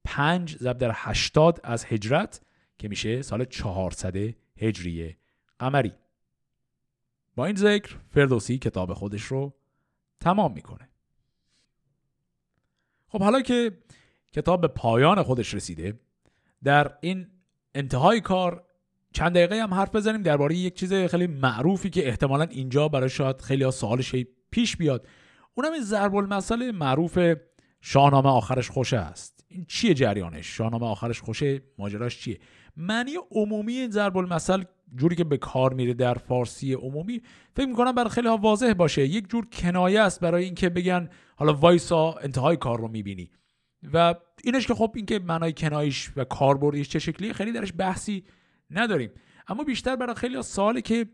5 0.05 0.57
ضرب 0.57 0.79
در 0.79 0.91
80 0.95 1.61
از 1.65 1.85
هجرت 1.85 2.41
که 2.79 2.89
میشه 2.89 3.23
سال 3.23 3.45
400 3.45 4.17
هجری 4.59 5.17
قمری. 5.59 5.93
این 7.47 7.57
ذکر 7.57 7.97
فردوسی 8.11 8.59
کتاب 8.59 8.95
خودش 8.95 9.23
رو 9.23 9.55
تمام 10.21 10.53
می‌کنه. 10.53 10.89
خب 13.09 13.23
حالا 13.23 13.41
که 13.41 13.79
کتاب 14.33 14.61
به 14.61 14.69
پایان 14.69 15.23
خودش 15.23 15.55
رسیده 15.55 16.01
در 16.65 16.97
این 17.01 17.27
انتهای 17.75 18.21
کار 18.21 18.65
چند 19.13 19.35
دقیقه 19.35 19.63
هم 19.63 19.75
حرف 19.75 19.95
بزنیم 19.95 20.23
درباره 20.23 20.57
یک 20.57 20.75
چیز 20.75 20.95
خیلی 20.95 21.27
معروفی 21.27 21.91
که 21.91 22.09
احتمالا 22.09 22.45
اینجا 22.45 22.89
برای 22.89 23.09
شاید 23.09 23.41
خیلی 23.41 23.71
سوالش 23.71 24.15
پیش 24.51 24.77
بیاد. 24.77 25.07
اونم 25.55 25.73
این 25.73 25.83
ضرب 25.83 26.15
المثل 26.15 26.71
معروف 26.71 27.19
شاهنامه 27.81 28.29
آخرش 28.29 28.71
خوشه 28.71 28.97
است. 28.97 29.45
این 29.49 29.65
چیه 29.65 29.95
جریانش؟ 29.95 30.57
شاهنامه 30.57 30.87
آخرش 30.87 31.21
خوشه 31.21 31.63
ماجراش 31.79 32.19
چیه؟ 32.19 32.39
معنی 32.81 33.13
عمومی 33.31 33.73
این 33.73 33.91
ضرب 33.91 34.17
المثل 34.17 34.65
جوری 34.97 35.17
که 35.17 35.25
به 35.25 35.37
کار 35.37 35.75
میره 35.75 35.95
در 35.95 36.15
فارسی 36.15 36.73
عمومی 36.73 37.23
فکر 37.57 37.67
می‌کنم 37.67 37.93
برای 37.93 38.11
خیلی 38.11 38.29
ها 38.29 38.37
واضح 38.37 38.73
باشه. 38.73 39.07
یک 39.07 39.31
جور 39.31 39.47
کنایه 39.47 40.01
است 40.01 40.21
برای 40.21 40.45
اینکه 40.45 40.69
بگن 40.69 41.09
حالا 41.37 41.53
وایسا 41.55 42.13
انتهای 42.13 42.57
کار 42.57 42.79
رو 42.79 42.89
می‌بینی. 42.89 43.31
و 43.93 44.15
اینش 44.45 44.67
که 44.67 44.75
خب 44.75 44.93
اینکه 44.97 45.19
معنای 45.19 45.53
کنایش 45.53 46.11
و 46.17 46.25
کاربردیش 46.25 46.89
چه 46.89 46.99
شکلیه 46.99 47.33
خیلی 47.33 47.53
درش 47.53 47.73
بحثی 47.79 48.25
نداریم. 48.71 49.11
اما 49.49 49.65
بیشتر 49.65 49.97
برای 49.97 50.15
خیلی 50.15 50.43
سواله 50.43 50.81
که 50.81 51.07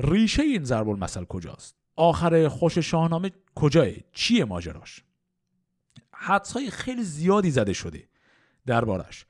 ریشه 0.00 0.42
این 0.42 0.64
ضرب 0.64 0.88
المثل 0.88 1.24
کجاست؟ 1.24 1.76
آخر 1.96 2.48
خوش 2.48 2.78
شاهنامه 2.78 3.30
کجاه 3.54 3.86
چیه 4.12 4.44
ماجراش؟ 4.44 5.04
حدسهای 6.12 6.70
خیلی 6.70 7.02
زیادی 7.02 7.50
زده 7.50 7.72
شده 7.72 8.08
دربارش. 8.66 9.26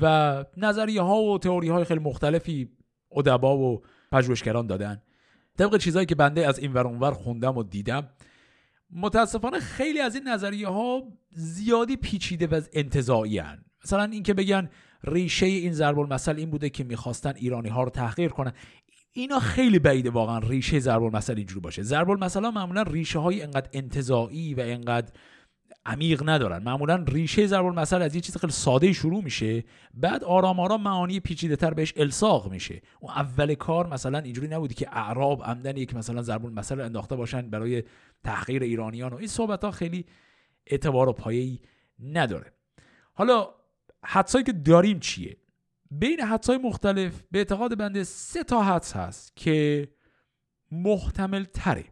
و 0.00 0.44
نظریه 0.56 1.02
ها 1.02 1.22
و 1.22 1.38
تئوری 1.38 1.68
های 1.68 1.84
خیلی 1.84 2.00
مختلفی 2.00 2.68
ادبا 3.12 3.58
و 3.58 3.82
پژوهشگران 4.12 4.66
دادن. 4.66 5.02
طبق 5.58 5.76
چیزهایی 5.76 6.06
که 6.06 6.14
بنده 6.14 6.46
از 6.48 6.58
این 6.58 6.72
ور 6.72 6.86
اونور 6.86 7.10
خوندم 7.10 7.56
و 7.56 7.62
دیدم 7.62 8.08
متاسفانه 8.90 9.60
خیلی 9.60 10.00
از 10.00 10.14
این 10.14 10.28
نظریه 10.28 10.68
ها 10.68 11.02
زیادی 11.30 11.96
پیچیده 11.96 12.46
و 12.46 12.60
انتظایی 12.72 13.38
هن. 13.38 13.64
مثلا 13.84 14.04
اینکه 14.04 14.34
بگن 14.34 14.70
ریشه 15.04 15.46
این 15.46 15.72
ضرب 15.72 15.98
المثل 15.98 16.36
این 16.36 16.50
بوده 16.50 16.70
که 16.70 16.84
می‌خواستن 16.84 17.32
ایرانی 17.36 17.68
ها 17.68 17.82
رو 17.82 17.90
تحقیر 17.90 18.28
کنن. 18.28 18.52
اینا 19.12 19.38
خیلی 19.38 19.78
بعیده 19.78 20.10
واقعا 20.10 20.38
ریشه 20.38 20.78
ضرب 20.78 21.02
المثل 21.02 21.36
اینجوری 21.36 21.60
باشه. 21.60 21.82
ضرب 21.82 22.10
المثل 22.10 22.44
ها 22.44 22.50
معمولا 22.50 22.82
ریشه 22.82 23.18
های 23.18 23.42
انقدر 23.42 23.68
انتزاعی 23.72 24.54
و 24.54 24.60
انقدر 24.60 25.12
عمیق 25.86 26.22
ندارن. 26.28 26.62
معمولا 26.62 27.04
ریشه 27.08 27.46
ضرب 27.46 27.66
المثل 27.66 28.02
از 28.02 28.14
یه 28.14 28.20
چیز 28.20 28.36
خیلی 28.36 28.52
ساده 28.52 28.92
شروع 28.92 29.24
میشه 29.24 29.64
بعد 29.94 30.24
آرام 30.24 30.60
آرام 30.60 30.82
معانی 30.82 31.20
پیچیده 31.20 31.56
تر 31.56 31.74
بهش 31.74 31.94
الساق 31.96 32.50
میشه. 32.50 32.82
اون 33.00 33.12
اول 33.12 33.54
کار 33.54 33.86
مثلا 33.86 34.18
اینجوری 34.18 34.48
نبودی 34.48 34.74
که 34.74 34.88
اعراب 34.96 35.42
عمدن 35.42 35.76
یک 35.76 35.94
مثلا 35.94 36.22
ضرب 36.22 36.46
المثل 36.46 36.80
انداخته 36.80 37.16
باشن 37.16 37.50
برای 37.50 37.82
تحقیر 38.24 38.62
ایرانیان 38.62 39.12
و 39.12 39.16
این 39.16 39.28
صحبت 39.28 39.64
ها 39.64 39.70
خیلی 39.70 40.06
اعتبار 40.66 41.08
و 41.08 41.12
پایه‌ای 41.12 41.58
نداره. 41.98 42.52
حالا 43.12 43.48
حدسایی 44.04 44.44
که 44.44 44.52
داریم 44.52 45.00
چیه؟ 45.00 45.36
بین 45.90 46.20
حدسای 46.20 46.58
مختلف 46.58 47.22
به 47.30 47.38
اعتقاد 47.38 47.78
بنده 47.78 48.04
سه 48.04 48.44
تا 48.44 48.62
حدس 48.62 48.96
هست 48.96 49.36
که 49.36 49.88
محتمل 50.72 51.44
تره 51.44 51.84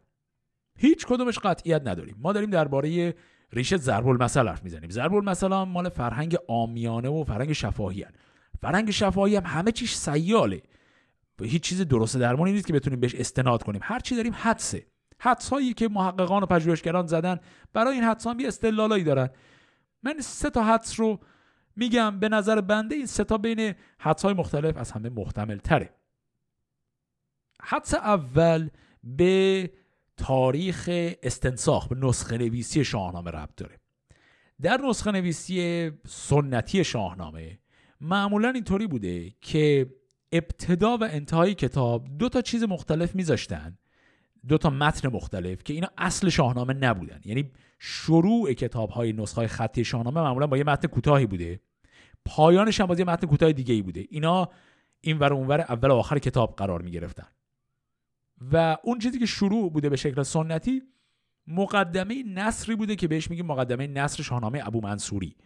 هیچ 0.78 1.06
کدومش 1.06 1.38
قطعیت 1.38 1.82
نداریم. 1.86 2.16
ما 2.18 2.32
داریم 2.32 2.50
درباره 2.50 3.14
ریشه 3.52 3.76
ضرب 3.76 4.08
المثل 4.08 4.48
حرف 4.48 4.64
می‌زنیم. 4.64 4.90
ضرب 4.90 5.14
المثل 5.14 5.52
هم 5.52 5.68
مال 5.68 5.88
فرهنگ 5.88 6.36
آمیانه 6.48 7.08
و 7.08 7.24
فرهنگ 7.24 7.52
شفاهی 7.52 8.02
هن. 8.02 8.12
فرهنگ 8.60 8.90
شفاهی 8.90 9.36
هم 9.36 9.46
همه 9.46 9.72
چیش 9.72 9.94
سیاله. 9.94 10.62
هیچ 11.42 11.62
چیز 11.62 11.80
درست 11.80 12.16
درمانی 12.16 12.52
نیست 12.52 12.66
که 12.66 12.72
بتونیم 12.72 13.00
بهش 13.00 13.14
استناد 13.14 13.62
کنیم. 13.62 13.80
هر 13.84 13.98
چی 13.98 14.16
داریم 14.16 14.32
حدسه. 14.36 14.86
حدس 15.20 15.48
هایی 15.48 15.74
که 15.74 15.88
محققان 15.88 16.42
و 16.42 16.46
پژوهشگران 16.46 17.06
زدن 17.06 17.40
برای 17.72 17.94
این 17.94 18.04
حدس 18.04 18.26
هم 18.26 18.40
یه 18.40 18.48
استدلالایی 18.48 19.04
دارن. 19.04 19.30
من 20.02 20.14
سه 20.20 20.50
تا 20.50 20.64
حدس 20.64 21.00
رو 21.00 21.18
میگم. 21.76 22.20
به 22.20 22.28
نظر 22.28 22.60
بنده 22.60 22.94
این 22.94 23.06
سه 23.06 23.24
تا 23.24 23.38
بین 23.38 23.74
حدس 23.98 24.24
های 24.24 24.34
مختلف 24.34 24.76
از 24.76 24.90
همه 24.90 25.08
محتمل 25.08 25.58
تره 25.58 25.94
حدس 27.62 27.94
اول 27.94 28.68
به 29.04 29.70
تاریخ 30.22 30.90
استنساخ 31.22 31.88
به 31.88 31.96
نسخه 32.06 32.38
نویسی 32.38 32.84
شاهنامه 32.84 33.30
ربط 33.30 33.56
داره. 33.56 33.80
در 34.62 34.80
نسخه 34.88 35.10
نویسی 35.10 35.90
سنتی 36.06 36.84
شاهنامه 36.84 37.58
معمولا 38.00 38.48
اینطوری 38.48 38.86
بوده 38.86 39.34
که 39.40 39.94
ابتدا 40.32 40.96
و 40.96 41.04
انتهای 41.04 41.54
کتاب 41.54 42.06
دو 42.18 42.28
تا 42.28 42.40
چیز 42.40 42.62
مختلف 42.62 43.14
میذاشتن 43.14 43.78
دو 44.48 44.58
تا 44.58 44.70
متن 44.70 45.08
مختلف 45.08 45.62
که 45.64 45.74
اینا 45.74 45.88
اصل 45.98 46.28
شاهنامه 46.28 46.74
نبودن. 46.74 47.20
یعنی 47.24 47.50
شروع 47.78 48.52
کتاب 48.52 48.90
های 48.90 49.12
نسخه 49.12 49.46
خطی 49.46 49.84
شاهنامه 49.84 50.20
معمولا 50.20 50.46
با 50.46 50.56
یه 50.56 50.64
متن 50.64 50.88
کوتاهی 50.88 51.26
بوده. 51.26 51.60
پایانش 52.24 52.80
هم 52.80 52.86
با 52.86 52.94
یه 52.94 53.04
متن 53.04 53.26
کوتاه 53.26 53.52
دیگه 53.52 53.74
ای 53.74 53.82
بوده. 53.82 54.06
اینا 54.10 54.48
این 55.00 55.18
ور 55.18 55.32
اونور 55.32 55.60
اول 55.60 55.90
و 55.90 55.94
آخر 55.94 56.18
کتاب 56.18 56.56
قرار 56.56 56.82
می 56.82 56.90
گرفتن 56.90 57.26
و 58.52 58.76
اون 58.82 58.98
چیزی 58.98 59.18
که 59.18 59.26
شروع 59.26 59.72
بوده 59.72 59.88
به 59.88 59.96
شکل 59.96 60.22
سنتی 60.22 60.82
مقدمه 61.46 62.22
نصری 62.22 62.76
بوده 62.76 62.96
که 62.96 63.08
بهش 63.08 63.30
میگیم 63.30 63.46
مقدمه 63.46 63.86
نصر 63.86 64.22
شاهنامه 64.22 64.66
ابو 64.66 64.80
منصوری. 64.80 65.36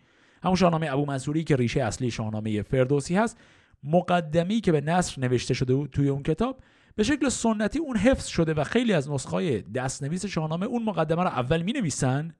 همون 0.43 0.57
شاهنامه 0.57 0.93
ابو 0.93 1.07
منصوری 1.07 1.45
که 1.45 1.57
ریشه 1.57 1.83
اصلی 1.83 2.11
شاهنامه 2.11 2.63
فردوسی 2.63 3.17
هست 3.17 3.39
مقدمی 3.83 4.61
که 4.61 4.73
به 4.73 4.81
نصر 4.81 5.21
نوشته 5.21 5.55
شده 5.55 5.87
توی 5.87 6.09
اون 6.09 6.23
کتاب 6.23 6.63
به 6.95 7.03
شکل 7.03 7.29
سنتی 7.29 7.79
اون 7.79 7.97
حفظ 7.97 8.27
شده 8.27 8.55
و 8.55 8.65
خیلی 8.65 8.93
از 8.93 9.11
نسخهای 9.11 9.63
دستنویس 9.63 10.27
شاهنامه 10.27 10.67
اون 10.67 10.83
مقدمه 10.83 11.23
رو 11.23 11.29
اول 11.29 11.63
می 11.63 11.73
نویسن 11.73 12.35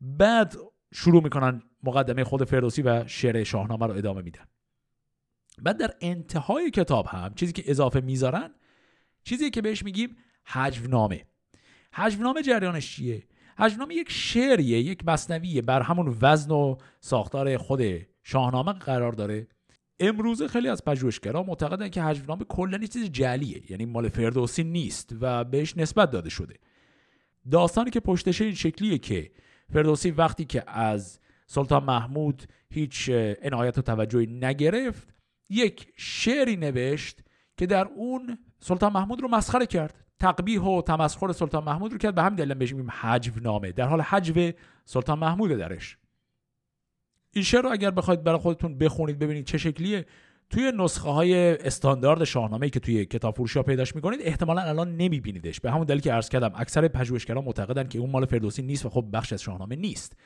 بعد 0.00 0.56
شروع 0.92 1.22
می‌کنن 1.22 1.62
مقدمه 1.82 2.24
خود 2.24 2.44
فردوسی 2.44 2.82
و 2.82 3.06
شعر 3.06 3.44
شاهنامه 3.44 3.86
رو 3.86 3.94
ادامه 3.94 4.22
میدن. 4.22 4.44
بعد 5.62 5.78
در 5.78 5.94
انتهای 6.00 6.70
کتاب 6.70 7.06
هم 7.06 7.34
چیزی 7.34 7.52
که 7.52 7.62
اضافه 7.66 8.00
می‌ذارن 8.00 8.50
چیزی 9.28 9.50
که 9.50 9.62
بهش 9.62 9.84
میگیم 9.84 10.16
حجونامه. 10.44 11.24
حجونامه 11.92 12.42
جریانش 12.42 12.96
چیه؟ 12.96 13.22
حجونامه 13.58 13.94
یک 13.94 14.10
شعریه 14.10 14.80
یک 14.80 15.04
مصنویه 15.06 15.62
بر 15.62 15.82
همون 15.82 16.16
وزن 16.22 16.50
و 16.50 16.76
ساختار 17.00 17.56
خود 17.56 17.80
شاهنامه 18.22 18.72
قرار 18.72 19.12
داره. 19.12 19.46
امروزه 20.00 20.48
خیلی 20.48 20.68
از 20.68 20.84
پژوهشگران 20.84 21.46
معتقدن 21.46 21.88
که 21.88 22.02
حجونامه 22.02 22.44
کلا 22.44 22.78
چیز 22.78 23.10
جلیه 23.10 23.70
یعنی 23.70 23.86
مال 23.86 24.08
فردوسی 24.08 24.64
نیست 24.64 25.14
و 25.20 25.44
بهش 25.44 25.76
نسبت 25.76 26.10
داده 26.10 26.30
شده. 26.30 26.54
داستانی 27.50 27.90
که 27.90 28.00
پشتشه 28.00 28.44
این 28.44 28.54
شکلیه 28.54 28.98
که 28.98 29.30
فردوسی 29.72 30.10
وقتی 30.10 30.44
که 30.44 30.70
از 30.70 31.18
سلطان 31.46 31.84
محمود 31.84 32.42
هیچ 32.70 33.10
عنایت 33.42 33.78
و 33.78 33.82
توجهی 33.82 34.26
نگرفت 34.26 35.14
یک 35.50 35.92
شعری 35.96 36.56
نوشت 36.56 37.20
که 37.56 37.66
در 37.66 37.84
اون 37.86 38.38
سلطان 38.60 38.92
محمود 38.92 39.22
رو 39.22 39.28
مسخره 39.28 39.66
کرد. 39.66 40.04
تقبیح 40.18 40.60
و 40.60 40.82
تمسخر 40.82 41.32
سلطان 41.32 41.64
محمود 41.64 41.92
رو 41.92 41.98
کرد. 41.98 42.14
به 42.14 42.22
همین 42.22 42.36
دلیل 42.36 42.54
بهش 42.54 42.72
میگیم 42.72 42.90
حجو 42.90 43.32
نامه. 43.40 43.72
در 43.72 43.86
حال 43.86 44.00
حجو 44.00 44.50
سلطان 44.84 45.18
محمود 45.18 45.50
درش. 45.50 45.98
این 47.32 47.44
شعر 47.44 47.62
رو 47.62 47.72
اگر 47.72 47.90
بخواید 47.90 48.24
برای 48.24 48.38
خودتون 48.38 48.78
بخونید 48.78 49.18
ببینید 49.18 49.44
چه 49.44 49.58
شکلیه. 49.58 50.06
توی 50.50 50.72
نسخه 50.76 51.08
های 51.10 51.56
استاندارد 51.56 52.24
شاهنامه 52.24 52.70
که 52.70 52.80
توی 52.80 53.04
کتاب 53.04 53.34
فروش 53.34 53.56
ها 53.56 53.62
پیداش 53.62 53.94
می‌کنید 53.94 54.20
احتمالا 54.22 54.62
الان 54.62 54.96
نمیبینیدش. 54.96 55.60
به 55.60 55.70
همون 55.70 55.84
دلیل 55.84 56.00
که 56.00 56.12
عرض 56.12 56.28
کردم 56.28 56.52
اکثر 56.54 56.88
پژوهشگران 56.88 57.44
معتقدن 57.44 57.88
که 57.88 57.98
اون 57.98 58.10
مال 58.10 58.26
فردوسی 58.26 58.62
نیست 58.62 58.86
و 58.86 58.88
خب 58.88 59.04
بخش 59.12 59.32
از 59.32 59.42
شاهنامه 59.42 59.76
نیست. 59.76 60.16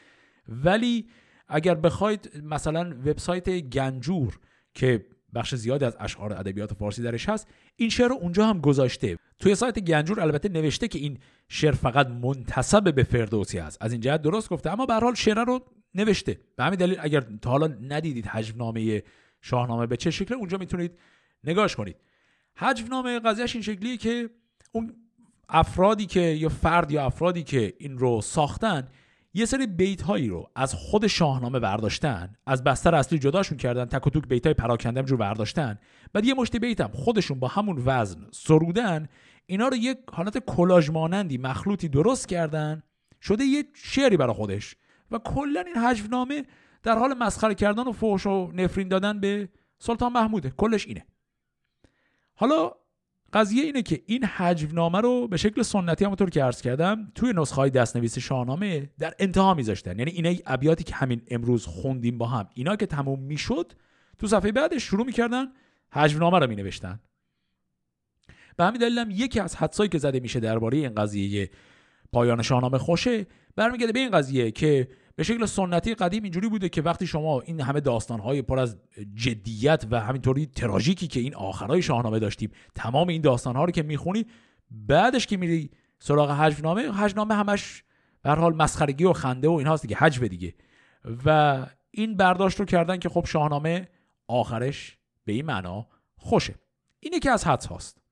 ولی 0.48 1.08
اگر 1.48 1.74
بخواید 1.74 2.42
مثلا 2.42 2.90
وبسایت 2.90 3.50
گنجور 3.50 4.38
که 4.74 5.06
بخش 5.34 5.54
زیادی 5.54 5.84
از 5.84 5.96
اشعار 6.00 6.32
ادبیات 6.32 6.74
فارسی 6.74 7.02
درش 7.02 7.28
هست. 7.28 7.48
این 7.76 7.88
شعر 7.88 8.08
رو 8.08 8.14
اونجا 8.20 8.46
هم 8.46 8.60
گذاشته. 8.60 9.18
توی 9.38 9.54
سایت 9.54 9.78
گنجور 9.78 10.20
البته 10.20 10.48
نوشته 10.48 10.88
که 10.88 10.98
این 10.98 11.18
شعر 11.48 11.72
فقط 11.72 12.08
منتسب 12.08 12.94
به 12.94 13.02
فردوسی 13.02 13.58
است. 13.58 13.78
از 13.80 13.92
این 13.92 14.00
جهت 14.00 14.22
درست 14.22 14.48
گفته. 14.48 14.70
اما 14.70 14.86
به 14.86 14.94
حال 14.94 15.14
شعر 15.14 15.44
رو 15.44 15.60
نوشته. 15.94 16.40
به 16.56 16.64
همین 16.64 16.78
دلیل 16.78 16.96
اگر 17.00 17.20
تا 17.20 17.50
حالا 17.50 17.66
ندیدید 17.66 18.26
حجمنامه 18.26 19.02
شاهنامه 19.40 19.86
به 19.86 19.96
چه 19.96 20.10
شکل 20.10 20.34
اونجا 20.34 20.58
می‌تونید 20.58 20.98
نگاش 21.44 21.76
کنید. 21.76 21.96
حجمنامه 22.56 23.20
قضیهش 23.20 23.54
این 23.54 23.62
شکلیه 23.62 23.96
که 23.96 24.30
اون 24.72 24.96
افرادی 25.48 26.06
که 26.06 26.20
یا 26.20 26.48
فرد 26.48 26.90
یا 26.90 27.06
افرادی 27.06 27.42
که 27.42 27.74
این 27.78 27.98
رو 27.98 28.20
ساختن 28.20 28.88
یه 29.34 29.44
سری 29.46 29.66
بیت 29.66 30.02
هایی 30.02 30.28
رو 30.28 30.50
از 30.54 30.74
خود 30.74 31.06
شاهنامه 31.06 31.60
برداشتن 31.60 32.34
از 32.46 32.64
بستر 32.64 32.94
اصلی 32.94 33.18
جداشون 33.18 33.58
کردن 33.58 33.84
تک 33.84 34.06
و 34.06 34.10
توک 34.10 34.28
بیت 34.28 34.46
های 34.46 34.54
پراکنده 34.54 35.02
جو 35.02 35.16
برداشتن 35.16 35.78
بعد 36.12 36.24
یه 36.24 36.34
مشتی 36.34 36.58
بیت 36.58 36.80
هم 36.80 36.90
خودشون 36.92 37.40
با 37.40 37.48
همون 37.48 37.82
وزن 37.86 38.26
سرودن 38.30 39.08
اینا 39.46 39.68
رو 39.68 39.76
یک 39.76 39.98
حالت 40.12 40.38
کلاژ 40.38 40.90
مانندی 40.90 41.38
مخلوطی 41.38 41.88
درست 41.88 42.28
کردن 42.28 42.82
شده 43.22 43.44
یه 43.44 43.64
شعری 43.74 44.16
برای 44.16 44.34
خودش. 44.34 44.76
و 45.10 45.18
کلا 45.18 45.60
این 45.60 45.76
حجونامه 45.76 46.44
در 46.82 46.98
حال 46.98 47.14
مسخره 47.14 47.54
کردن 47.54 47.82
و 47.82 47.92
فحش 47.92 48.26
و 48.26 48.52
نفرین 48.54 48.88
دادن 48.88 49.20
به 49.20 49.48
سلطان 49.78 50.12
محموده. 50.12 50.50
کلش 50.50 50.86
اینه. 50.86 51.06
حالا 52.34 52.72
قضیه 53.32 53.64
اینه 53.64 53.82
که 53.82 54.02
این 54.06 54.24
حجونامه 54.24 55.00
رو 55.00 55.28
به 55.28 55.36
شکل 55.36 55.62
سنتی 55.62 56.04
همونطور 56.04 56.30
که 56.30 56.44
عرض 56.44 56.62
کردم 56.62 57.12
توی 57.14 57.32
نسخه 57.36 57.56
های 57.56 57.70
دستنویس 57.70 58.18
شاهنامه 58.18 58.90
در 58.98 59.14
انتها 59.18 59.54
میذاشتن. 59.54 59.98
یعنی 59.98 60.10
اینا 60.10 60.34
ابیاتی 60.46 60.84
که 60.84 60.94
همین 60.94 61.22
امروز 61.28 61.66
خوندیم 61.66 62.18
با 62.18 62.26
هم. 62.26 62.48
اینا 62.54 62.76
که 62.76 62.86
تموم 62.86 63.20
می‌شد 63.20 63.72
تو 64.18 64.26
صفحه 64.26 64.52
بعدش 64.52 64.82
شروع 64.82 65.06
می‌کردن 65.06 65.46
حجونامه 65.92 66.38
رو 66.38 66.46
مینوشتن. 66.46 67.00
به 68.56 68.64
همین 68.64 68.80
دلیل 68.80 68.98
هم 68.98 69.10
یکی 69.10 69.40
از 69.40 69.56
حدسایی 69.56 69.88
که 69.88 69.98
زده 69.98 70.20
میشه 70.20 70.40
درباره 70.40 70.78
این 70.78 70.94
قضیه 70.94 71.50
پایان 72.12 72.42
شاهنامه 72.42 72.78
خوشه 72.78 73.26
برمیگرده 73.56 73.92
به 73.92 73.98
این 73.98 74.10
قضیه 74.10 74.50
که 74.50 74.88
به 75.22 75.26
شکل 75.26 75.46
سنتی 75.46 75.94
قدیم 75.94 76.22
اینجوری 76.22 76.48
بوده 76.48 76.68
که 76.68 76.82
وقتی 76.82 77.06
شما 77.06 77.40
این 77.40 77.60
همه 77.60 77.80
داستانهای 77.80 78.42
پر 78.42 78.58
از 78.58 78.76
جدیت 79.14 79.84
و 79.90 80.00
همینطوری 80.00 80.46
تراژیکی 80.46 81.06
که 81.06 81.20
این 81.20 81.34
آخرای 81.34 81.82
شاهنامه 81.82 82.18
داشتیم 82.18 82.50
تمام 82.74 83.08
این 83.08 83.22
داستانها 83.22 83.64
رو 83.64 83.70
که 83.70 83.82
می‌خونی 83.82 84.26
بعدش 84.70 85.26
که 85.26 85.36
میری 85.36 85.70
سراغ 85.98 86.30
حجنامه 86.30 86.92
حجنامه 86.92 87.34
همش 87.34 87.84
به 88.22 88.30
حال 88.30 88.56
مسخرگی 88.56 89.04
و 89.04 89.12
خنده 89.12 89.48
و 89.48 89.52
اینهاست 89.52 89.82
دیگه 89.82 89.96
حجب 89.96 90.26
دیگه. 90.26 90.54
و 91.26 91.66
این 91.90 92.16
برداشت 92.16 92.60
رو 92.60 92.66
کردن 92.66 92.98
که 92.98 93.08
خب 93.08 93.24
شاهنامه 93.26 93.88
آخرش 94.28 94.98
به 95.24 95.32
این 95.32 95.46
معنا 95.46 95.86
خوشه. 96.16 96.54
اینه 97.00 97.18
که 97.18 97.30
از 97.30 97.46
حدس 97.46 97.66
هاست. 97.66 98.02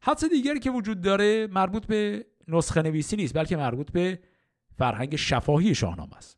حدس 0.00 0.24
دیگری 0.24 0.60
که 0.60 0.70
وجود 0.70 1.00
داره 1.00 1.46
مربوط 1.46 1.86
به 1.86 2.26
نسخه 2.48 2.82
نویسی 2.82 3.16
نیست 3.16 3.34
بلکه 3.34 3.56
مربوط 3.56 3.92
به 3.92 4.18
فرهنگ 4.78 5.16
شفاهی 5.16 5.74
شاهنامه 5.74 6.16
است. 6.16 6.37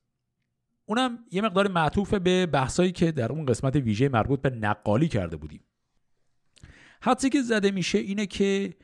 اونم 0.91 1.19
یه 1.31 1.43
مقدار 1.43 1.69
معطوف 1.69 2.15
به 2.15 2.47
بحثایی 2.47 2.93
که 2.93 3.13
در 3.13 3.33
اون 3.33 3.47
قسمت 3.47 3.77
ویژه 3.77 4.09
مربوط 4.09 4.41
به 4.41 4.51
نقالی 4.51 5.09
کرده 5.09 5.37
بودیم. 5.37 5.65
حدسی 7.03 7.31
که 7.31 7.43
زده 7.43 7.71
میشه 7.71 7.99
اینه 7.99 8.27
که 8.27 8.75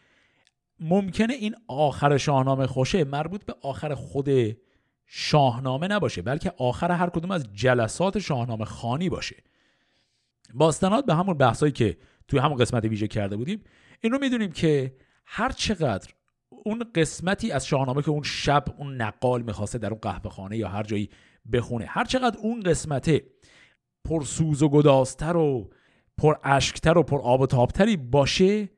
ممکنه 0.80 1.34
این 1.34 1.54
آخر 1.68 2.16
شاهنامه 2.16 2.66
خوشه 2.66 3.04
مربوط 3.04 3.44
به 3.44 3.54
آخر 3.62 3.94
خود 3.94 4.28
شاهنامه 5.06 5.88
نباشه 5.88 6.22
بلکه 6.22 6.52
آخر 6.58 6.90
هر 6.92 7.10
کدوم 7.10 7.30
از 7.30 7.52
جلسات 7.52 8.18
شاهنامه 8.18 8.64
خانی 8.64 9.08
باشه. 9.08 9.36
با 10.54 10.68
استناد 10.68 11.06
به 11.06 11.14
همون 11.14 11.38
بحثایی 11.38 11.72
که 11.72 11.96
توی 12.28 12.38
همون 12.38 12.56
قسمت 12.56 12.84
ویژه 12.84 13.08
کرده 13.08 13.36
بودیم 13.36 13.64
این 14.00 14.12
رو 14.12 14.18
می‌دونیم 14.18 14.52
که 14.52 14.96
هر 15.24 15.52
چقدر 15.52 16.12
اون 16.48 16.84
قسمتی 16.94 17.52
از 17.52 17.66
شاهنامه 17.66 18.02
که 18.02 18.10
اون 18.10 18.22
شب 18.22 18.64
اون 18.78 19.02
نقال 19.02 19.42
می‌خواسته 19.42 19.78
در 19.78 19.90
اون 19.90 19.98
قهوه 20.00 20.30
خانه 20.30 20.56
یا 20.56 20.68
هر 20.68 20.82
جایی 20.82 21.10
بخونه. 21.52 21.86
هر 21.88 22.04
چقدر 22.04 22.38
اون 22.38 22.60
قسمته 22.60 23.26
پر 24.04 24.24
سوز 24.24 24.62
و 24.62 24.68
گداستر 24.68 25.36
و 25.36 25.70
پر 26.18 26.34
اشکتر 26.44 26.98
و 26.98 27.02
پر 27.02 27.20
آب 27.20 27.40
و 27.40 27.46
تابتری 27.46 27.96
باشه 27.96 28.68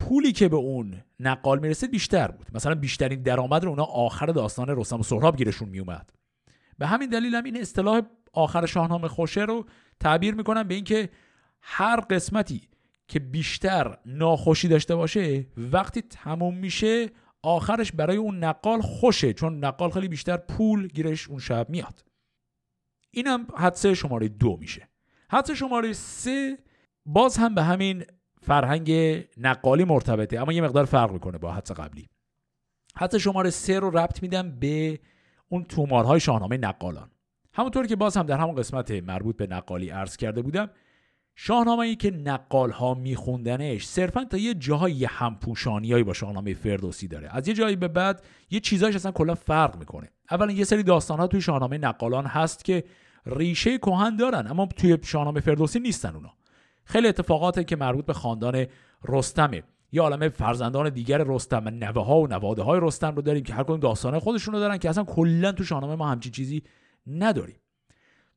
پولی 0.00 0.32
که 0.32 0.48
به 0.48 0.56
اون 0.56 1.02
نقال 1.20 1.58
می‌رسه 1.58 1.86
بیشتر 1.86 2.30
بود. 2.30 2.46
مثلا 2.54 2.74
بیشترین 2.74 3.22
درآمد 3.22 3.64
رو 3.64 3.70
اونا 3.70 3.84
آخر 3.84 4.26
داستان 4.26 4.68
رستم 4.68 5.00
و 5.00 5.02
سهراب 5.02 5.36
گیرشون 5.36 5.68
میومد 5.68 6.10
به 6.78 6.86
همین 6.86 7.08
دلیل 7.08 7.34
هم 7.34 7.44
این 7.44 7.60
اصطلاح 7.60 8.00
آخر 8.32 8.66
شاهنامه 8.66 9.08
خوشه 9.08 9.40
رو 9.40 9.64
تعبیر 10.00 10.34
می‌کنم 10.34 10.68
به 10.68 10.74
اینکه 10.74 11.08
هر 11.62 12.00
قسمتی 12.00 12.68
که 13.08 13.18
بیشتر 13.18 13.98
ناخوشی 14.06 14.68
داشته 14.68 14.96
باشه 14.96 15.46
وقتی 15.56 16.02
تموم 16.02 16.56
میشه 16.56 17.08
آخرش 17.42 17.92
برای 17.92 18.16
اون 18.16 18.44
نقال 18.44 18.80
خوشه. 18.80 19.32
چون 19.32 19.64
نقال 19.64 19.90
خیلی 19.90 20.08
بیشتر 20.08 20.36
پول 20.36 20.88
گیرش 20.88 21.28
اون 21.28 21.38
شب 21.38 21.70
میاد. 21.70 22.04
اینم 23.10 23.46
حدس 23.56 23.86
شماره 23.86 24.28
دو 24.28 24.56
میشه. 24.56 24.88
حدس 25.30 25.50
شماره 25.50 25.92
سه 25.92 26.58
باز 27.06 27.36
هم 27.36 27.54
به 27.54 27.62
همین 27.62 28.04
فرهنگ 28.42 28.90
نقالی 29.36 29.84
مرتبطه 29.84 30.40
اما 30.40 30.52
یه 30.52 30.62
مقدار 30.62 30.84
فرق 30.84 31.12
می‌کنه 31.12 31.38
با 31.38 31.52
حدس 31.52 31.72
قبلی. 31.72 32.08
حدس 32.96 33.14
شماره 33.14 33.50
سه 33.50 33.78
رو 33.78 33.90
ربط 33.90 34.22
میدم 34.22 34.50
به 34.50 34.98
اون 35.48 35.64
تومارهای 35.64 36.20
شاهنامه 36.20 36.56
نقالان. 36.56 37.10
همونطور 37.52 37.86
که 37.86 37.96
باز 37.96 38.16
هم 38.16 38.26
در 38.26 38.38
همون 38.38 38.54
قسمت 38.54 38.90
مربوط 38.90 39.36
به 39.36 39.46
نقالی 39.46 39.90
عرض 39.90 40.16
کرده 40.16 40.42
بودم 40.42 40.70
شاهنامه 41.34 41.80
ای 41.80 41.96
که 41.96 42.10
نقال 42.10 42.70
ها 42.70 42.94
میخوندنش 42.94 43.86
صرفا 43.86 44.24
تا 44.24 44.36
یه 44.36 44.54
جایی 44.54 45.04
همپوشانیایی 45.04 46.04
با 46.04 46.12
شاهنامه 46.12 46.54
فردوسی 46.54 47.08
داره. 47.08 47.28
از 47.36 47.48
یه 47.48 47.54
جایی 47.54 47.76
به 47.76 47.88
بعد 47.88 48.24
یه 48.50 48.60
چیزایش 48.60 48.94
اصلا 48.94 49.12
کلا 49.12 49.34
فرق 49.34 49.76
می‌کنه. 49.76 50.10
اولا 50.30 50.52
یه 50.52 50.64
سری 50.64 50.82
داستان 50.82 51.18
ها 51.18 51.26
توی 51.26 51.40
شاهنامه 51.40 51.78
نقالان 51.78 52.26
هست 52.26 52.64
که 52.64 52.84
ریشه 53.26 53.78
کهن 53.78 54.16
دارن 54.16 54.46
اما 54.46 54.66
توی 54.66 54.98
شاهنامه 55.02 55.40
فردوسی 55.40 55.80
نیستن 55.80 56.14
اونا. 56.14 56.32
خیلی 56.84 57.08
اتفاقاته 57.08 57.64
که 57.64 57.76
مربوط 57.76 58.06
به 58.06 58.12
خاندان 58.12 58.66
رستمه. 59.08 59.62
یا 59.92 60.02
عالمه 60.02 60.28
فرزندان 60.28 60.90
دیگر 60.90 61.24
رستم 61.26 61.68
نوه 61.68 62.04
ها 62.04 62.20
و 62.20 62.26
نواده 62.26 62.62
های 62.62 62.80
رستم 62.82 63.14
رو 63.14 63.22
داریم 63.22 63.42
که 63.42 63.54
هر 63.54 63.62
کدوم 63.62 63.80
داستان 63.80 64.18
خودشون 64.18 64.54
رو 64.54 64.60
دارن 64.60 64.78
که 64.78 64.90
اصلا 64.90 65.04
کلا 65.04 65.52
تو 65.52 65.64
شاهنامه 65.64 65.94
ما 65.94 66.08
همچین 66.08 66.32
چیزی 66.32 66.62
نداریم. 67.06 67.56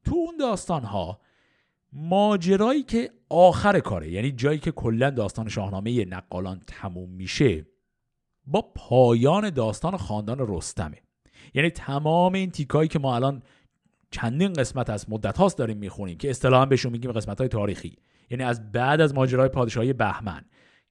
تو 0.06 0.16
اون 0.16 0.38
داستان 0.38 0.84
ها 0.84 1.20
ماجرایی 1.94 2.84
که 2.84 3.12
آخر 3.30 3.80
کاره 3.80 4.12
یعنی 4.12 4.32
جایی 4.32 4.60
که 4.60 4.72
کلا 4.72 5.10
داستان 5.10 5.50
شاهنامه 5.50 6.06
نقالان 6.06 6.62
تموم 6.68 7.10
میشه 7.10 7.66
با 8.46 8.62
پایان 8.62 9.50
داستان 9.50 9.98
خاندان 9.98 10.38
رستمه. 10.40 10.98
یعنی 11.54 11.70
تمام 11.70 12.34
این 12.34 12.52
تیکایی 12.52 12.90
که 12.90 13.00
ما 13.00 13.16
الان 13.16 13.44
چندین 14.12 14.54
قسمت 14.54 14.90
از 14.90 15.10
مدت 15.10 15.38
هاست 15.38 15.58
داریم 15.58 15.78
می‌خونیم 15.78 16.18
که 16.18 16.30
اصطلاحا 16.30 16.66
بهشون 16.66 16.92
میگیم 16.92 17.12
قسمت 17.12 17.40
های 17.40 17.48
تاریخی. 17.48 17.96
یعنی 18.30 18.44
از 18.44 18.72
بعد 18.72 19.02
از 19.02 19.16
ماجرای 19.16 19.50
پادشاهی 19.50 19.94
بهمن 19.94 20.42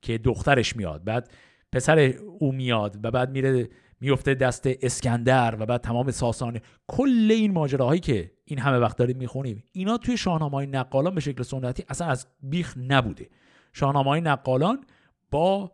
که 0.02 0.18
دخترش 0.18 0.76
میاد 0.76 1.04
بعد 1.04 1.30
پسر 1.72 2.14
او 2.38 2.52
میاد 2.52 3.04
و 3.04 3.10
بعد 3.10 3.30
میره 3.30 3.68
میفته 4.00 4.34
دست 4.34 4.62
اسکندر 4.66 5.56
و 5.58 5.66
بعد 5.66 5.80
تمام 5.80 6.10
ساسانه 6.10 6.62
کل 6.86 7.28
این 7.30 7.52
ماجراهایی 7.52 8.00
که 8.00 8.30
این 8.44 8.58
همه 8.58 8.78
وقت 8.78 8.96
داریم 8.96 9.16
می‌خونیم 9.16 9.64
اینا 9.72 9.98
توی 9.98 10.16
شاهنامه 10.16 10.52
های 10.52 10.66
نقالان 10.66 11.14
به 11.14 11.20
شکل 11.20 11.42
سنتی 11.42 11.84
اصلا 11.88 12.06
از 12.06 12.26
بیخ 12.42 12.74
نبوده. 12.88 13.28
شاهنامه 13.72 14.10
های 14.10 14.20
نقالان 14.20 14.84
با 15.30 15.72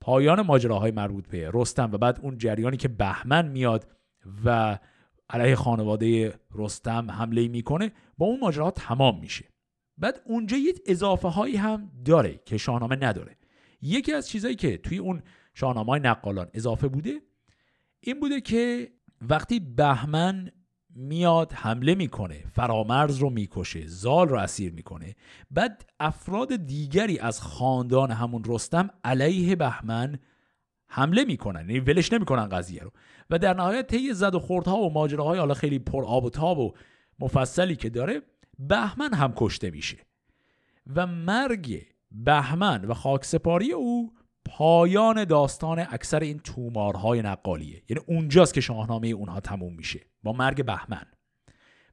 پایان 0.00 0.42
ماجراهای 0.42 0.90
مربوط 0.90 1.28
به 1.28 1.50
رستم 1.54 1.90
و 1.92 1.98
بعد 1.98 2.18
اون 2.22 2.38
جریانی 2.38 2.76
که 2.76 2.88
بهمن 2.88 3.48
میاد 3.48 3.86
و 4.44 4.78
علیه 5.30 5.54
خانواده 5.54 6.34
رستم 6.54 7.10
حمله 7.10 7.48
می‌کنه. 7.48 7.92
با 8.18 8.26
اون 8.26 8.40
ماجراها 8.40 8.70
تمام 8.70 9.20
میشه. 9.20 9.44
بعد 9.98 10.20
اونجا 10.24 10.56
یه 10.56 10.74
اضافه 10.86 11.28
هایی 11.28 11.56
هم 11.56 11.90
داره 12.04 12.40
که 12.44 12.56
شاهنامه 12.58 12.96
نداره. 12.96 13.36
یکی 13.82 14.12
از 14.12 14.28
چیزایی 14.28 14.54
که 14.54 14.78
توی 14.78 14.98
اون 14.98 15.22
شاهنامه 15.54 15.92
های 15.92 16.00
نقالان 16.00 16.50
اضافه 16.54 16.88
بوده 16.88 17.20
این 18.00 18.20
بوده 18.20 18.40
که 18.40 18.92
وقتی 19.22 19.60
بهمن 19.60 20.50
میاد 20.94 21.52
حمله 21.52 21.94
می‌کنه 21.94 22.44
فرامرز 22.52 23.16
رو 23.16 23.30
می‌کشه 23.30 23.86
زال 23.86 24.28
رو 24.28 24.38
اسیر 24.38 24.72
می‌کنه 24.72 25.16
بعد 25.50 25.90
افراد 26.00 26.56
دیگری 26.56 27.18
از 27.18 27.40
خاندان 27.40 28.10
همون 28.10 28.42
رستم 28.46 28.90
علیه 29.04 29.56
بهمن 29.56 30.18
حمله 30.88 31.24
می‌کنن. 31.24 31.60
یعنی 31.60 31.80
ولش 31.80 32.12
نمی‌کنن 32.12 32.48
قضیه 32.48 32.82
رو. 32.82 32.92
و 33.30 33.38
در 33.38 33.54
نهایت 33.54 33.86
طی 33.86 34.12
زد 34.12 34.34
و 34.34 34.38
خوردها 34.38 34.76
و 34.76 34.92
ماجراهای 34.92 35.38
حالا 35.38 35.54
خیلی 35.54 35.78
پر 35.78 36.04
آب 36.04 36.24
و 36.24 36.30
تاب 36.30 36.58
و 36.58 36.74
مفصلی 37.18 37.76
که 37.76 37.90
داره 37.90 38.22
بهمن 38.58 39.14
هم 39.14 39.32
کشته 39.36 39.70
میشه. 39.70 39.98
و 40.94 41.06
مرگ 41.06 41.86
بهمن 42.10 42.84
و 42.84 42.94
خاکسپاری 42.94 43.72
او 43.72 44.12
پایان 44.44 45.24
داستان 45.24 45.78
اکثر 45.78 46.20
این 46.20 46.38
تومارهای 46.38 47.22
نقالیه. 47.22 47.82
یعنی 47.88 48.02
اونجاست 48.06 48.54
که 48.54 48.60
شاهنامه 48.60 49.08
اونها 49.08 49.40
تموم 49.40 49.74
میشه 49.74 50.00
با 50.22 50.32
مرگ 50.32 50.64
بهمن. 50.64 51.06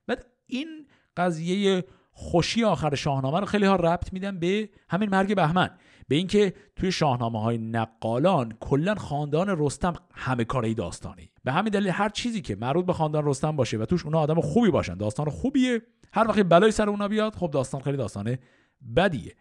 بعد 0.07 0.25
این 0.47 0.87
قضیه 1.17 1.83
خوشی 2.11 2.63
آخر 2.63 2.95
شاهنامه 2.95 3.39
رو 3.39 3.45
خیلی 3.45 3.65
ها 3.65 3.75
ربط 3.75 4.13
میدن 4.13 4.39
به 4.39 4.69
همین 4.89 5.09
مرگ 5.09 5.35
بهمن. 5.35 5.69
به 6.07 6.15
اینکه 6.15 6.53
توی 6.75 6.91
شاهنامه 6.91 7.41
های 7.41 7.57
نقالان 7.57 8.53
کلا 8.59 8.95
خاندان 8.95 9.55
رستم 9.59 9.93
همه 10.13 10.43
کاری 10.43 10.73
داستانی. 10.73 11.31
به 11.43 11.51
همین 11.51 11.71
دلیل 11.71 11.89
هر 11.89 12.09
چیزی 12.09 12.41
که 12.41 12.55
مربوط 12.55 12.85
به 12.85 12.93
خاندان 12.93 13.25
رستم 13.25 13.55
باشه 13.55 13.77
و 13.77 13.85
توش 13.85 14.05
اونا 14.05 14.19
آدم 14.19 14.41
خوبی 14.41 14.71
باشن 14.71 14.97
داستان 14.97 15.29
خوبیه. 15.29 15.81
هر 16.13 16.27
وقت 16.27 16.39
بلای 16.39 16.71
سر 16.71 16.89
اونا 16.89 17.07
بیاد 17.07 17.35
خب 17.35 17.51
داستان 17.51 17.81
خیلی 17.81 17.97
داستان 17.97 18.37
بدیه. 18.95 19.35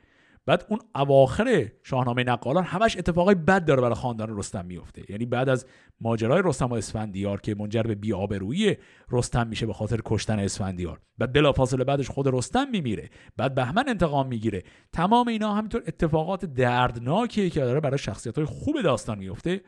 بعد 0.46 0.66
اون 0.68 0.78
اواخر 0.94 1.68
شاهنامه 1.82 2.24
نقالان 2.24 2.64
همش 2.64 2.96
اتفاقای 2.96 3.34
بد 3.34 3.64
داره 3.64 3.80
برای 3.80 3.94
خاندان 3.94 4.38
رستم 4.38 4.64
میفته. 4.64 5.02
یعنی 5.08 5.26
بعد 5.26 5.48
از 5.48 5.66
ماجرای 6.00 6.42
رستم 6.44 6.66
و 6.66 6.74
اسفندیار 6.74 7.40
که 7.40 7.54
منجر 7.54 7.82
به 7.82 7.94
بی‌آبرویی 7.94 8.76
رستم 9.10 9.46
میشه 9.46 9.66
به 9.66 9.72
خاطر 9.72 10.00
کشتن 10.04 10.38
اسفندیار. 10.38 11.00
بعد 11.18 11.32
بلافاصله 11.32 11.84
بعدش 11.84 12.10
خود 12.10 12.26
رستم 12.26 12.68
میمیره. 12.68 13.10
بعد 13.36 13.54
بهمن 13.54 13.88
انتقام 13.88 14.26
می‌گیره. 14.26 14.62
تمام 14.92 15.28
اینا 15.28 15.54
همینطور 15.54 15.82
اتفاقات 15.86 16.44
دردناکیه 16.44 17.50
که 17.50 17.60
داره 17.60 17.80
برای 17.80 17.98
شخصیت 17.98 18.38
های 18.38 18.44
خوب 18.44 18.82
داستان 18.82 19.18
میفته 19.18 19.60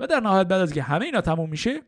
و 0.00 0.06
در 0.06 0.20
نهایت 0.20 0.48
بعد 0.48 0.60
از 0.60 0.72
که 0.72 0.82
همه 0.82 1.04
اینا 1.04 1.20
تموم 1.20 1.50
میشه 1.50 1.82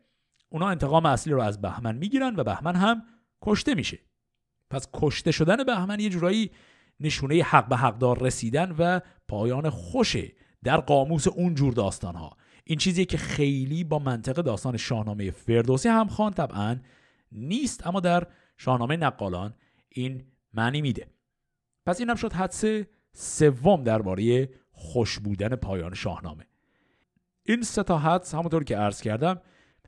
اونا 0.48 0.68
انتقام 0.68 1.06
اصلی 1.06 1.32
رو 1.32 1.40
از 1.40 1.60
بهمن 1.60 1.96
می‌گیرن 1.96 2.36
و 2.36 2.44
بهمن 2.44 2.76
هم 2.76 3.02
کشته 3.42 3.74
میشه. 3.74 3.98
پس 4.70 4.88
کشته 4.94 5.30
شدن 5.30 5.64
بهمن 5.64 6.00
یه 6.00 6.08
جورایی 6.08 6.50
نشونه 7.00 7.42
حق 7.42 7.68
به 7.68 7.76
حقدار 7.76 8.22
رسیدن 8.22 8.74
و 8.78 9.00
پایان 9.28 9.70
خوشه 9.70 10.32
در 10.64 10.76
قاموس 10.76 11.28
اون 11.28 11.54
جور 11.54 11.72
داستان 11.72 12.14
ها 12.14 12.36
این 12.64 12.78
چیزیه 12.78 13.04
که 13.04 13.18
خیلی 13.18 13.84
با 13.84 13.98
منطق 13.98 14.34
داستان 14.36 14.76
شاهنامه 14.76 15.30
فردوسی 15.30 15.88
هم 15.88 16.08
خان 16.08 16.32
طبعا 16.32 16.76
نیست 17.32 17.86
اما 17.86 18.00
در 18.00 18.26
شاهنامه 18.56 18.96
نقالان 18.96 19.54
این 19.88 20.24
معنی 20.54 20.80
میده. 20.82 21.06
پس 21.86 22.00
اینم 22.00 22.14
شد 22.14 22.32
حدس 22.32 22.64
سوم 23.12 23.84
درباره 23.84 24.48
خوش 24.72 25.18
بودن 25.18 25.56
پایان 25.56 25.94
شاهنامه. 25.94 26.46
این 27.42 27.62
سه 27.62 27.82
تا 27.82 27.98
حدس 27.98 28.34
همونطور 28.34 28.64
که 28.64 28.76
عرض 28.76 29.00
کردم 29.00 29.40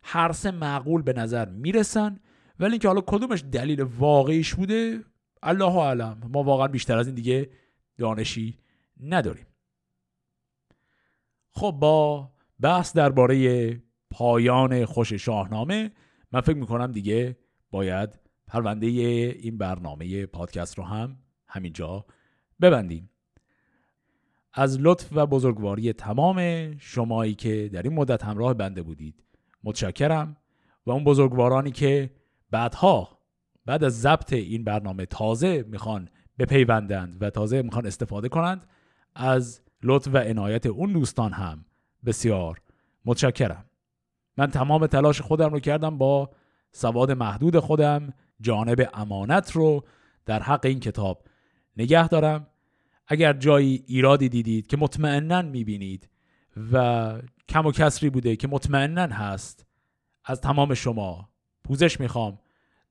هر 0.02 0.32
سه 0.32 0.50
معقول 0.50 1.02
به 1.02 1.12
نظر 1.12 1.48
می‌رسن 1.48 2.20
ولی 2.60 2.70
اینکه 2.70 2.88
حالا 2.88 3.00
کدومش 3.00 3.44
دلیل 3.52 3.82
واقعیش 3.82 4.54
بوده 4.54 5.04
الله 5.42 5.76
اعلم. 5.76 6.20
ما 6.28 6.42
واقعا 6.42 6.68
بیشتر 6.68 6.98
از 6.98 7.06
این 7.06 7.14
دیگه 7.14 7.50
دانشی 7.98 8.58
نداریم. 9.00 9.46
خب 11.50 11.76
با 11.80 12.30
بحث 12.60 12.96
درباره 12.96 13.82
پایان 14.10 14.84
خوش 14.84 15.12
شاهنامه 15.12 15.90
من 16.32 16.40
فکر 16.40 16.56
می‌کنم 16.56 16.92
دیگه 16.92 17.38
باید 17.70 18.18
پرونده 18.46 18.86
این 18.86 19.58
برنامه 19.58 20.26
پادکست 20.26 20.78
رو 20.78 20.84
هم 20.84 21.18
همینجا 21.46 22.06
ببندیم. 22.60 23.10
از 24.52 24.80
لطف 24.80 25.08
و 25.12 25.26
بزرگواری 25.26 25.92
تمام 25.92 26.38
شمایی 26.78 27.34
که 27.34 27.68
در 27.72 27.82
این 27.82 27.92
مدت 27.92 28.24
همراه 28.24 28.54
بنده 28.54 28.82
بودید 28.82 29.24
متشکرم. 29.64 30.36
و 30.86 30.90
اون 30.90 31.04
بزرگوارانی 31.04 31.70
که 31.70 32.10
بعدها 32.50 33.21
بعد 33.66 33.84
از 33.84 34.00
ضبط 34.00 34.32
این 34.32 34.64
برنامه 34.64 35.06
تازه 35.06 35.64
می‌خوان 35.68 36.08
بپیوندند 36.38 37.16
و 37.20 37.30
تازه 37.30 37.62
می‌خوان 37.62 37.86
استفاده 37.86 38.28
کنند 38.28 38.66
از 39.14 39.60
لطف 39.82 40.10
و 40.12 40.18
عنایت 40.18 40.66
اون 40.66 40.92
دوستان 40.92 41.32
هم 41.32 41.64
بسیار 42.04 42.60
متشکرم. 43.04 43.64
من 44.36 44.46
تمام 44.46 44.86
تلاش 44.86 45.20
خودم 45.20 45.50
رو 45.50 45.60
کردم 45.60 45.98
با 45.98 46.30
سواد 46.72 47.10
محدود 47.10 47.58
خودم 47.58 48.14
جانب 48.40 48.88
امانت 48.94 49.52
رو 49.52 49.84
در 50.26 50.42
حق 50.42 50.66
این 50.66 50.80
کتاب 50.80 51.26
نگه 51.76 52.08
دارم. 52.08 52.46
اگر 53.06 53.32
جایی 53.32 53.84
ایرادی 53.86 54.28
دیدید 54.28 54.66
که 54.66 54.76
مطمئنا 54.76 55.42
می‌بینید 55.42 56.08
و 56.72 57.22
کم 57.48 57.66
و 57.66 57.72
کسری 57.72 58.10
بوده 58.10 58.36
که 58.36 58.48
مطمئنا 58.48 59.06
هست 59.06 59.66
از 60.24 60.40
تمام 60.40 60.74
شما 60.74 61.28
پوزش 61.64 62.00
می‌خوام. 62.00 62.38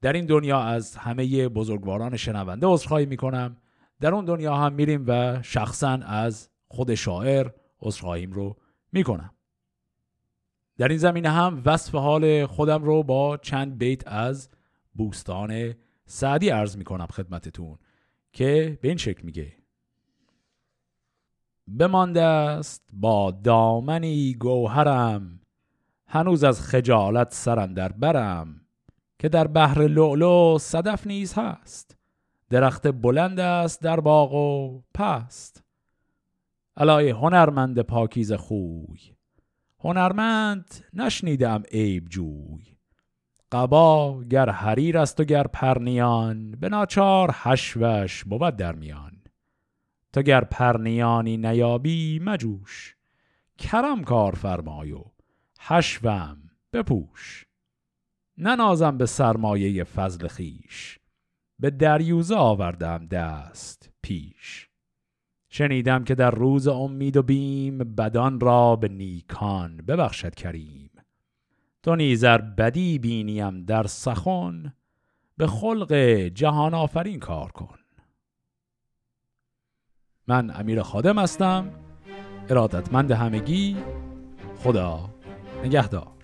در 0.02 0.14
این 0.14 0.26
دنیا 0.26 0.60
از 0.60 0.96
همه 0.96 1.50
بزرگواران 1.50 2.18
شنونده 2.18 2.68
عذرخواهی 2.68 3.06
می‌کنم. 3.06 3.58
در 4.00 4.14
اون 4.14 4.26
دنیا 4.26 4.56
هم 4.56 4.74
میریم 4.74 5.06
و 5.08 5.42
شخصا 5.42 6.00
از 6.06 6.50
خود 6.68 6.96
شاعر 6.96 7.50
عذرخواهیم 7.82 8.32
رو 8.32 8.58
می‌کنم. 8.92 9.34
در 10.78 10.88
این 10.88 10.98
زمینه 10.98 11.30
هم 11.30 11.62
وصف 11.66 11.96
حال 11.96 12.46
خودم 12.46 12.84
رو 12.84 13.04
با 13.04 13.38
چند 13.38 13.78
بیت 13.78 14.08
از 14.08 14.50
بوستان 14.94 15.74
سعدی 16.06 16.50
عرض 16.50 16.78
می‌کنم 16.78 17.06
خدمتتون 17.06 17.78
که 18.34 18.80
به 18.82 18.88
این 18.88 18.98
شکل 18.98 19.22
میگه. 19.24 19.54
بمانده 21.68 22.22
است 22.22 22.90
با 22.94 23.32
دامنی 23.32 24.34
گوهرم 24.34 25.40
هنوز 26.08 26.44
از 26.44 26.62
خجالت 26.62 27.34
سرم 27.34 27.74
در 27.74 27.92
برم. 27.92 28.61
که 29.22 29.30
در 29.30 29.48
بحر 29.48 29.88
لولو 29.88 30.58
صدف 30.58 31.08
نیز 31.08 31.34
هست. 31.34 31.98
درخت 32.50 32.88
بلند 32.88 33.40
است 33.40 33.82
در 33.82 34.00
باغ 34.00 34.34
و 34.34 34.82
پست. 34.94 35.64
علای 36.78 37.10
هنرمند 37.10 37.80
پاکیز 37.80 38.34
خوی. 38.34 39.00
هنرمند 39.80 40.86
نشنیدم 40.94 41.64
عیب 41.72 42.08
جوی. 42.10 42.78
قبا 43.52 44.24
گر 44.24 44.50
حریر 44.50 44.98
است 44.98 45.20
و 45.20 45.24
گر 45.24 45.48
پرنیان 45.48 46.52
به 46.52 46.70
ناچار 46.70 47.32
حشوش 47.32 48.24
بود 48.24 48.56
در 48.56 48.76
میان. 48.76 49.22
تو 50.14 50.22
گر 50.22 50.44
پرنیانی 50.44 51.38
نیابی 51.38 52.20
مجوش. 52.20 52.96
کرم 53.58 54.04
کار 54.04 54.36
فرمای 54.36 54.92
و 54.92 55.04
حشوم 55.60 56.38
بپوش. 56.74 57.51
ننازم 58.44 58.98
به 58.98 59.06
سرمایه 59.06 59.84
فضل 59.84 60.28
خیش. 60.28 61.00
به 61.60 61.70
دریوزه 61.70 62.36
آوردم 62.36 63.08
دست 63.08 63.90
پیش. 64.02 64.70
شنیدم 65.50 66.04
که 66.04 66.16
در 66.16 66.32
روز 66.32 66.68
امید 66.68 67.18
و 67.18 67.24
بیم 67.24 67.78
بدان 67.78 68.40
را 68.40 68.76
به 68.76 68.88
نیکان 68.88 69.78
ببخشد 69.78 70.36
کریم. 70.36 70.90
تو 71.84 71.96
نیزر 71.96 72.38
بدی 72.38 73.00
بینیم 73.00 73.64
در 73.64 73.84
سخن 73.88 74.74
به 75.38 75.48
خلق 75.48 75.94
جهان 76.34 76.74
آفرین 76.74 77.20
کار 77.20 77.52
کن. 77.52 77.80
من 80.28 80.52
امیر 80.60 80.82
خادم 80.82 81.20
هستم 81.20 81.72
ارادتمند 82.50 83.12
همگی 83.12 83.78
خدا 84.58 85.10
نگهدار. 85.64 86.21